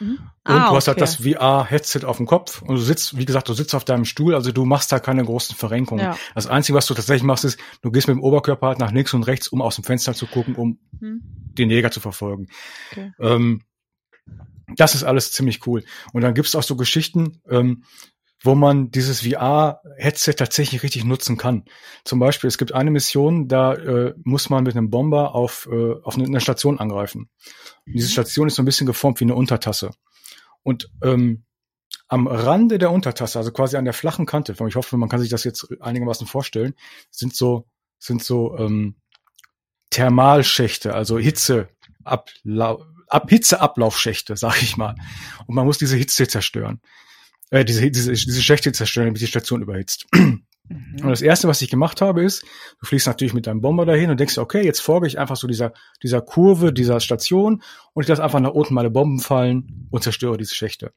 [0.00, 0.18] Mhm.
[0.46, 3.48] Und ah, du hast halt das VR-Headset auf dem Kopf und du sitzt, wie gesagt,
[3.48, 6.04] du sitzt auf deinem Stuhl, also du machst da keine großen Verrenkungen.
[6.04, 6.18] Ja.
[6.34, 9.14] Das Einzige, was du tatsächlich machst, ist, du gehst mit dem Oberkörper halt nach links
[9.14, 11.22] und rechts, um aus dem Fenster zu gucken, um mhm.
[11.22, 12.48] den Jäger zu verfolgen.
[12.90, 13.12] Okay.
[13.20, 13.62] Ähm,
[14.76, 15.84] das ist alles ziemlich cool.
[16.12, 17.84] Und dann gibt's auch so Geschichten, ähm,
[18.44, 21.64] wo man dieses VR-Headset tatsächlich richtig nutzen kann.
[22.04, 25.94] Zum Beispiel, es gibt eine Mission, da äh, muss man mit einem Bomber auf, äh,
[26.02, 27.30] auf eine, eine Station angreifen.
[27.86, 28.12] Und diese mhm.
[28.12, 29.92] Station ist so ein bisschen geformt wie eine Untertasse.
[30.62, 31.44] Und ähm,
[32.08, 35.30] am Rande der Untertasse, also quasi an der flachen Kante, ich hoffe, man kann sich
[35.30, 36.74] das jetzt einigermaßen vorstellen,
[37.10, 37.66] sind so,
[37.98, 38.96] sind so ähm,
[39.88, 41.68] Thermalschächte, also Hitze
[42.04, 42.28] ab,
[43.26, 44.96] Hitzeablaufschächte, sag ich mal.
[45.46, 46.82] Und man muss diese Hitze zerstören
[47.54, 50.06] äh, diese, diese, diese Schächte zerstören, damit die Station überhitzt.
[50.12, 50.42] Mhm.
[51.02, 52.42] Und das erste, was ich gemacht habe, ist,
[52.80, 55.46] du fliegst natürlich mit deinem Bomber dahin und denkst, okay, jetzt folge ich einfach so
[55.46, 60.02] dieser, dieser Kurve, dieser Station und ich lasse einfach nach unten meine Bomben fallen und
[60.02, 60.94] zerstöre diese Schächte.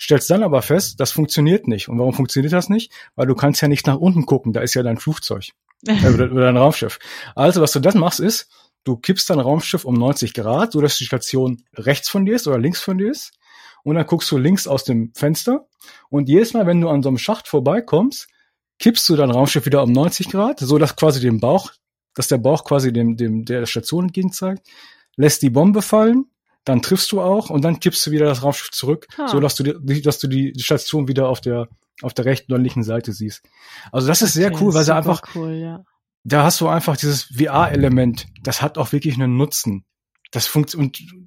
[0.00, 1.88] Stellst dann aber fest, das funktioniert nicht.
[1.88, 2.90] Und warum funktioniert das nicht?
[3.14, 5.50] Weil du kannst ja nicht nach unten gucken, da ist ja dein Flugzeug
[5.86, 6.98] äh, oder, oder dein Raumschiff.
[7.36, 8.48] Also, was du dann machst, ist,
[8.82, 12.48] du kippst dein Raumschiff um 90 Grad, so dass die Station rechts von dir ist
[12.48, 13.30] oder links von dir ist
[13.84, 15.68] und dann guckst du links aus dem Fenster
[16.10, 18.26] und jedes Mal, wenn du an so einem Schacht vorbeikommst,
[18.80, 21.70] kippst du dein Raumschiff wieder um 90 Grad, so dass quasi den Bauch
[22.14, 24.66] dass der Bauch quasi dem, dem der Station entgegen zeigt,
[25.16, 26.26] lässt die Bombe fallen,
[26.64, 29.28] dann triffst du auch und dann kippst du wieder das Raumschiff zurück, Ah.
[29.28, 31.68] so dass du die, dass du die Station wieder auf der
[32.02, 33.44] auf der rechten oder linken Seite siehst.
[33.92, 35.84] Also das ist sehr cool, weil sie einfach cool, ja.
[36.24, 39.84] da hast du einfach dieses VR-Element, das hat auch wirklich einen Nutzen.
[40.32, 41.23] Das funktioniert und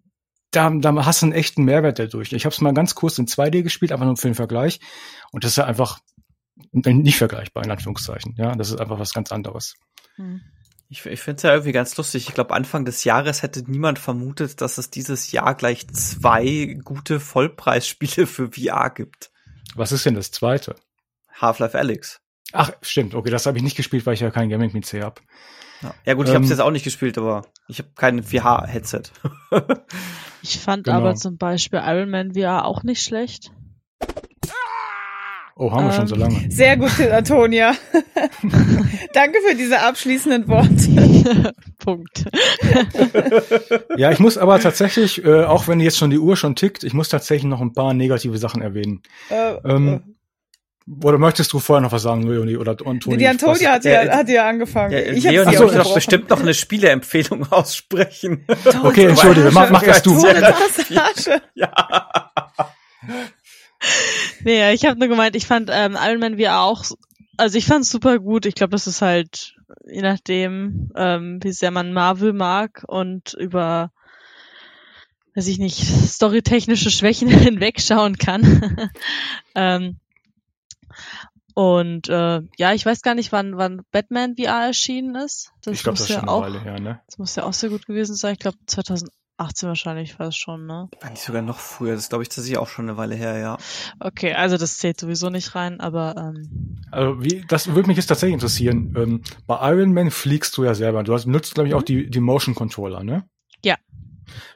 [0.58, 2.34] da, da hast du einen echten Mehrwert dadurch.
[2.34, 4.80] Ich habe es mal ganz kurz in 2D gespielt, einfach nur für den Vergleich.
[5.32, 6.00] Und das ist ja einfach
[6.74, 8.36] nicht vergleichbar, in Anführungszeichen.
[8.38, 9.76] Ja, das ist einfach was ganz anderes.
[10.16, 10.42] Hm.
[10.90, 12.28] Ich, ich finde es ja irgendwie ganz lustig.
[12.30, 17.20] Ich glaube, Anfang des Jahres hätte niemand vermutet, dass es dieses Jahr gleich zwei gute
[17.20, 19.30] Vollpreisspiele für VR gibt.
[19.76, 20.76] Was ist denn das zweite?
[21.34, 22.22] Half-Life Alyx.
[22.54, 23.14] Ach, stimmt.
[23.16, 25.22] Okay, das habe ich nicht gespielt, weil ich ja kein Gaming-PC habe.
[25.82, 28.24] Ja, ja gut, ich habe Ähm, es jetzt auch nicht gespielt, aber ich habe kein
[28.24, 29.04] VR-Headset.
[30.42, 30.98] Ich fand Genau.
[30.98, 33.52] aber zum Beispiel Iron Man VR auch nicht schlecht.
[35.60, 36.52] Oh, haben wir schon Ähm, so lange.
[36.52, 37.74] Sehr gut, Antonia.
[39.14, 41.54] Danke für diese abschließenden Worte.
[41.80, 42.26] Punkt.
[43.98, 46.94] Ja, ich muss aber tatsächlich, äh, auch wenn jetzt schon die Uhr schon tickt, ich
[46.94, 49.02] muss tatsächlich noch ein paar negative Sachen erwähnen.
[49.30, 50.17] Äh, Ähm,
[51.04, 53.18] Oder möchtest du vorher noch was sagen, Leonie oder Antonia?
[53.18, 54.94] die Antonia hat ja, Ja, hat ja angefangen.
[54.94, 58.46] Ja, ich Leonie so, wollte doch bestimmt noch eine Spieleempfehlung aussprechen.
[58.84, 60.18] Okay, entschuldige, mach, mach erst du.
[61.56, 61.72] Ja.
[64.44, 66.84] Nee, ich habe nur gemeint, ich fand ähm, Iron Man VR auch,
[67.38, 68.46] also ich fand's super gut.
[68.46, 73.92] Ich glaube, das ist halt, je nachdem, ähm, wie sehr man Marvel mag und über,
[75.36, 78.90] weiß ich nicht, storytechnische Schwächen hinwegschauen kann.
[79.56, 80.00] ähm,
[81.58, 85.52] und äh, ja, ich weiß gar nicht, wann, wann Batman VR erschienen ist.
[85.64, 87.02] Das Ich glaube, das muss ist ja schon auch, eine Weile her, ne?
[87.08, 88.34] das muss ja auch sehr gut gewesen sein.
[88.34, 90.88] Ich glaube 2018 wahrscheinlich war es schon, ne?
[91.02, 91.96] Eigentlich sogar noch früher.
[91.96, 93.58] Das glaube ich tatsächlich auch schon eine Weile her, ja.
[94.00, 98.06] Okay, also das zählt sowieso nicht rein, aber ähm, Also wie, das würde mich jetzt
[98.06, 98.94] tatsächlich interessieren.
[98.96, 101.02] Ähm, bei Iron Man fliegst du ja selber.
[101.04, 103.28] Du hast, nutzt, glaube ich, auch die, die Motion Controller, ne?
[103.66, 103.78] Ja.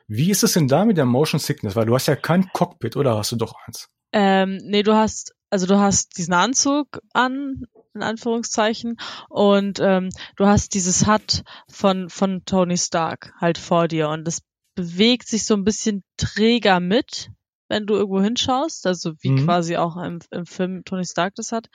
[0.07, 1.75] Wie ist es denn da mit der Motion Sickness?
[1.75, 3.87] Weil du hast ja kein Cockpit, oder hast du doch eins?
[4.13, 8.97] Ähm, nee, du hast, also du hast diesen Anzug an, in Anführungszeichen,
[9.29, 14.41] und ähm, du hast dieses Hut von, von Tony Stark halt vor dir und das
[14.75, 17.29] bewegt sich so ein bisschen träger mit,
[17.67, 19.45] wenn du irgendwo hinschaust, also wie Mhm.
[19.45, 21.67] quasi auch im, im Film Tony Stark das hat.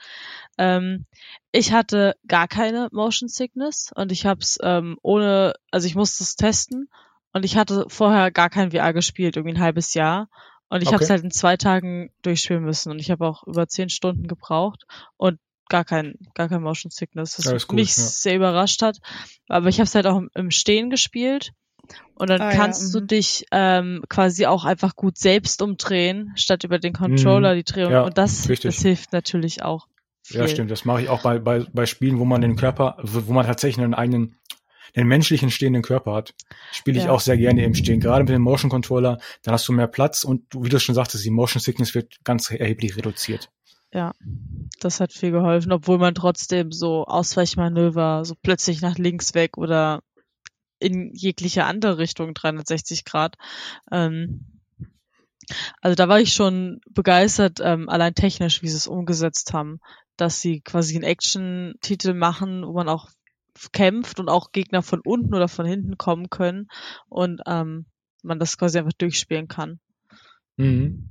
[0.57, 1.05] Ähm,
[1.51, 6.35] ich hatte gar keine Motion Sickness und ich hab's ähm, ohne, also ich musste es
[6.35, 6.89] testen
[7.33, 10.29] und ich hatte vorher gar kein VR gespielt, irgendwie ein halbes Jahr.
[10.69, 10.95] Und ich Okay.
[10.95, 14.27] habe es halt in zwei Tagen durchspielen müssen und ich habe auch über zehn Stunden
[14.27, 15.39] gebraucht und
[15.69, 18.03] gar kein, gar kein Motion Sickness, was Ja, ist gut, mich ja.
[18.03, 18.97] sehr überrascht hat.
[19.47, 21.51] Aber ich habe es halt auch im, Stehen gespielt
[22.15, 23.07] und dann Ah, ja, kannst du mhm.
[23.07, 27.89] dich ähm, quasi auch einfach gut selbst umdrehen, statt über den Controller die Drehung.
[27.89, 27.95] Mhm.
[27.95, 28.73] Ja, und das, richtig.
[28.75, 29.87] das hilft natürlich auch.
[30.23, 30.41] Viel.
[30.41, 30.71] Ja, stimmt.
[30.71, 33.45] Das mache ich auch bei, bei, bei Spielen, wo man den Körper, wo wo man
[33.45, 34.35] tatsächlich einen eigenen,
[34.95, 36.33] den menschlichen stehenden Körper hat.
[36.71, 37.11] Spiele ich Ja.
[37.11, 37.99] auch sehr gerne im Stehen.
[37.99, 41.23] Gerade mit dem Motion Controller, dann hast du mehr Platz und wie du schon sagtest,
[41.25, 43.49] die Motion Sickness wird ganz erheblich reduziert.
[43.93, 44.13] Ja,
[44.81, 50.01] das hat viel geholfen, obwohl man trotzdem so Ausweichmanöver, so plötzlich nach links weg oder
[50.79, 53.35] in jegliche andere Richtung 360 Grad.
[53.91, 54.45] Ähm,
[55.81, 59.79] also da war ich schon begeistert, ähm, allein technisch, wie sie es umgesetzt haben,
[60.17, 63.09] dass sie quasi einen Action-Titel machen, wo man auch
[63.71, 66.67] kämpft und auch Gegner von unten oder von hinten kommen können
[67.09, 67.85] und ähm,
[68.23, 69.79] man das quasi einfach durchspielen kann.
[70.57, 71.09] Mhm.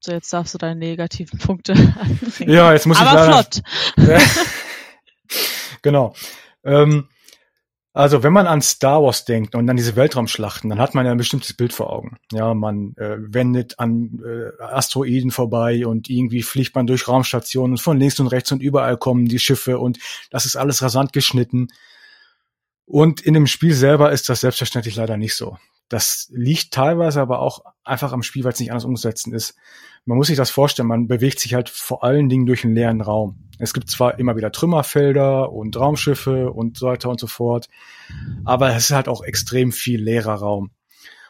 [0.00, 2.50] So, jetzt darfst du deine negativen Punkte anbringen.
[2.52, 3.62] Ja, jetzt muss ich Aber leider, flott.
[5.82, 6.14] Genau.
[6.64, 7.08] Ähm,
[7.94, 11.12] also wenn man an Star Wars denkt und an diese Weltraumschlachten, dann hat man ja
[11.12, 12.16] ein bestimmtes Bild vor Augen.
[12.32, 17.82] Ja, man äh, wendet an äh, Asteroiden vorbei und irgendwie fliegt man durch Raumstationen und
[17.82, 19.98] von links und rechts und überall kommen die Schiffe und
[20.30, 21.68] das ist alles rasant geschnitten.
[22.86, 25.58] Und in dem Spiel selber ist das selbstverständlich leider nicht so.
[25.88, 29.54] Das liegt teilweise aber auch einfach am Spiel, weil es nicht anders umzusetzen ist.
[30.04, 33.00] Man muss sich das vorstellen, man bewegt sich halt vor allen Dingen durch einen leeren
[33.00, 33.48] Raum.
[33.58, 37.68] Es gibt zwar immer wieder Trümmerfelder und Raumschiffe und so weiter und so fort,
[38.44, 40.70] aber es ist halt auch extrem viel leerer Raum.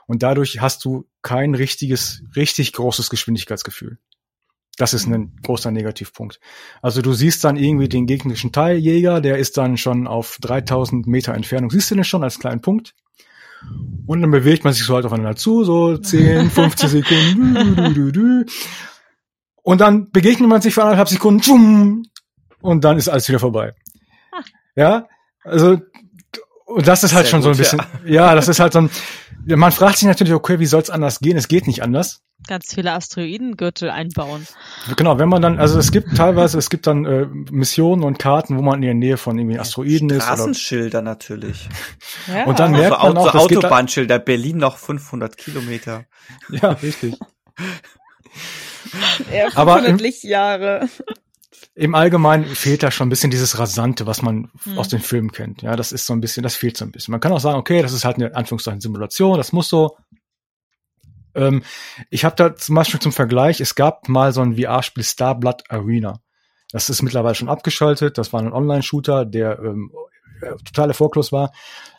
[0.07, 3.99] Und dadurch hast du kein richtiges, richtig großes Geschwindigkeitsgefühl.
[4.79, 6.41] Das ist ein großer Negativpunkt.
[6.81, 11.35] Also du siehst dann irgendwie den gegnerischen Teiljäger, der ist dann schon auf 3000 Meter
[11.35, 11.71] Entfernung.
[11.71, 12.95] Siehst du den schon als kleinen Punkt?
[14.07, 17.95] Und dann bewegt man sich so halt aufeinander zu, so 10, 15 Sekunden.
[17.95, 18.45] Du, du, du.
[19.63, 21.41] Und dann begegnet man sich für anderthalb Sekunden.
[21.41, 22.03] tschum,
[22.61, 23.75] Und dann ist alles wieder vorbei.
[24.75, 25.07] Ja,
[25.45, 25.79] also
[26.65, 28.35] und das ist halt Sehr schon so ein gut, bisschen, ja.
[28.35, 28.91] das ist halt so ein,
[29.47, 31.36] man fragt sich natürlich, okay, wie soll es anders gehen?
[31.36, 32.20] Es geht nicht anders.
[32.49, 34.49] Ganz viele Asteroidengürtel einbauen.
[34.97, 38.59] Genau, wenn man dann, also es gibt teilweise, es gibt dann äh, Missionen und Karten,
[38.59, 40.24] wo man in der Nähe von irgendwie Asteroiden ist.
[40.24, 41.68] Straßenschilder natürlich.
[42.26, 42.45] Ja.
[42.47, 46.05] Und dann Also merkt man auch, da- Autobahnschilder, Berlin noch 500 Kilometer.
[46.51, 47.14] Ja, richtig.
[49.32, 50.88] Ja, Aber 500 im- Lichtjahre.
[51.75, 54.79] Im Allgemeinen fehlt da schon ein bisschen dieses Rasante, was man Hm.
[54.79, 55.62] aus den Filmen kennt.
[55.62, 57.12] Ja, das ist so ein bisschen, das fehlt so ein bisschen.
[57.12, 59.97] Man kann auch sagen, okay, das ist halt eine Anführungszeichen Simulation, das muss so.
[61.35, 61.62] Ähm,
[62.11, 65.64] ich habe da zum Beispiel zum Vergleich, es gab mal so ein VR-Spiel Star Blood
[65.70, 66.20] Arena.
[66.73, 68.18] Das ist mittlerweile schon abgeschaltet.
[68.18, 69.93] Das war ein Online-Shooter, der ähm,
[70.41, 71.53] äh, total erfolglos war.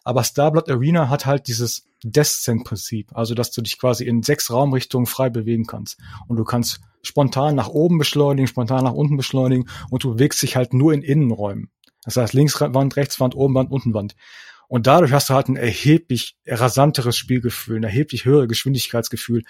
[0.03, 4.51] Aber Star Blood Arena hat halt dieses Descent-Prinzip, also dass du dich quasi in sechs
[4.51, 5.99] Raumrichtungen frei bewegen kannst.
[6.27, 10.55] Und du kannst spontan nach oben beschleunigen, spontan nach unten beschleunigen und du bewegst dich
[10.55, 11.69] halt nur in Innenräumen.
[12.03, 14.15] Das heißt Linkswand, Rechtswand, Obenwand, Untenwand.
[14.67, 19.43] Und dadurch hast du halt ein erheblich rasanteres Spielgefühl, ein erheblich höheres Geschwindigkeitsgefühl,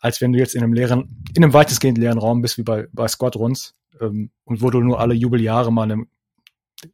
[0.00, 2.88] als wenn du jetzt in einem leeren, in einem weitestgehend leeren Raum bist, wie bei,
[2.92, 6.08] bei Squadrons, ähm, und wo du nur alle Jubeljahre mal einem,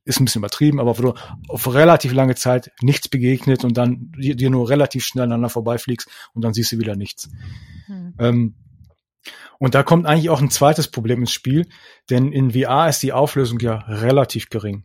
[0.05, 1.14] ist ein bisschen übertrieben, aber wo du
[1.49, 6.43] auf relativ lange Zeit nichts begegnet und dann dir, nur relativ schnell aneinander vorbeifliegst und
[6.43, 7.28] dann siehst du wieder nichts.
[7.87, 8.14] Hm.
[8.18, 8.55] Ähm,
[9.59, 11.68] und da kommt eigentlich auch ein zweites Problem ins Spiel,
[12.11, 14.84] denn in VR ist die Auflösung ja relativ gering.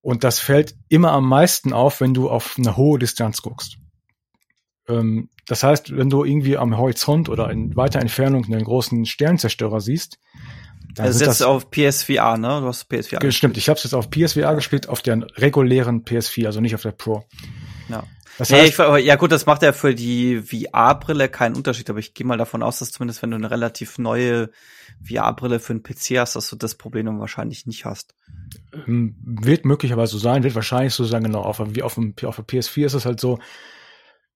[0.00, 3.78] Und das fällt immer am meisten auf, wenn du auf eine hohe Distanz guckst.
[4.88, 9.80] Ähm, das heißt, wenn du irgendwie am Horizont oder in weiter Entfernung einen großen Sternzerstörer
[9.80, 10.18] siehst,
[10.96, 12.60] dann Das ist sind jetzt das, auf PSVR, ne?
[12.60, 13.18] Du hast PSVR.
[13.20, 16.74] Ge- Stimmt, ich habe es jetzt auf PSVR gespielt, auf der regulären PS4, also nicht
[16.74, 17.24] auf der Pro.
[17.88, 18.02] Ja.
[18.38, 22.00] Das Nee, heißt, ich, ja gut, das macht ja für die VR-Brille keinen Unterschied, aber
[22.00, 24.50] ich gehe mal davon aus, dass zumindest wenn du eine relativ neue
[25.02, 28.14] VR-Brille für einen PC hast, dass du das Problem dann wahrscheinlich nicht hast.
[28.86, 31.40] Ähm, wird möglicherweise so sein, wird wahrscheinlich so sein, genau.
[31.42, 33.38] Auf, wie auf, dem, auf der PS4 ist es halt so,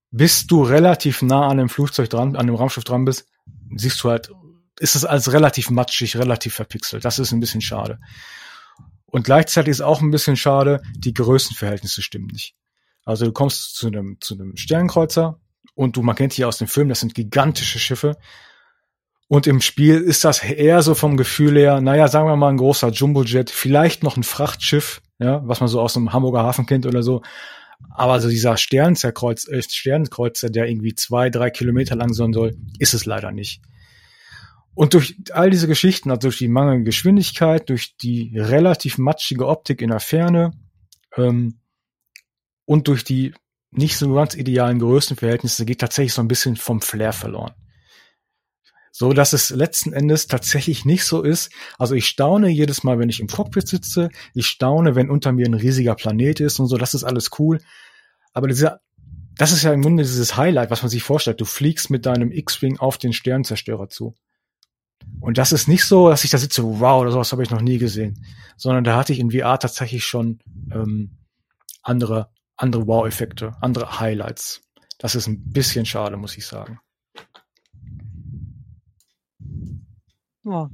[0.09, 3.27] bis du relativ nah an dem Flugzeug dran, an dem Raumschiff dran bist,
[3.75, 4.31] siehst du halt,
[4.81, 7.05] ist es als relativ matschig, relativ verpixelt.
[7.05, 7.99] Das ist ein bisschen schade.
[9.05, 12.55] Und gleichzeitig ist auch ein bisschen schade, die Größenverhältnisse stimmen nicht.
[13.05, 15.39] Also du kommst zu einem, zu einem Sternkreuzer
[15.75, 18.17] und du, man kennt die aus dem Film, das sind gigantische Schiffe.
[19.27, 22.57] Und im Spiel ist das eher so vom Gefühl her, naja, sagen wir mal ein
[22.57, 26.85] großer Jumbojet, vielleicht noch ein Frachtschiff, ja, was man so aus dem Hamburger Hafen kennt
[26.85, 27.21] oder so.
[27.89, 32.93] Aber so dieser Sternzerkreuz, äh, Sternkreuzer, der irgendwie zwei, drei Kilometer lang sein soll, ist
[32.93, 33.61] es leider nicht.
[34.73, 39.81] Und durch all diese Geschichten, also durch die mangelnde Geschwindigkeit, durch die relativ matschige Optik
[39.81, 40.51] in der Ferne
[41.17, 41.59] ähm,
[42.65, 43.33] und durch die
[43.71, 47.53] nicht so ganz idealen Größenverhältnisse geht tatsächlich so ein bisschen vom Flair verloren.
[48.93, 51.51] So dass es letzten Endes tatsächlich nicht so ist.
[51.77, 54.09] Also ich staune jedes Mal, wenn ich im Cockpit sitze.
[54.33, 56.77] Ich staune, wenn unter mir ein riesiger Planet ist und so.
[56.77, 57.59] Das ist alles cool.
[58.33, 58.81] Aber dieser,
[59.37, 61.39] das ist ja im Grunde dieses Highlight, was man sich vorstellt.
[61.39, 64.15] Du fliegst mit deinem X-Wing auf den Sternzerstörer zu.
[65.19, 67.61] Und das ist nicht so, dass ich da sitze, wow, oder sowas habe ich noch
[67.61, 68.25] nie gesehen.
[68.57, 70.39] Sondern da hatte ich in VR tatsächlich schon
[70.71, 71.17] ähm,
[71.83, 74.61] andere, andere Wow-Effekte, andere Highlights.
[74.97, 76.79] Das ist ein bisschen schade, muss ich sagen.
[80.43, 80.69] Ja.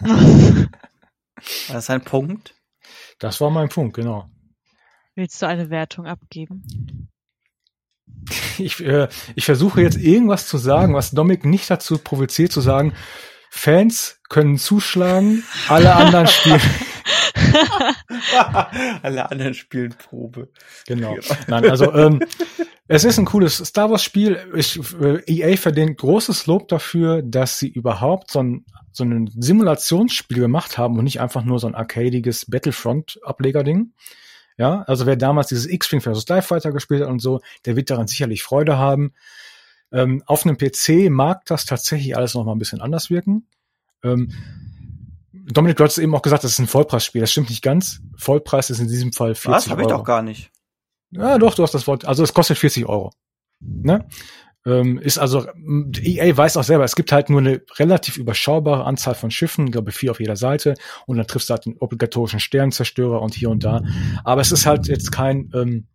[1.68, 2.54] War das ein Punkt?
[3.18, 4.28] Das war mein Punkt, genau.
[5.14, 7.08] Willst du eine Wertung abgeben?
[8.58, 12.94] Ich, äh, ich versuche jetzt irgendwas zu sagen, was Dominik nicht dazu provoziert zu sagen,
[13.50, 16.60] Fans können zuschlagen, alle anderen spielen.
[19.02, 20.48] Alle anderen spielen Probe.
[20.86, 21.16] Genau.
[21.48, 22.20] Nein, also ähm,
[22.88, 24.38] es ist ein cooles Star Wars Spiel.
[24.54, 30.38] Ich, äh, EA verdient großes Lob dafür, dass sie überhaupt so ein so ein Simulationsspiel
[30.38, 33.92] gemacht haben und nicht einfach nur so ein arcadiges Battlefront-Ableger-Ding.
[34.58, 36.24] Ja, also wer damals dieses X-Wing vs.
[36.24, 39.12] TIE Fighter gespielt hat und so, der wird daran sicherlich Freude haben.
[39.92, 43.46] Ähm, auf einem PC mag das tatsächlich alles noch mal ein bisschen anders wirken.
[44.02, 44.32] Ähm,
[45.32, 47.20] Dominik, du hast eben auch gesagt, das ist ein Vollpreisspiel.
[47.20, 48.00] Das stimmt nicht ganz.
[48.16, 49.70] Vollpreis ist in diesem Fall 40 Was?
[49.70, 49.98] Hab ich Euro.
[49.98, 50.50] doch gar nicht.
[51.10, 52.04] Ja, doch, du hast das Wort.
[52.04, 53.12] Also es kostet 40 Euro.
[53.60, 54.06] Ne?
[54.64, 55.46] Ähm, ist also,
[56.00, 59.72] EA weiß auch selber, es gibt halt nur eine relativ überschaubare Anzahl von Schiffen, ich
[59.72, 60.74] glaube vier auf jeder Seite,
[61.06, 63.82] und dann triffst du halt den obligatorischen Sternzerstörer und hier und da.
[64.24, 65.86] Aber es ist halt jetzt kein ähm,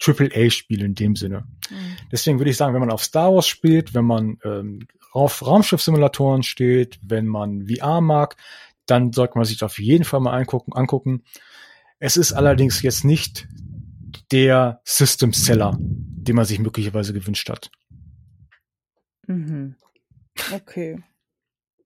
[0.00, 1.44] Triple-A-Spiel in dem Sinne.
[1.70, 1.96] Mhm.
[2.12, 6.42] Deswegen würde ich sagen, wenn man auf Star Wars spielt, wenn man ähm, auf Raumschiffsimulatoren
[6.42, 8.36] steht, wenn man VR mag,
[8.86, 10.72] dann sollte man sich auf jeden Fall mal angucken.
[10.72, 11.22] angucken.
[11.98, 13.48] Es ist allerdings jetzt nicht
[14.32, 17.70] der System Seller, den man sich möglicherweise gewünscht hat.
[19.26, 19.76] Mhm.
[20.52, 20.98] Okay.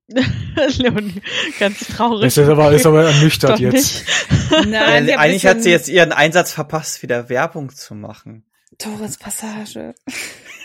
[0.78, 1.20] Leonie,
[1.59, 2.26] ganz traurig.
[2.28, 4.05] Ist aber, ist aber ernüchtert Doch jetzt.
[4.51, 4.72] Nein,
[5.07, 8.45] Ja, eigentlich bisschen- hat sie jetzt ihren Einsatz verpasst, wieder Werbung zu machen.
[8.78, 9.95] Torres Passage.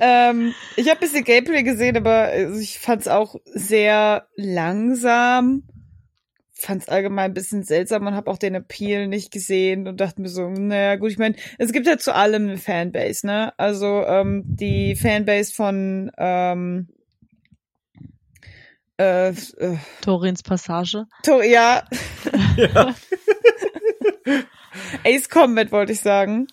[0.00, 5.62] ähm, ich habe ein bisschen Gameplay gesehen, aber ich fand es auch sehr langsam.
[6.58, 10.22] Fand es allgemein ein bisschen seltsam und habe auch den Appeal nicht gesehen und dachte
[10.22, 13.52] mir so, naja gut, ich meine, es gibt ja zu allem eine Fanbase, ne?
[13.58, 16.88] Also ähm, die Fanbase von ähm,
[18.98, 19.34] äh, äh,
[20.00, 21.04] Torins Passage.
[21.22, 21.84] To ja.
[22.56, 22.94] ja.
[25.04, 26.46] Ace Combat wollte ich sagen.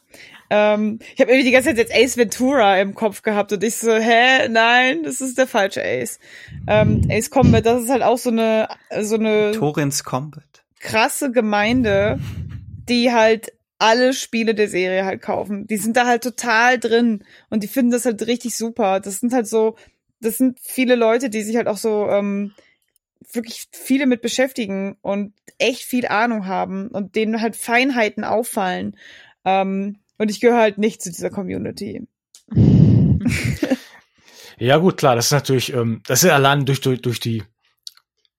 [0.55, 3.77] Ähm, ich habe irgendwie die ganze Zeit jetzt Ace Ventura im Kopf gehabt und ich
[3.77, 6.19] so, hä, nein, das ist der falsche Ace.
[6.67, 8.67] Ähm, Ace Combat, das ist halt auch so eine
[9.01, 10.63] so eine Torins Combat.
[10.79, 12.19] krasse Gemeinde,
[12.87, 15.65] die halt alle Spiele der Serie halt kaufen.
[15.65, 18.99] Die sind da halt total drin und die finden das halt richtig super.
[18.99, 19.75] Das sind halt so,
[20.21, 22.53] das sind viele Leute, die sich halt auch so ähm,
[23.31, 28.95] wirklich viele mit beschäftigen und echt viel Ahnung haben und denen halt Feinheiten auffallen.
[29.45, 32.07] Ähm, und ich gehöre halt nicht zu dieser Community.
[34.57, 37.43] ja, gut, klar, das ist natürlich, ähm, das ist allein durch, durch, durch die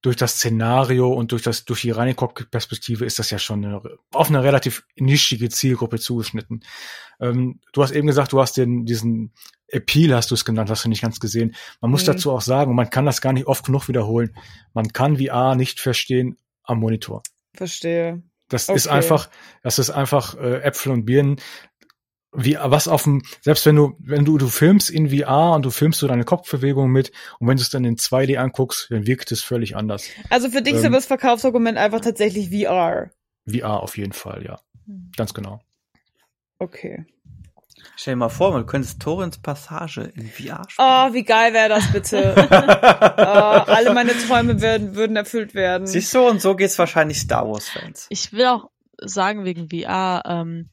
[0.01, 3.80] durch das Szenario und durch das durch die reine Cockpit-Perspektive ist das ja schon eine,
[4.12, 6.62] auf eine relativ nischige Zielgruppe zugeschnitten.
[7.20, 9.32] Ähm, du hast eben gesagt, du hast den diesen
[9.66, 11.55] Appeal hast du es genannt, hast du nicht ganz gesehen.
[11.80, 12.12] Man muss mhm.
[12.12, 14.37] dazu auch sagen, man kann das gar nicht oft genug wiederholen.
[14.74, 17.22] Man kann VR nicht verstehen am Monitor.
[17.55, 18.22] Verstehe.
[18.49, 18.76] Das okay.
[18.76, 19.30] ist einfach,
[19.62, 21.41] das ist einfach äh, Äpfel und Birnen.
[22.35, 25.70] Wie, was auf dem, selbst wenn du, wenn du, du filmst in VR und du
[25.70, 29.30] filmst so deine Kopfbewegung mit und wenn du es dann in 2D anguckst, dann wirkt
[29.32, 30.09] es völlig anders.
[30.30, 33.11] Also für dich ähm, ist aber das Verkaufsargument einfach tatsächlich VR.
[33.49, 34.59] VR auf jeden Fall, ja.
[34.87, 35.12] Hm.
[35.16, 35.61] Ganz genau.
[36.59, 37.07] Okay.
[37.97, 40.89] Stell dir mal vor, man könnte Torrens Passage in VR spielen.
[40.89, 42.35] Oh, wie geil wäre das bitte.
[43.16, 45.87] oh, alle meine Träume werden, würden erfüllt werden.
[45.87, 48.07] Siehst du, und so geht's wahrscheinlich Star Wars-Fans.
[48.09, 50.70] Ich will auch sagen wegen VR, ähm,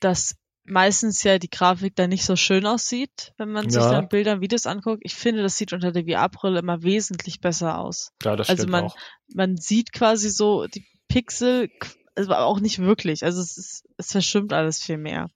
[0.00, 0.36] dass
[0.70, 3.70] meistens ja die Grafik da nicht so schön aussieht, wenn man ja.
[3.70, 5.02] sich dann Bilder und Videos anguckt.
[5.04, 8.12] Ich finde, das sieht unter der VR-Brille immer wesentlich besser aus.
[8.22, 8.96] Ja, das also stimmt man, auch.
[9.34, 11.68] man sieht quasi so die Pixel
[12.14, 13.24] also auch nicht wirklich.
[13.24, 15.28] Also es ist, es verschwimmt alles viel mehr.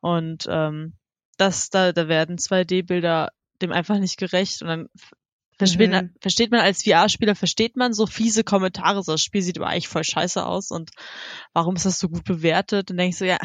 [0.00, 0.94] Und ähm,
[1.36, 3.30] das, da, da werden 2D-Bilder
[3.62, 4.88] dem einfach nicht gerecht und dann
[5.58, 5.94] versteht, mhm.
[5.94, 9.68] man, versteht man als VR-Spieler, versteht man so fiese Kommentare, so das Spiel sieht aber
[9.68, 10.90] eigentlich voll scheiße aus und
[11.52, 12.90] warum ist das so gut bewertet?
[12.90, 13.38] Und denkst du, ja,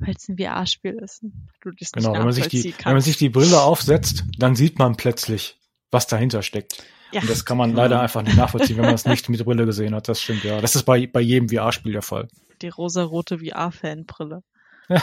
[0.00, 1.22] weil es ein VR-Spiel ist.
[1.62, 4.96] Du genau, wenn man, sich die, wenn man sich die Brille aufsetzt, dann sieht man
[4.96, 5.58] plötzlich,
[5.90, 6.82] was dahinter steckt.
[7.12, 7.20] Ja.
[7.20, 9.94] Und das kann man leider einfach nicht nachvollziehen, wenn man es nicht mit Brille gesehen
[9.94, 10.08] hat.
[10.08, 10.60] Das stimmt, ja.
[10.60, 12.28] Das ist bei, bei jedem VR-Spiel der Fall.
[12.62, 14.42] Die rosa-rote VR-Fanbrille.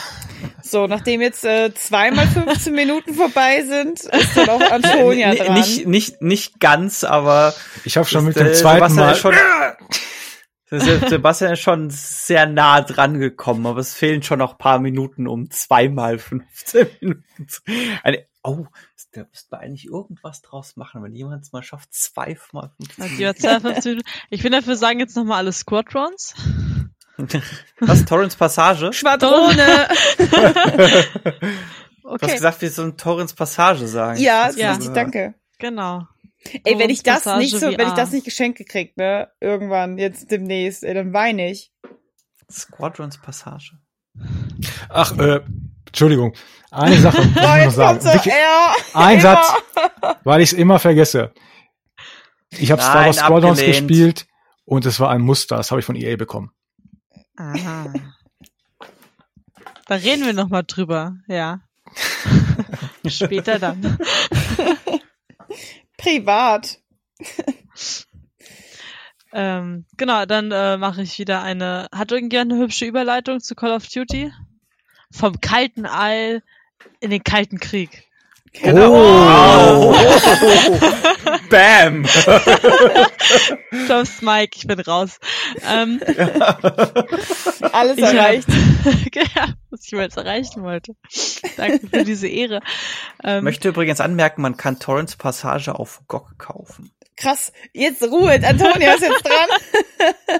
[0.62, 5.54] So, nachdem jetzt äh, zweimal 15 Minuten vorbei sind, ist dann auch Antonia dran.
[5.54, 7.54] Nicht, nicht, nicht ganz, aber
[7.86, 9.34] ich habe schon mit dem äh, zweiten Mal schon,
[10.70, 15.50] Sebastian ist schon sehr nah dran gekommen, aber es fehlen schon noch paar Minuten, um
[15.50, 17.62] zweimal 15 Minuten zu.
[18.04, 18.66] Eine, oh,
[19.14, 24.02] da müsste man eigentlich irgendwas draus machen, wenn jemand es mal schafft, zweimal 15 Minuten.
[24.30, 26.36] Ich will dafür sagen, jetzt nochmal alle Squadrons.
[27.80, 28.06] Was?
[28.06, 28.94] Torrens Passage?
[28.94, 29.88] Schwadrone!
[30.18, 31.52] okay.
[32.04, 34.20] Du hast gesagt, wir sollen Torrens Passage sagen.
[34.20, 34.72] Ja, ja.
[34.72, 35.34] Richtig, danke.
[35.60, 36.08] Genau.
[36.64, 39.98] Ey, wenn ich das Passage nicht so, wenn ich das nicht geschenkt gekriegt, ne, irgendwann,
[39.98, 41.72] jetzt demnächst, ey, dann weine ich.
[42.50, 43.78] Squadrons Passage.
[44.90, 45.42] Ach, äh,
[45.88, 46.34] Entschuldigung.
[46.72, 48.02] Eine Sache muss ich noch sagen.
[48.02, 49.22] So, ja, ein immer.
[49.22, 49.54] Satz,
[50.24, 51.34] weil ich es immer vergesse.
[52.52, 54.28] Ich habe Star Wars Squadrons gespielt
[54.66, 55.58] und es war ein Muster.
[55.58, 56.52] Das habe ich von EA bekommen.
[57.36, 57.94] Aha.
[59.88, 61.62] Da reden wir noch mal drüber, ja.
[63.08, 63.98] Später dann.
[65.98, 66.80] Privat.
[69.34, 71.88] ähm, genau, dann äh, mache ich wieder eine.
[71.92, 74.32] Hat irgendjemand eine hübsche Überleitung zu Call of Duty?
[75.12, 76.44] Vom kalten All
[77.00, 78.07] in den kalten Krieg.
[78.54, 79.92] Genau.
[79.92, 79.94] Oh.
[79.94, 81.38] oh.
[81.50, 82.06] Bam.
[83.88, 85.20] Tschüss, Mike, ich bin raus.
[85.66, 86.02] Ähm,
[87.72, 88.48] Alles erreicht.
[89.14, 90.96] ja, was ich mir jetzt erreichen wollte.
[91.56, 92.62] Danke für diese Ehre.
[93.24, 96.92] Ähm, möchte übrigens anmerken, man kann Torrents Passage auf GOG kaufen.
[97.16, 100.40] Krass, jetzt Ruhe, Antonia ist jetzt dran.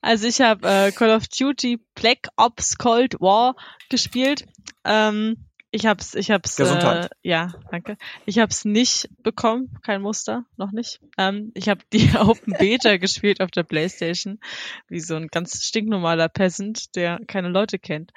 [0.00, 3.54] Also ich habe äh, Call of Duty Black Ops Cold War
[3.90, 4.46] gespielt.
[4.84, 7.06] Ähm, ich hab's, ich hab's, Gesundheit.
[7.06, 7.96] Äh, ja, danke.
[8.26, 11.00] Ich hab's nicht bekommen, kein Muster, noch nicht.
[11.16, 14.40] Ähm, ich habe die Open Beta gespielt auf der Playstation,
[14.88, 18.12] wie so ein ganz stinknormaler Peasant, der keine Leute kennt.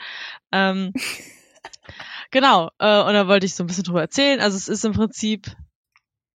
[0.51, 0.93] Ähm,
[2.31, 4.39] genau, äh, und da wollte ich so ein bisschen drüber erzählen.
[4.39, 5.55] Also es ist im Prinzip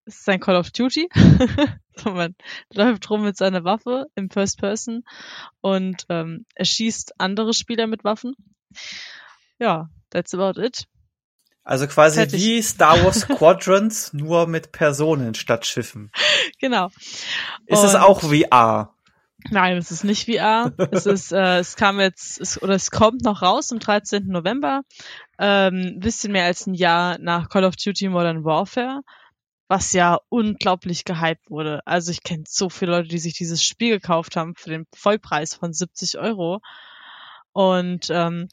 [0.08, 1.08] es ist ein Call of Duty.
[2.04, 2.34] man
[2.72, 5.04] läuft rum mit seiner Waffe im First Person
[5.60, 8.34] und ähm, erschießt andere Spieler mit Waffen.
[9.58, 10.86] Ja, that's about it.
[11.68, 12.40] Also quasi Fertig.
[12.40, 16.10] wie Star Wars Squadrons, nur mit Personen statt Schiffen.
[16.60, 16.86] Genau.
[17.66, 18.94] Ist und es auch VR?
[19.50, 20.72] Nein, es ist nicht VR.
[20.90, 24.28] es ist, äh, es kam jetzt, es, oder es kommt noch raus am 13.
[24.28, 24.80] November.
[25.38, 29.02] Ähm, bisschen mehr als ein Jahr nach Call of Duty Modern Warfare,
[29.68, 31.82] was ja unglaublich gehypt wurde.
[31.84, 35.52] Also ich kenne so viele Leute, die sich dieses Spiel gekauft haben für den Vollpreis
[35.52, 36.62] von 70 Euro.
[37.52, 38.48] Und ähm,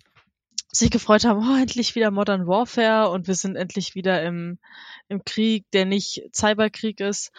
[0.77, 4.59] sich gefreut haben, oh, endlich wieder Modern Warfare und wir sind endlich wieder im,
[5.07, 7.31] im Krieg, der nicht Cyberkrieg ist.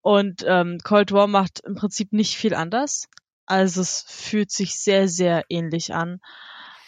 [0.00, 3.08] Und ähm, Cold War macht im Prinzip nicht viel anders.
[3.46, 6.20] Also es fühlt sich sehr, sehr ähnlich an.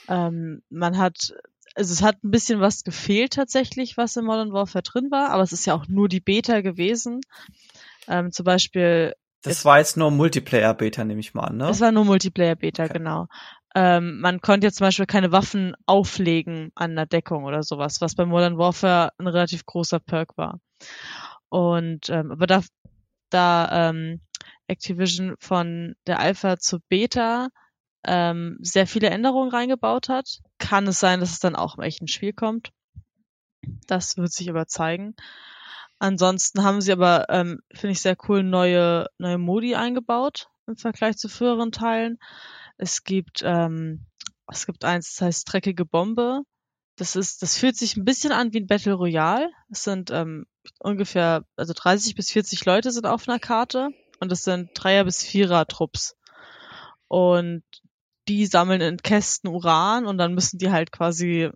[0.09, 1.35] Ähm, man hat,
[1.75, 5.43] also es hat ein bisschen was gefehlt tatsächlich, was in Modern Warfare drin war, aber
[5.43, 7.21] es ist ja auch nur die Beta gewesen.
[8.09, 9.15] Ähm, zum Beispiel.
[9.43, 11.69] Das war jetzt nur Multiplayer-Beta, nehme ich mal an, ne?
[11.69, 12.95] Es war nur Multiplayer-Beta, okay.
[12.95, 13.29] genau.
[13.75, 18.15] Ähm, man konnte jetzt zum Beispiel keine Waffen auflegen an der Deckung oder sowas, was
[18.15, 20.61] bei Modern Warfare ein relativ großer Perk war.
[21.49, 22.63] Und ähm, aber da,
[23.31, 24.21] da ähm,
[24.69, 27.49] Activision von der Alpha zur Beta
[28.05, 32.09] ähm, sehr viele Änderungen reingebaut hat, kann es sein, dass es dann auch im echten
[32.09, 32.71] Spiel kommt.
[33.87, 35.15] Das wird sich aber zeigen.
[35.99, 41.17] Ansonsten haben sie aber, ähm, finde ich sehr cool, neue, neue Modi eingebaut im Vergleich
[41.17, 42.19] zu früheren Teilen.
[42.77, 44.07] Es gibt, ähm,
[44.49, 46.43] es gibt eins, das heißt dreckige Bombe.
[46.97, 49.51] Das ist, das fühlt sich ein bisschen an wie ein Battle Royale.
[49.71, 50.47] Es sind ähm,
[50.79, 53.91] ungefähr, also 30 bis 40 Leute sind auf einer Karte
[54.21, 56.17] und es sind Dreier bis Vierer Trupps.
[57.09, 57.65] Und
[58.29, 61.51] die sammeln in Kästen Uran und dann müssen die halt quasi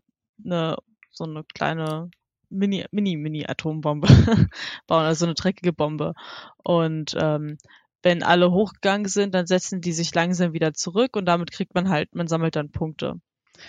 [0.44, 0.76] eine
[1.10, 2.10] so eine kleine
[2.50, 4.08] Mini Mini Mini Atombombe
[4.86, 6.14] bauen, also eine dreckige Bombe.
[6.58, 7.58] Und ähm,
[8.02, 11.88] wenn alle hochgegangen sind, dann setzen die sich langsam wieder zurück und damit kriegt man
[11.88, 13.20] halt, man sammelt dann Punkte.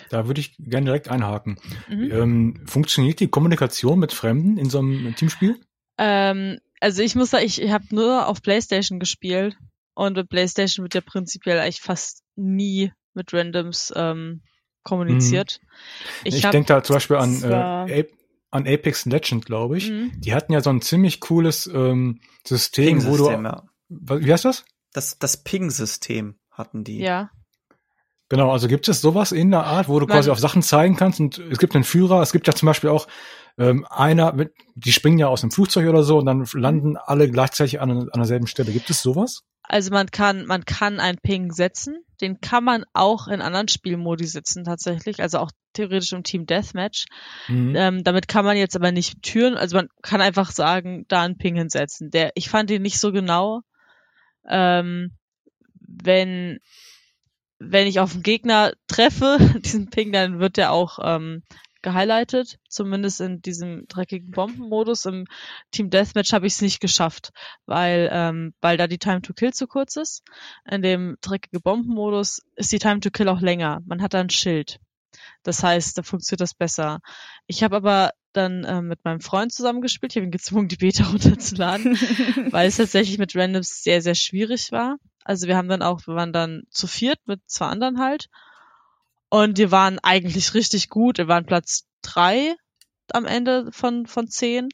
[0.08, 1.58] Da würde ich gerne direkt einhaken.
[1.88, 2.10] Mhm.
[2.12, 5.58] Ähm, funktioniert die Kommunikation mit Fremden in so einem Teamspiel?
[5.98, 9.56] Ähm, also ich muss sagen, ich, ich habe nur auf PlayStation gespielt
[9.94, 14.42] und mit PlayStation wird ja prinzipiell eigentlich fast nie mit Randoms ähm,
[14.82, 15.60] kommuniziert.
[15.60, 16.20] Mhm.
[16.24, 18.04] Ich, ich denke da zum Beispiel an, äh,
[18.50, 19.90] an Apex Legend, glaube ich.
[19.90, 20.12] Mhm.
[20.20, 23.64] Die hatten ja so ein ziemlich cooles ähm, System, wo du ja.
[23.90, 24.64] Wie heißt das?
[24.92, 26.98] Das, das Ping-System hatten die.
[26.98, 27.30] Ja.
[28.28, 30.94] Genau, also gibt es sowas in der Art, wo du Man, quasi auf Sachen zeigen
[30.94, 33.08] kannst und es gibt einen Führer, es gibt ja zum Beispiel auch
[33.58, 37.28] ähm, einer, mit, die springen ja aus einem Flugzeug oder so und dann landen alle
[37.28, 38.70] gleichzeitig an, an derselben Stelle.
[38.70, 39.42] Gibt es sowas?
[39.62, 44.26] Also man kann, man kann einen Ping setzen, den kann man auch in anderen Spielmodi
[44.26, 47.06] setzen tatsächlich, also auch theoretisch im Team Deathmatch.
[47.48, 47.74] Mhm.
[47.76, 51.36] Ähm, damit kann man jetzt aber nicht Türen, also man kann einfach sagen, da einen
[51.36, 52.10] Ping hinsetzen.
[52.10, 53.62] Der, ich fand ihn nicht so genau,
[54.48, 55.12] ähm,
[55.80, 56.60] wenn,
[57.58, 61.42] wenn ich auf einen Gegner treffe, diesen Ping, dann wird der auch ähm,
[61.82, 62.58] gehighlightet.
[62.68, 65.06] Zumindest in diesem dreckigen Bombenmodus.
[65.06, 65.26] Im
[65.70, 67.30] Team Deathmatch habe ich es nicht geschafft,
[67.66, 70.22] weil, ähm, weil da die Time to Kill zu kurz ist.
[70.70, 73.80] In dem dreckigen Bombenmodus ist die Time to Kill auch länger.
[73.86, 74.80] Man hat da ein Schild.
[75.42, 77.00] Das heißt, da funktioniert das besser.
[77.46, 80.12] Ich habe aber dann äh, mit meinem Freund zusammengespielt.
[80.12, 81.96] Ich habe ihn gezwungen, die Beta runterzuladen,
[82.50, 84.96] weil es tatsächlich mit Randoms sehr, sehr schwierig war.
[85.24, 88.28] Also wir haben dann auch, wir waren dann zu viert mit zwei anderen halt.
[89.28, 91.18] Und wir waren eigentlich richtig gut.
[91.18, 92.54] Wir waren Platz drei
[93.12, 94.68] am Ende von, von zehn.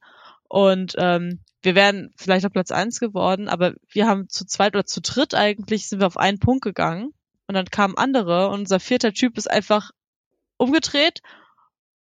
[0.49, 4.87] Und ähm, wir wären vielleicht auf Platz eins geworden, aber wir haben zu zweit oder
[4.87, 7.11] zu dritt eigentlich sind wir auf einen Punkt gegangen.
[7.49, 9.91] Und dann kamen andere und unser vierter Typ ist einfach
[10.57, 11.21] umgedreht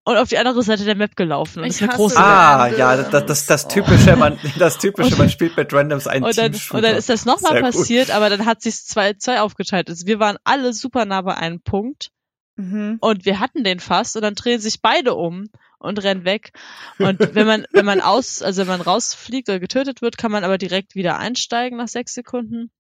[0.04, 1.60] und auf die andere Seite der Map gelaufen.
[1.60, 5.30] Und ich ist eine große Ah, ja, das, das, das typische, man, das typische, man
[5.30, 8.14] spielt mit Randoms einen und dann, und dann ist das nochmal passiert, gut.
[8.14, 9.88] aber dann hat sich zwei, zwei aufgeteilt.
[9.88, 12.10] Also wir waren alle super nah bei einem Punkt.
[12.56, 12.98] Mhm.
[13.00, 15.48] Und wir hatten den fast und dann drehen sich beide um
[15.78, 16.52] und rennen weg.
[16.98, 20.44] Und wenn man, wenn man aus, also wenn man rausfliegt oder getötet wird, kann man
[20.44, 22.70] aber direkt wieder einsteigen nach sechs Sekunden.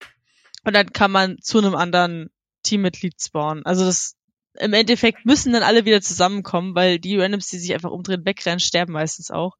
[0.64, 2.30] Und dann kann man zu einem anderen
[2.62, 3.64] Teammitglied spawnen.
[3.64, 4.16] Also das,
[4.54, 8.60] im Endeffekt müssen dann alle wieder zusammenkommen, weil die Randoms, die sich einfach umdrehen, wegrennen,
[8.60, 9.56] sterben meistens auch.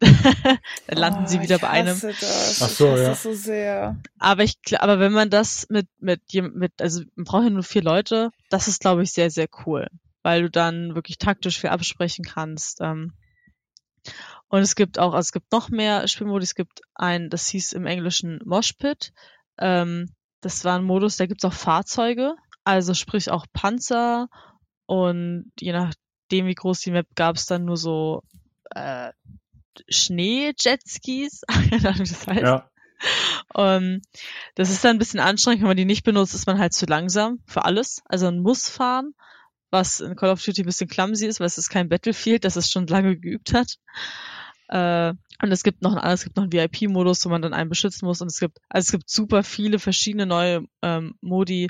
[0.00, 2.00] dann landen oh, sie wieder bei einem.
[2.00, 2.62] Das.
[2.62, 3.08] Ach so, ich ja.
[3.10, 4.00] Das so sehr.
[4.18, 7.82] Aber ich, aber wenn man das mit, mit, mit, also man braucht ja nur vier
[7.82, 9.88] Leute, das ist, glaube ich, sehr, sehr cool.
[10.22, 12.80] Weil du dann wirklich taktisch viel absprechen kannst.
[12.80, 13.12] Ähm.
[14.48, 16.44] Und es gibt auch, also es gibt noch mehr Spielmodi.
[16.44, 19.12] Es gibt ein, das hieß im Englischen Moshpit.
[19.58, 22.34] Ähm, das war ein Modus, da gibt's auch Fahrzeuge.
[22.64, 24.28] Also sprich auch Panzer
[24.86, 28.22] und je nachdem, wie groß die Map, gab es dann nur so
[28.74, 29.12] äh,
[29.88, 31.42] Schnee-Jetskis.
[31.82, 32.42] Das heißt.
[32.42, 32.70] Ja.
[33.56, 34.02] Ähm,
[34.54, 36.86] das ist dann ein bisschen anstrengend, wenn man die nicht benutzt, ist man halt zu
[36.86, 38.02] langsam für alles.
[38.06, 39.14] Also man muss fahren,
[39.70, 42.56] was in Call of Duty ein bisschen clumsy ist, weil es ist kein Battlefield, das
[42.56, 43.76] es schon lange geübt hat.
[44.68, 47.70] Äh, und es gibt noch ein, es gibt noch einen VIP-Modus, wo man dann einen
[47.70, 48.20] beschützen muss.
[48.20, 51.68] Und es gibt, also es gibt super viele verschiedene neue ähm, Modi,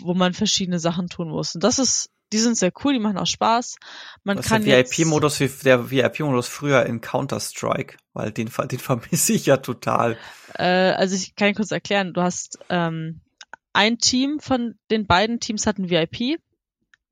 [0.00, 1.54] wo man verschiedene Sachen tun muss.
[1.54, 3.76] Und das ist die sind sehr cool, die machen auch Spaß.
[4.24, 8.50] Man Das ist kann der jetzt- VIP-Modus, wie der VIP-Modus früher in Counter-Strike, weil den,
[8.70, 10.16] den vermisse ich ja total.
[10.54, 13.20] Äh, also ich kann kurz erklären, du hast ähm,
[13.72, 16.40] ein Team von den beiden Teams hat ein VIP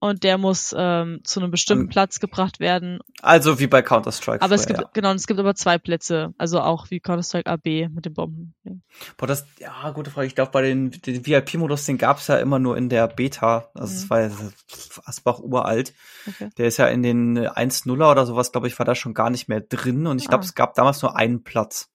[0.02, 2.98] und der muss ähm, zu einem bestimmten Ähm, Platz gebracht werden.
[3.22, 4.42] Also wie bei Counter-Strike.
[4.42, 7.48] Aber es früher, gibt, genau, und es gibt aber zwei Plätze, also auch wie Counter-Strike
[7.48, 8.54] AB mit den Bomben.
[8.64, 8.72] ja.
[9.16, 10.26] Boah, das, ja, gute Frage.
[10.26, 13.68] Ich glaube, bei den, den VIP-Modus, den gab's ja immer nur in der Beta.
[13.74, 14.10] Also es Mhm.
[14.10, 14.30] war ja
[15.04, 15.94] Asbach uralt.
[16.28, 16.50] Okay.
[16.58, 19.48] Der ist ja in den 1.0er oder sowas, glaube ich, war da schon gar nicht
[19.48, 20.06] mehr drin.
[20.08, 20.46] Und ich glaube, Ah.
[20.46, 21.88] es gab damals nur einen Platz.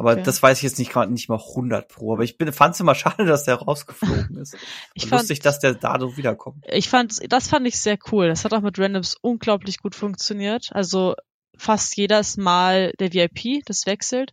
[0.00, 0.22] Aber Okay.
[0.24, 2.14] das weiß ich jetzt nicht gerade nicht mal 100 pro.
[2.14, 4.56] Aber ich fand es immer schade, dass der rausgeflogen ist.
[4.94, 6.64] Ich fand, lustig, dass der da so wiederkommt.
[6.68, 8.28] ich fand, das fand ich sehr cool.
[8.28, 10.68] Das hat auch mit Randoms unglaublich gut funktioniert.
[10.72, 11.14] Also
[11.56, 14.32] fast jedes Mal der VIP, das wechselt.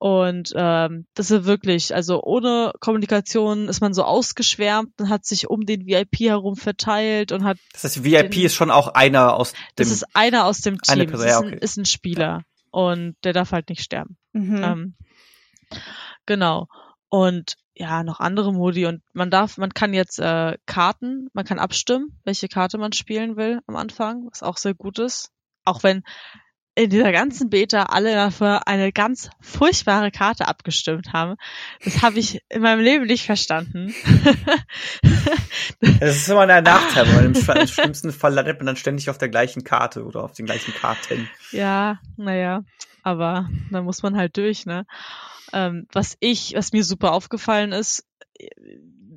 [0.00, 5.48] Und ähm, das ist wirklich, also ohne Kommunikation ist man so ausgeschwärmt und hat sich
[5.50, 9.34] um den VIP herum verteilt und hat, Das heißt, VIP Den- ist schon auch einer
[9.34, 9.58] aus dem.
[9.74, 11.58] das ist einer aus dem Eine Team, das Person, ist, ja, ein, okay.
[11.64, 14.16] ist ein Spieler und der darf halt nicht sterben.
[14.38, 14.62] Mhm.
[14.62, 14.94] Ähm,
[16.26, 16.68] genau.
[17.08, 21.58] Und ja, noch andere Modi und man darf, man kann jetzt äh, Karten, man kann
[21.58, 25.30] abstimmen, welche Karte man spielen will am Anfang, was auch sehr gut ist.
[25.64, 26.02] Auch wenn
[26.78, 31.34] in dieser ganzen Beta alle dafür eine ganz furchtbare Karte abgestimmt haben.
[31.84, 33.94] Das habe ich in meinem Leben nicht verstanden.
[36.00, 39.18] Das ist immer ein Nachteil, weil im, im schlimmsten Fall landet man dann ständig auf
[39.18, 41.28] der gleichen Karte oder auf den gleichen Karten.
[41.52, 42.62] Ja, naja,
[43.08, 44.86] aber da muss man halt durch, ne?
[45.52, 48.06] Ähm, was ich, was mir super aufgefallen ist,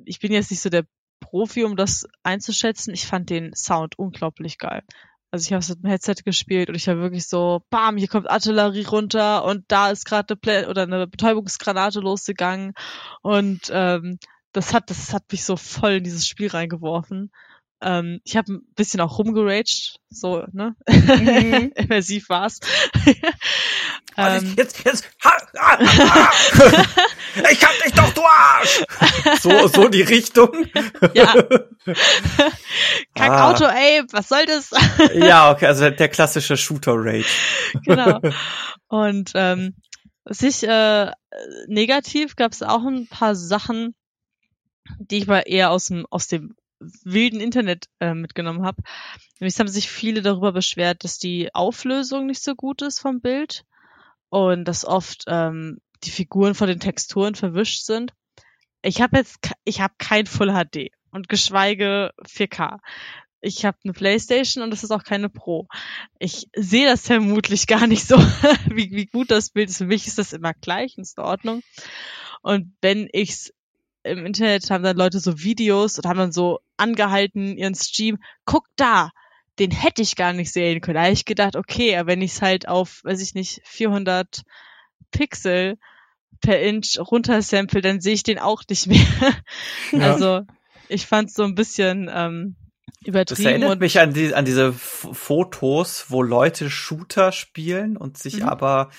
[0.04, 0.86] ich bin jetzt nicht so der
[1.20, 2.94] Profi, um das einzuschätzen.
[2.94, 4.82] Ich fand den Sound unglaublich geil.
[5.30, 8.08] Also ich habe es mit dem Headset gespielt und ich war wirklich so, bam, hier
[8.08, 12.74] kommt Artillerie runter und da ist gerade eine Plä oder eine Betäubungsgranate losgegangen
[13.22, 14.18] und ähm,
[14.52, 17.30] das hat, das hat mich so voll in dieses Spiel reingeworfen.
[17.82, 20.76] Ähm, ich habe ein bisschen auch rumgeraged, so, ne?
[20.88, 21.72] Mhm.
[21.76, 22.60] Immersiv war's.
[24.14, 26.30] Ähm, jetzt, jetzt, ha, ah, ah,
[27.50, 28.84] ich hab dich doch, du Arsch!
[29.40, 30.50] So, so die Richtung.
[31.14, 31.32] ja.
[33.14, 33.50] Kack Ah.
[33.50, 34.70] Auto, ey, was soll das?
[35.14, 37.24] Ja, okay, also der klassische Shooter-Rage.
[37.86, 38.20] genau.
[38.88, 39.76] Und ähm,
[40.24, 41.10] was ich äh,
[41.68, 43.94] negativ gab es auch ein paar Sachen,
[44.98, 46.54] die ich mal eher aus dem aus dem
[47.04, 48.82] wilden Internet äh, mitgenommen habe.
[49.40, 53.64] Nämlich haben sich viele darüber beschwert, dass die Auflösung nicht so gut ist vom Bild
[54.28, 58.12] und dass oft ähm, die Figuren von den Texturen verwischt sind.
[58.82, 62.78] Ich habe jetzt ich habe kein Full HD und geschweige 4K.
[63.40, 65.66] Ich habe eine Playstation und das ist auch keine Pro.
[66.18, 68.16] Ich sehe das vermutlich gar nicht so,
[68.66, 69.78] wie, wie gut das Bild ist.
[69.78, 71.62] Für mich ist das immer gleich ist in Ordnung.
[72.42, 73.52] Und wenn ich's
[74.04, 78.66] im Internet haben dann Leute so Videos und haben dann so angehalten ihren Stream, guck
[78.76, 79.10] da,
[79.58, 80.96] den hätte ich gar nicht sehen können.
[80.96, 84.42] Da habe ich gedacht, okay, aber wenn ich es halt auf, weiß ich nicht, 400
[85.10, 85.76] Pixel
[86.40, 89.06] per Inch runtersample, dann sehe ich den auch nicht mehr.
[89.92, 90.12] Ja.
[90.12, 90.40] Also
[90.88, 92.56] ich fand es so ein bisschen ähm,
[92.86, 97.96] Das übertrieben erinnert und mich an, die, an diese F Fotos, wo Leute Shooter spielen
[97.96, 98.48] und sich Mhm.
[98.48, 98.90] aber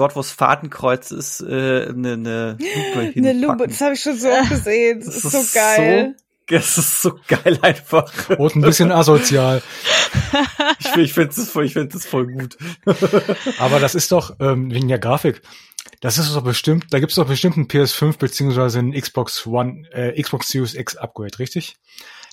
[0.00, 3.26] dort, wo es Fadenkreuz ist, äh, eine, eine Lupe hinpacken.
[3.26, 5.00] Eine Lupe, das habe ich schon so oft gesehen.
[5.04, 6.14] Das, ist so geil.
[6.16, 8.30] So, das ist so geil einfach.
[8.38, 9.62] Und ein bisschen asozial.
[10.78, 12.56] Ich, ich finde es voll, ich find das voll gut.
[13.58, 15.42] Aber das ist doch ähm, wegen der Grafik.
[16.00, 20.20] Das ist doch bestimmt, da gibt's doch bestimmt einen PS5 beziehungsweise einen Xbox One, äh,
[20.20, 21.76] Xbox Series X Upgrade, richtig?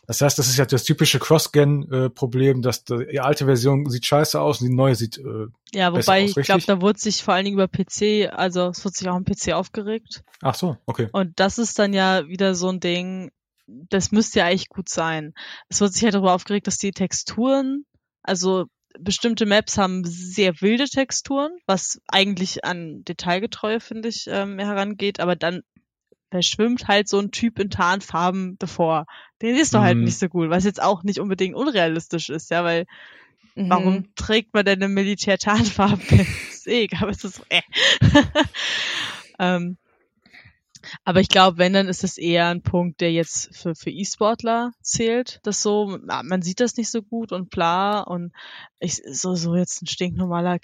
[0.08, 4.62] Das heißt, das ist ja das typische Cross-Gen-Problem, dass die alte Version sieht scheiße aus
[4.62, 7.44] und die neue sieht äh, Ja, wobei aus, ich glaube, da wurde sich vor allen
[7.44, 10.24] Dingen über PC, also es wurde sich auch am PC aufgeregt.
[10.42, 11.10] Ach so, okay.
[11.12, 13.32] Und das ist dann ja wieder so ein Ding,
[13.68, 15.34] das müsste ja eigentlich gut sein.
[15.68, 17.84] Es wird sich halt darüber aufgeregt, dass die Texturen,
[18.24, 18.66] also
[18.98, 25.36] bestimmte Maps haben sehr wilde Texturen, was eigentlich an Detailgetreue, finde ich, ähm, herangeht, aber
[25.36, 25.64] dann
[26.30, 29.06] verschwimmt halt so ein Typ in Tarnfarben davor.
[29.42, 30.04] Den siehst du halt Mhm.
[30.06, 32.86] nicht so gut, was jetzt auch nicht unbedingt unrealistisch ist, ja, weil
[33.56, 33.70] Mhm.
[33.70, 36.02] Warum trägt man denn eine Militärtarnfarbe?
[36.52, 37.62] ist eh egal, aber es ist so, äh.
[39.40, 39.78] ähm,
[41.04, 44.74] Aber ich glaube, wenn, dann ist das eher ein Punkt, der jetzt für, für E-Sportler
[44.82, 45.40] zählt.
[45.44, 48.02] Das so, man sieht das nicht so gut und bla.
[48.02, 48.32] Und
[48.80, 50.60] ich, so, so jetzt ein stinknormaler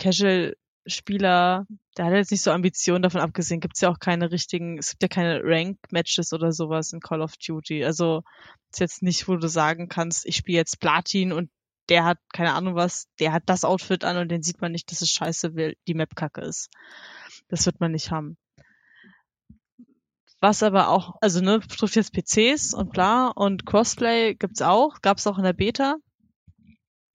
[0.83, 1.65] Casual-Spieler,
[1.97, 5.03] der hat jetzt nicht so Ambitionen davon abgesehen, gibt's ja auch keine richtigen, es gibt
[5.03, 7.83] ja keine Rank-Matches oder sowas in Call of Duty.
[7.85, 8.23] Also
[8.71, 11.49] ist jetzt nicht, wo du sagen kannst, ich spiele jetzt Platin und
[11.89, 14.91] der hat keine Ahnung was, der hat das Outfit an und den sieht man nicht,
[14.91, 16.69] dass es scheiße will, die Map kacke ist.
[17.49, 18.37] Das wird man nicht haben.
[20.39, 25.27] Was aber auch, also ne, betrifft jetzt PCs und bla und Crossplay gibt's auch, gab's
[25.27, 25.97] auch in der Beta.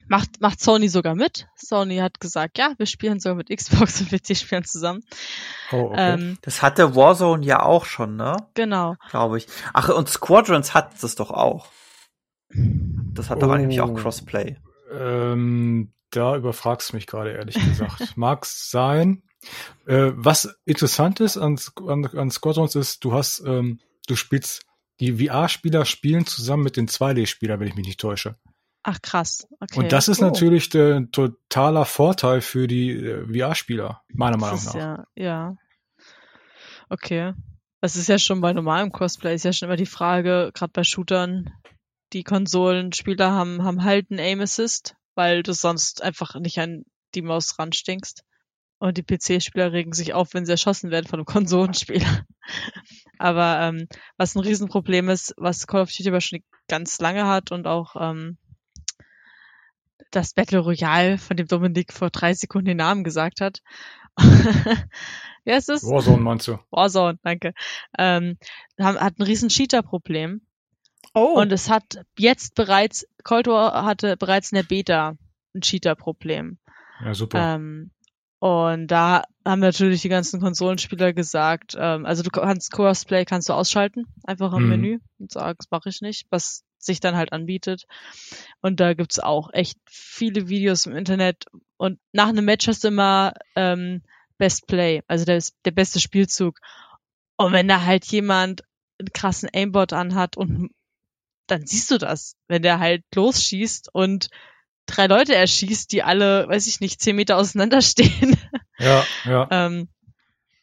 [0.09, 1.47] Macht, macht Sony sogar mit.
[1.57, 5.03] Sony hat gesagt, ja, wir spielen sogar mit Xbox und PC-Spielen zusammen.
[5.73, 6.15] Oh, okay.
[6.15, 8.37] Ähm, das hatte Warzone ja auch schon, ne?
[8.55, 8.97] Genau.
[9.11, 9.47] Glaube ich.
[9.73, 11.69] Ach, und Squadrons hat das doch auch.
[12.51, 13.53] Das hat doch oh.
[13.53, 14.57] eigentlich auch Crossplay.
[14.93, 18.13] Ähm, da überfragst du mich gerade, ehrlich gesagt.
[18.17, 19.23] Mag's sein.
[19.87, 24.63] Äh, was interessant ist an, an, an Squadrons ist, du hast, ähm, du spielst,
[25.01, 28.37] die VR-Spieler spielen zusammen mit den 2D-Spielern, wenn ich mich nicht täusche.
[28.91, 29.47] Ach krass.
[29.61, 29.81] Okay.
[29.81, 30.25] Und das ist oh.
[30.25, 34.75] natürlich der totaler Vorteil für die äh, VR-Spieler, meiner Meinung nach.
[34.75, 35.57] Ja, ja.
[36.89, 37.35] Okay.
[37.83, 40.85] Das ist ja schon bei normalem Cosplay, ist ja schon immer die Frage, gerade bei
[40.85, 41.51] Shootern,
[42.15, 46.85] die Konsolenspieler haben, haben halt einen Aim Assist, weil du sonst einfach nicht an
[47.15, 48.25] die Maus ranstinkst.
[48.79, 52.25] Und die PC-Spieler regen sich auf, wenn sie erschossen werden von einem Konsolenspieler.
[53.19, 53.87] aber ähm,
[54.17, 56.39] was ein Riesenproblem ist, was Call of Duty aber schon
[56.69, 58.39] ganz lange hat und auch ähm,
[60.11, 63.63] das Battle Royale, von dem Dominik vor drei Sekunden den Namen gesagt hat.
[65.45, 66.59] ja, es ist Warzone meinst du?
[66.71, 67.55] Warzone, danke.
[67.99, 68.39] Ähm,
[68.79, 70.41] hat ein riesen Cheater-Problem.
[71.15, 71.41] Oh.
[71.41, 75.17] Und es hat jetzt bereits, Cold War hatte bereits in der Beta
[75.55, 76.59] ein Cheater-Problem.
[77.05, 77.55] Ja, super.
[77.55, 77.91] Ähm,
[78.41, 83.53] und da haben natürlich die ganzen Konsolenspieler gesagt, ähm, also du kannst Crossplay kannst du
[83.53, 84.69] ausschalten, einfach im mhm.
[84.69, 87.85] Menü und sagst, mache ich nicht, was sich dann halt anbietet.
[88.61, 91.47] Und da gibt's auch echt viele Videos im Internet.
[91.77, 94.03] Und nach einem Match hast du immer ähm,
[94.39, 96.61] Best Play, also der, der beste Spielzug.
[97.37, 98.63] Und wenn da halt jemand
[98.99, 100.71] einen krassen Aimbot anhat und
[101.47, 104.29] dann siehst du das, wenn der halt losschießt und
[104.87, 108.37] drei Leute erschießt, die alle, weiß ich nicht, zehn Meter auseinanderstehen.
[108.79, 109.49] Ja, ja.
[109.51, 109.89] ähm,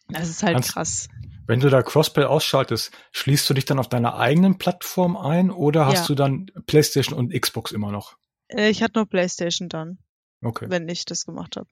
[0.07, 1.07] das ist halt Kannst, krass.
[1.47, 5.85] Wenn du da Crossplay ausschaltest, schließt du dich dann auf deiner eigenen Plattform ein oder
[5.85, 6.07] hast ja.
[6.07, 8.17] du dann PlayStation und Xbox immer noch?
[8.47, 9.99] Äh, ich hatte nur PlayStation dann.
[10.41, 10.65] Okay.
[10.69, 11.69] Wenn ich das gemacht habe.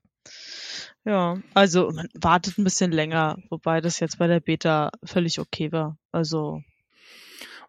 [1.04, 5.70] Ja, also man wartet ein bisschen länger, wobei das jetzt bei der Beta völlig okay
[5.70, 5.98] war.
[6.12, 6.62] Also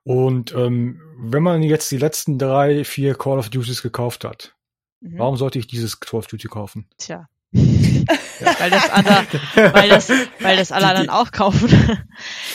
[0.06, 4.56] und ähm, wenn man jetzt die letzten drei, vier Call of Duties gekauft hat,
[5.02, 5.18] mhm.
[5.18, 6.88] warum sollte ich dieses Call of Duty kaufen?
[6.98, 7.28] Tja.
[7.56, 9.26] Weil das andere,
[9.74, 10.10] weil das,
[10.40, 11.70] weil das alle anderen auch kaufen.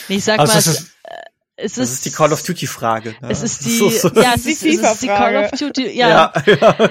[0.08, 1.14] nee, ich sag also mal, es, ist, äh,
[1.56, 3.14] es das ist, die Call of Duty Frage.
[3.20, 3.30] Ne?
[3.30, 4.08] Es ist die, so, so.
[4.20, 6.08] ja, es ist, es ist die Call of Duty, ja.
[6.08, 6.90] ja, ja.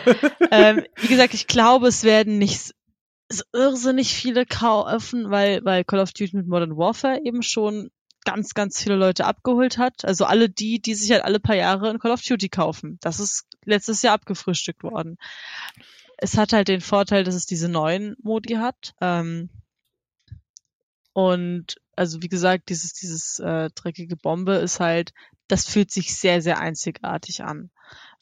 [0.52, 2.73] ähm, wie gesagt, ich glaube, es werden nicht
[3.30, 7.91] so irrsinnig viele kaufen, weil, weil Call of Duty mit Modern Warfare eben schon
[8.26, 10.03] ganz, ganz viele Leute abgeholt hat.
[10.03, 12.98] Also alle die, die sich halt alle paar Jahre in Call of Duty kaufen.
[13.02, 15.18] Das ist letztes Jahr abgefrühstückt worden.
[16.22, 18.94] Es hat halt den Vorteil, dass es diese neuen Modi hat.
[19.02, 19.50] Ähm,
[21.14, 25.14] und also wie gesagt, dieses, dieses äh, dreckige Bombe ist halt,
[25.48, 27.72] das fühlt sich sehr, sehr einzigartig an.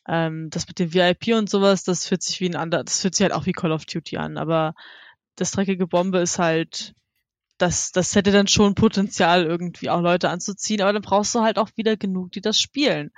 [0.07, 3.15] Ähm, das mit dem VIP und sowas, das fühlt sich wie ein anderer, das fühlt
[3.15, 4.73] sich halt auch wie Call of Duty an, aber
[5.35, 6.95] das dreckige Bombe ist halt
[7.57, 11.57] das, das hätte dann schon Potenzial, irgendwie auch Leute anzuziehen, aber dann brauchst du halt
[11.57, 13.11] auch wieder genug, die das spielen.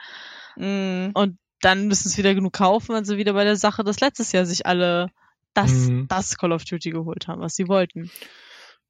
[0.56, 1.10] Mm.
[1.14, 4.31] Und dann müssen es wieder genug kaufen, wenn sie wieder bei der Sache, dass letztes
[4.31, 5.10] Jahr sich alle
[5.53, 6.06] das, mm.
[6.07, 8.11] das Call of Duty geholt haben, was sie wollten.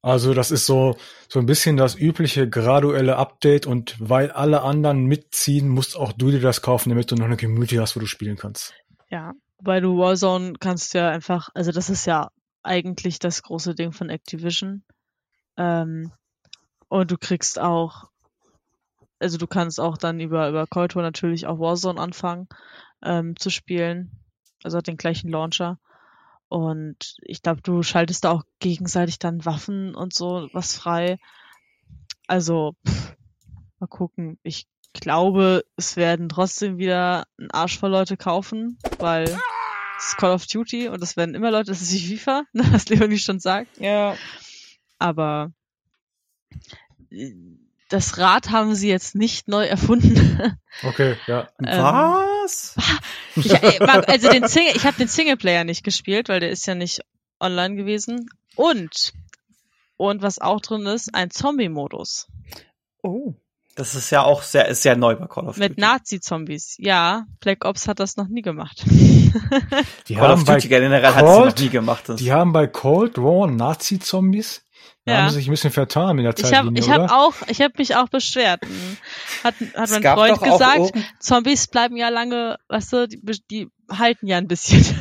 [0.02, 0.96] Also das ist so,
[1.28, 6.30] so ein bisschen das übliche graduelle Update und weil alle anderen mitziehen, musst auch du
[6.30, 8.72] dir das kaufen, damit du noch eine Community hast, wo du spielen kannst.
[9.10, 12.30] Ja, weil du Warzone kannst ja einfach, also das ist ja
[12.62, 14.84] eigentlich das große Ding von Activision.
[15.58, 16.12] Ähm,
[16.88, 18.09] und du kriegst auch,
[19.20, 22.48] also du kannst auch dann über, über Cold War natürlich auch Warzone anfangen
[23.02, 24.10] ähm, zu spielen.
[24.62, 25.78] Also hat den gleichen Launcher.
[26.48, 31.18] Und ich glaube, du schaltest da auch gegenseitig dann Waffen und so was frei.
[32.26, 33.16] Also, pff,
[33.78, 34.38] mal gucken.
[34.42, 39.24] Ich glaube, es werden trotzdem wieder ein Arsch voll Leute kaufen, weil
[39.96, 42.88] es ist Call of Duty und es werden immer Leute, das ist wie FIFA, was
[42.88, 43.78] Leonie schon sagt.
[43.78, 44.16] Ja
[45.00, 45.52] aber
[47.90, 50.56] das Rad haben sie jetzt nicht neu erfunden.
[50.82, 51.48] Okay, ja.
[51.58, 52.76] Ähm, Was?
[53.36, 57.00] Ich, also den Single, ich habe den Singleplayer nicht gespielt, weil der ist ja nicht
[57.40, 58.30] online gewesen.
[58.54, 59.12] Und
[59.96, 62.28] und was auch drin ist, ein Zombie-Modus.
[63.02, 63.34] Oh.
[63.74, 65.80] Das ist ja auch sehr, ist sehr neu bei Call of Mit Duty.
[65.80, 66.76] Nazi-Zombies.
[66.78, 68.82] Ja, Black Ops hat das noch nie gemacht.
[70.08, 72.08] Die Call of bei Duty generell hat sie noch nie gemacht.
[72.08, 74.62] Das Die haben bei Cold War Nazi-Zombies.
[75.06, 75.18] Da Ja.
[75.22, 77.96] haben sie sich ein bisschen vertan mit der Ich habe hab auch, ich habe mich
[77.96, 78.60] auch beschwert.
[79.42, 83.20] Hat, hat Es mein Freund gesagt, Zombies bleiben ja lange, weißt du, die,
[83.50, 84.84] die halten ja ein bisschen.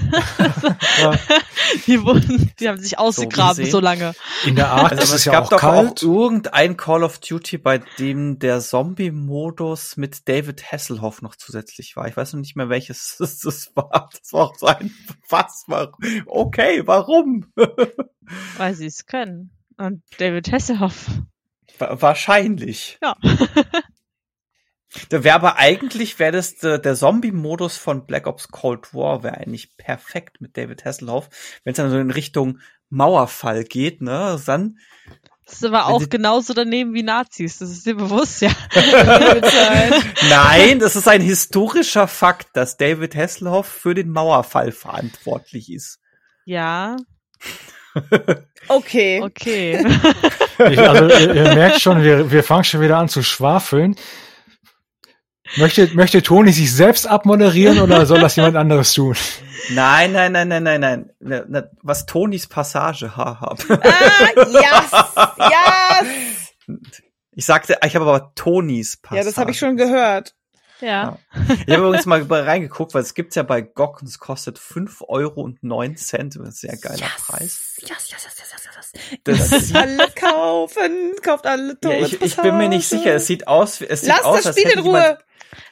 [1.02, 1.14] Ja.
[1.88, 3.72] die wurden, die haben sich ausgegraben gesehen.
[3.72, 4.14] so lange.
[4.46, 6.00] In der Art Also ist es es ja gab auch doch kalt.
[6.00, 12.08] auch irgendein Call of Duty, bei dem der Zombie-Modus mit David Hasselhoff noch zusätzlich war.
[12.08, 14.10] Ich weiß noch nicht mehr, welches das, das war.
[14.20, 14.94] Das war auch so ein
[15.30, 15.64] was?
[15.68, 15.94] Warum?
[16.26, 17.46] Okay, warum?
[18.58, 19.52] Weil sie es können.
[19.80, 21.08] Und David Hasselhoff.
[21.80, 23.00] Wa- Wahrscheinlich.
[23.02, 23.16] Ja.
[25.10, 29.38] Da wäre aber eigentlich, wäre das der, der Zombie-Modus von Black Ops Cold War, wäre
[29.38, 31.30] eigentlich perfekt mit David Hasselhoff.
[31.64, 32.58] Wenn es dann so in Richtung
[32.90, 34.80] Mauerfall geht, ne, dann
[35.46, 37.60] Das ist aber auch genauso daneben wie Nazis.
[37.60, 38.50] Das ist dir bewusst, ja.
[40.30, 46.00] Nein, das ist ein historischer Fakt, dass David Hasselhoff für den Mauerfall verantwortlich ist.
[46.46, 46.98] Ja,
[48.68, 49.22] Okay.
[49.24, 49.84] okay.
[50.60, 53.96] Ich, also ihr, ihr merkt schon, wir, wir fangen schon wieder an zu schwafeln.
[55.56, 59.16] Möchte, möchte Toni sich selbst abmoderieren oder soll das jemand anderes tun?
[59.72, 61.64] Nein, nein, nein, nein, nein, nein.
[61.82, 63.56] Was Tonis Passage haha.
[63.70, 64.92] Ah, yes,
[66.68, 66.78] yes.
[67.32, 69.20] Ich sagte, ich habe aber Tonis Passage.
[69.20, 70.36] Ja, das habe ich schon gehört.
[70.82, 71.18] Ja.
[71.66, 75.04] Ich habe übrigens mal reingeguckt, weil es gibt's ja bei GOG und es kostet 5
[75.08, 76.36] Euro und 9 Cent.
[76.36, 77.78] Das ist ein sehr geiler Preis.
[77.82, 78.79] Yes, yes, yes, yes, yes, yes.
[79.24, 83.14] Das Das sieht, alle kaufen, kauft alle ja, Torres ich, ich bin mir nicht sicher.
[83.16, 85.18] Es sieht aus, es sieht Lass aus, das als Spiel hätte in jemand Ruhe.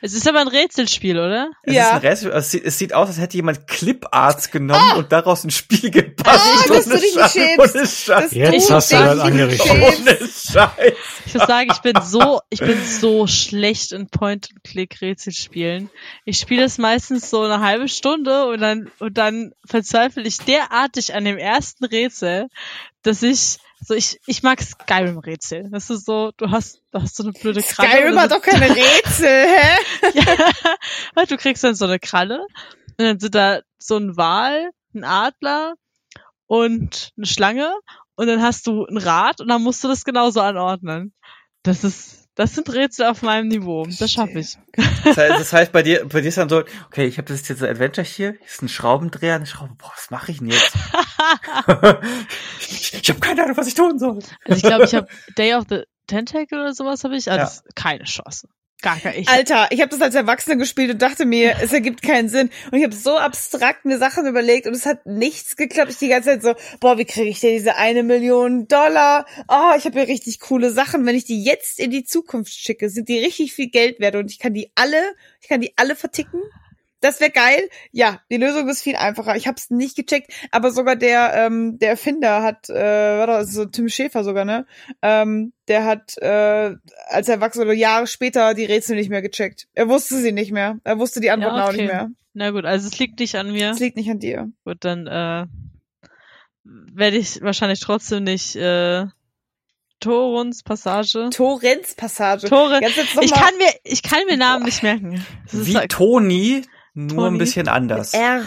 [0.02, 1.50] Es ist aber ein Rätselspiel, oder?
[1.64, 1.84] Es Ja.
[1.84, 5.44] ist ein Rest, es, sieht, es sieht aus, als hätte jemand Clip-Arts genommen und daraus
[5.44, 6.72] ein Spiel gebastelt.
[6.72, 8.10] Ah, dass du Ohne dich Scheiß, nicht schämst.
[8.10, 9.72] Das Jetzt hast du das angerichtet.
[9.72, 10.94] Ohne Scheiß.
[11.26, 15.90] Ich muss sagen, ich bin so, ich bin so schlecht in Point-and-Click-Rätselspielen.
[16.26, 21.14] Ich spiele es meistens so eine halbe Stunde und dann, und dann verzweifle ich derartig
[21.14, 22.48] an dem ersten Rätsel,
[23.08, 25.70] dass ich, so ich, ich mag Skyrim-Rätsel.
[25.72, 27.90] Das ist so, du hast, du hast so eine blöde Kralle.
[27.90, 29.78] Skyrim hat doch keine Rätsel, hä?
[30.14, 32.46] ja, du kriegst dann so eine Kralle
[32.98, 35.76] und dann sind da so ein Wal, ein Adler
[36.48, 37.74] und eine Schlange
[38.16, 41.14] und dann hast du ein Rad und dann musst du das genauso anordnen.
[41.64, 43.86] Das ist, das sind Rätsel auf meinem Niveau.
[44.00, 44.58] Das schaffe ich.
[45.04, 47.48] Das heißt, das heißt, bei dir, bei dir ist dann so, okay, ich habe das
[47.48, 50.48] jetzt so Adventure hier, hier ist ein Schraubendreher, eine Schraube, boah, was mache ich denn
[50.48, 50.74] jetzt?
[52.60, 54.20] ich ich habe keine Ahnung, was ich tun soll.
[54.46, 55.08] Also ich glaube, ich habe
[55.38, 57.30] Day of the Tentacle oder sowas habe ich.
[57.30, 57.72] Also Ja.
[57.76, 58.48] keine Chance.
[58.84, 58.98] Gar.
[59.16, 62.52] Ich, Alter, ich habe das als Erwachsene gespielt und dachte mir, es ergibt keinen Sinn.
[62.72, 65.92] Und ich habe so abstrakt mir Sachen überlegt und es hat nichts geklappt.
[65.92, 69.26] Ich die ganze Zeit so, boah, wie kriege ich denn diese eine Million Dollar?
[69.48, 71.08] Oh, ich habe ja richtig coole Sachen.
[71.08, 74.30] Wenn ich die jetzt in die Zukunft schicke, sind die richtig viel Geld wert und
[74.30, 75.02] ich kann die alle,
[75.42, 76.42] ich kann die alle verticken.
[77.00, 77.70] Das wäre geil.
[77.92, 79.36] Ja, die Lösung ist viel einfacher.
[79.36, 82.74] Ich habe es nicht gecheckt, aber sogar der ähm, der Erfinder hat, äh,
[83.20, 84.66] war das so Tim Schäfer sogar, ne?
[85.02, 86.76] Ähm, der hat äh,
[87.08, 89.68] als Erwachsener Jahre später die Rätsel nicht mehr gecheckt.
[89.74, 90.80] Er wusste sie nicht mehr.
[90.84, 91.82] Er wusste die Antworten Ja, auch okay.
[91.84, 92.10] nicht mehr.
[92.34, 93.72] na gut, also es liegt nicht an mir.
[93.72, 94.52] Es liegt nicht an dir.
[94.66, 95.46] Gut, dann äh,
[96.64, 99.06] werde ich wahrscheinlich trotzdem nicht äh,
[100.00, 101.30] Toruns Passage.
[101.32, 102.48] Torrens Passage.
[102.48, 102.80] Tore.
[102.80, 105.26] Ganz jetzt noch Ich kann mir, ich kann mir Namen nicht merken.
[105.52, 106.64] Wie Toni,
[106.98, 107.36] nur Toni.
[107.36, 108.14] ein bisschen anders.
[108.14, 108.42] R.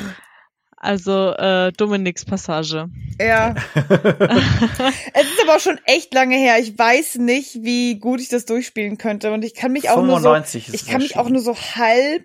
[0.76, 2.88] also äh, Dominiks Passage.
[3.20, 3.54] Ja.
[3.74, 6.58] es ist aber auch schon echt lange her.
[6.58, 9.32] Ich weiß nicht, wie gut ich das durchspielen könnte.
[9.32, 11.54] Und ich kann mich auch nur so, 95 ist ich kann mich auch nur so
[11.56, 12.24] halb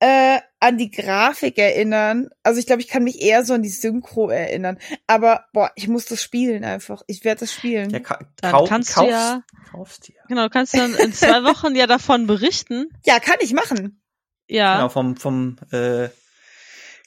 [0.00, 2.28] äh, an die Grafik erinnern.
[2.42, 4.78] Also ich glaube, ich kann mich eher so an die Synchro erinnern.
[5.06, 7.02] Aber boah, ich muss das spielen einfach.
[7.06, 7.90] Ich werde das spielen.
[7.90, 10.16] Ja, ka Dann kau kannst du kaufst, ja- kaufst dir.
[10.28, 12.88] Genau, kannst du dann in zwei Wochen ja davon berichten.
[13.06, 14.00] Ja, kann ich machen.
[14.48, 14.76] Ja.
[14.76, 16.08] Genau, vom, vom äh,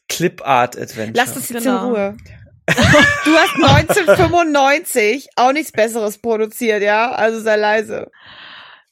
[0.09, 1.17] Clip Art Adventure.
[1.17, 1.87] Lass das jetzt Genau.
[1.87, 2.17] in Ruhe.
[2.67, 7.11] Du hast 1995 auch nichts Besseres produziert, ja?
[7.11, 8.11] Also sei leise.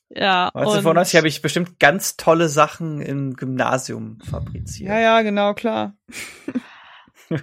[0.09, 0.47] Ja.
[0.53, 4.89] 1995 habe ich bestimmt ganz tolle Sachen im Gymnasium fabriziert.
[4.89, 5.93] Ja, ja, genau, klar.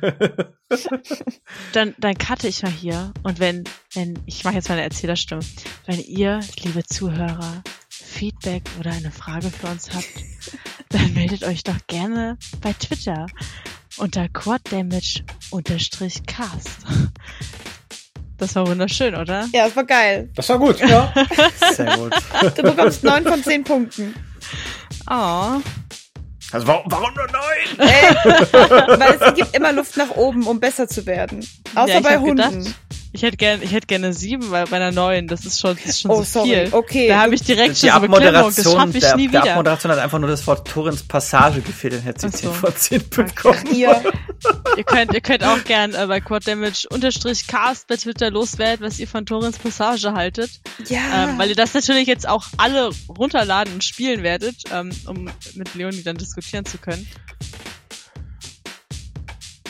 [1.72, 3.12] dann, dann cutte ich mal hier.
[3.22, 3.64] Und wenn,
[3.94, 5.42] wenn, ich mache jetzt meine Erzählerstimme.
[5.86, 7.62] Wenn ihr, liebe Zuhörer,
[8.12, 10.06] Feedback oder eine Frage für uns habt,
[10.90, 13.26] dann meldet euch doch gerne bei Twitter
[13.97, 16.68] unter quaddamage-cast.
[18.39, 19.47] Das war wunderschön, oder?
[19.52, 20.30] Ja, das war geil.
[20.34, 21.12] Das war gut, ja.
[21.72, 22.12] Sehr gut.
[22.56, 24.14] Du bekommst neun von zehn Punkten.
[25.09, 25.60] Oh.
[26.51, 27.78] Also warum, warum nur neun?
[27.89, 28.14] Ey,
[28.98, 31.47] weil es gibt immer Luft nach oben, um besser zu werden.
[31.74, 32.36] Außer Ja, ich bei Hunden.
[32.36, 32.74] gedacht-
[33.14, 35.84] Ich hätte gerne, ich hätte gerne sieben, weil bei einer neuen, das ist schon, das
[35.84, 36.48] ist schon Oh, so sorry.
[36.48, 36.68] viel.
[36.72, 37.09] Okay.
[37.09, 39.43] Da habe ich direkt Die schon so Beklemmung, das Abmoderation, schaffe ich der, nie der
[39.43, 39.51] wieder.
[39.52, 42.70] Abmoderation hat einfach nur das Wort Torrens Passage gefehlt, dann hätte sie Ach so.
[42.70, 43.74] 10 von 10 bekommen.
[43.74, 44.02] Ihr,
[44.78, 48.86] ihr könnt, ihr könnt auch gern äh, bei Quad Damage unterstrich Cast bei Twitter loswerden,
[48.86, 50.51] was ihr von Torrens Passage haltet.
[50.89, 51.28] ja.
[51.28, 55.74] Ähm, weil ihr das natürlich jetzt auch alle runterladen und spielen werdet, ähm, um mit
[55.74, 57.06] Leonie dann diskutieren zu können.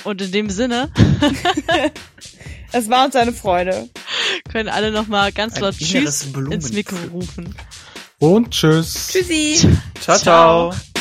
[0.05, 0.91] Und in dem Sinne
[2.73, 3.89] es war uns eine Freude.
[4.51, 7.55] können alle nochmal ganz laut Tschüss ins Mikro rufen.
[8.19, 9.09] Und tschüss.
[9.09, 9.57] Tschüssi.
[10.01, 10.73] Ciao, Ciao.
[10.73, 10.92] ciao.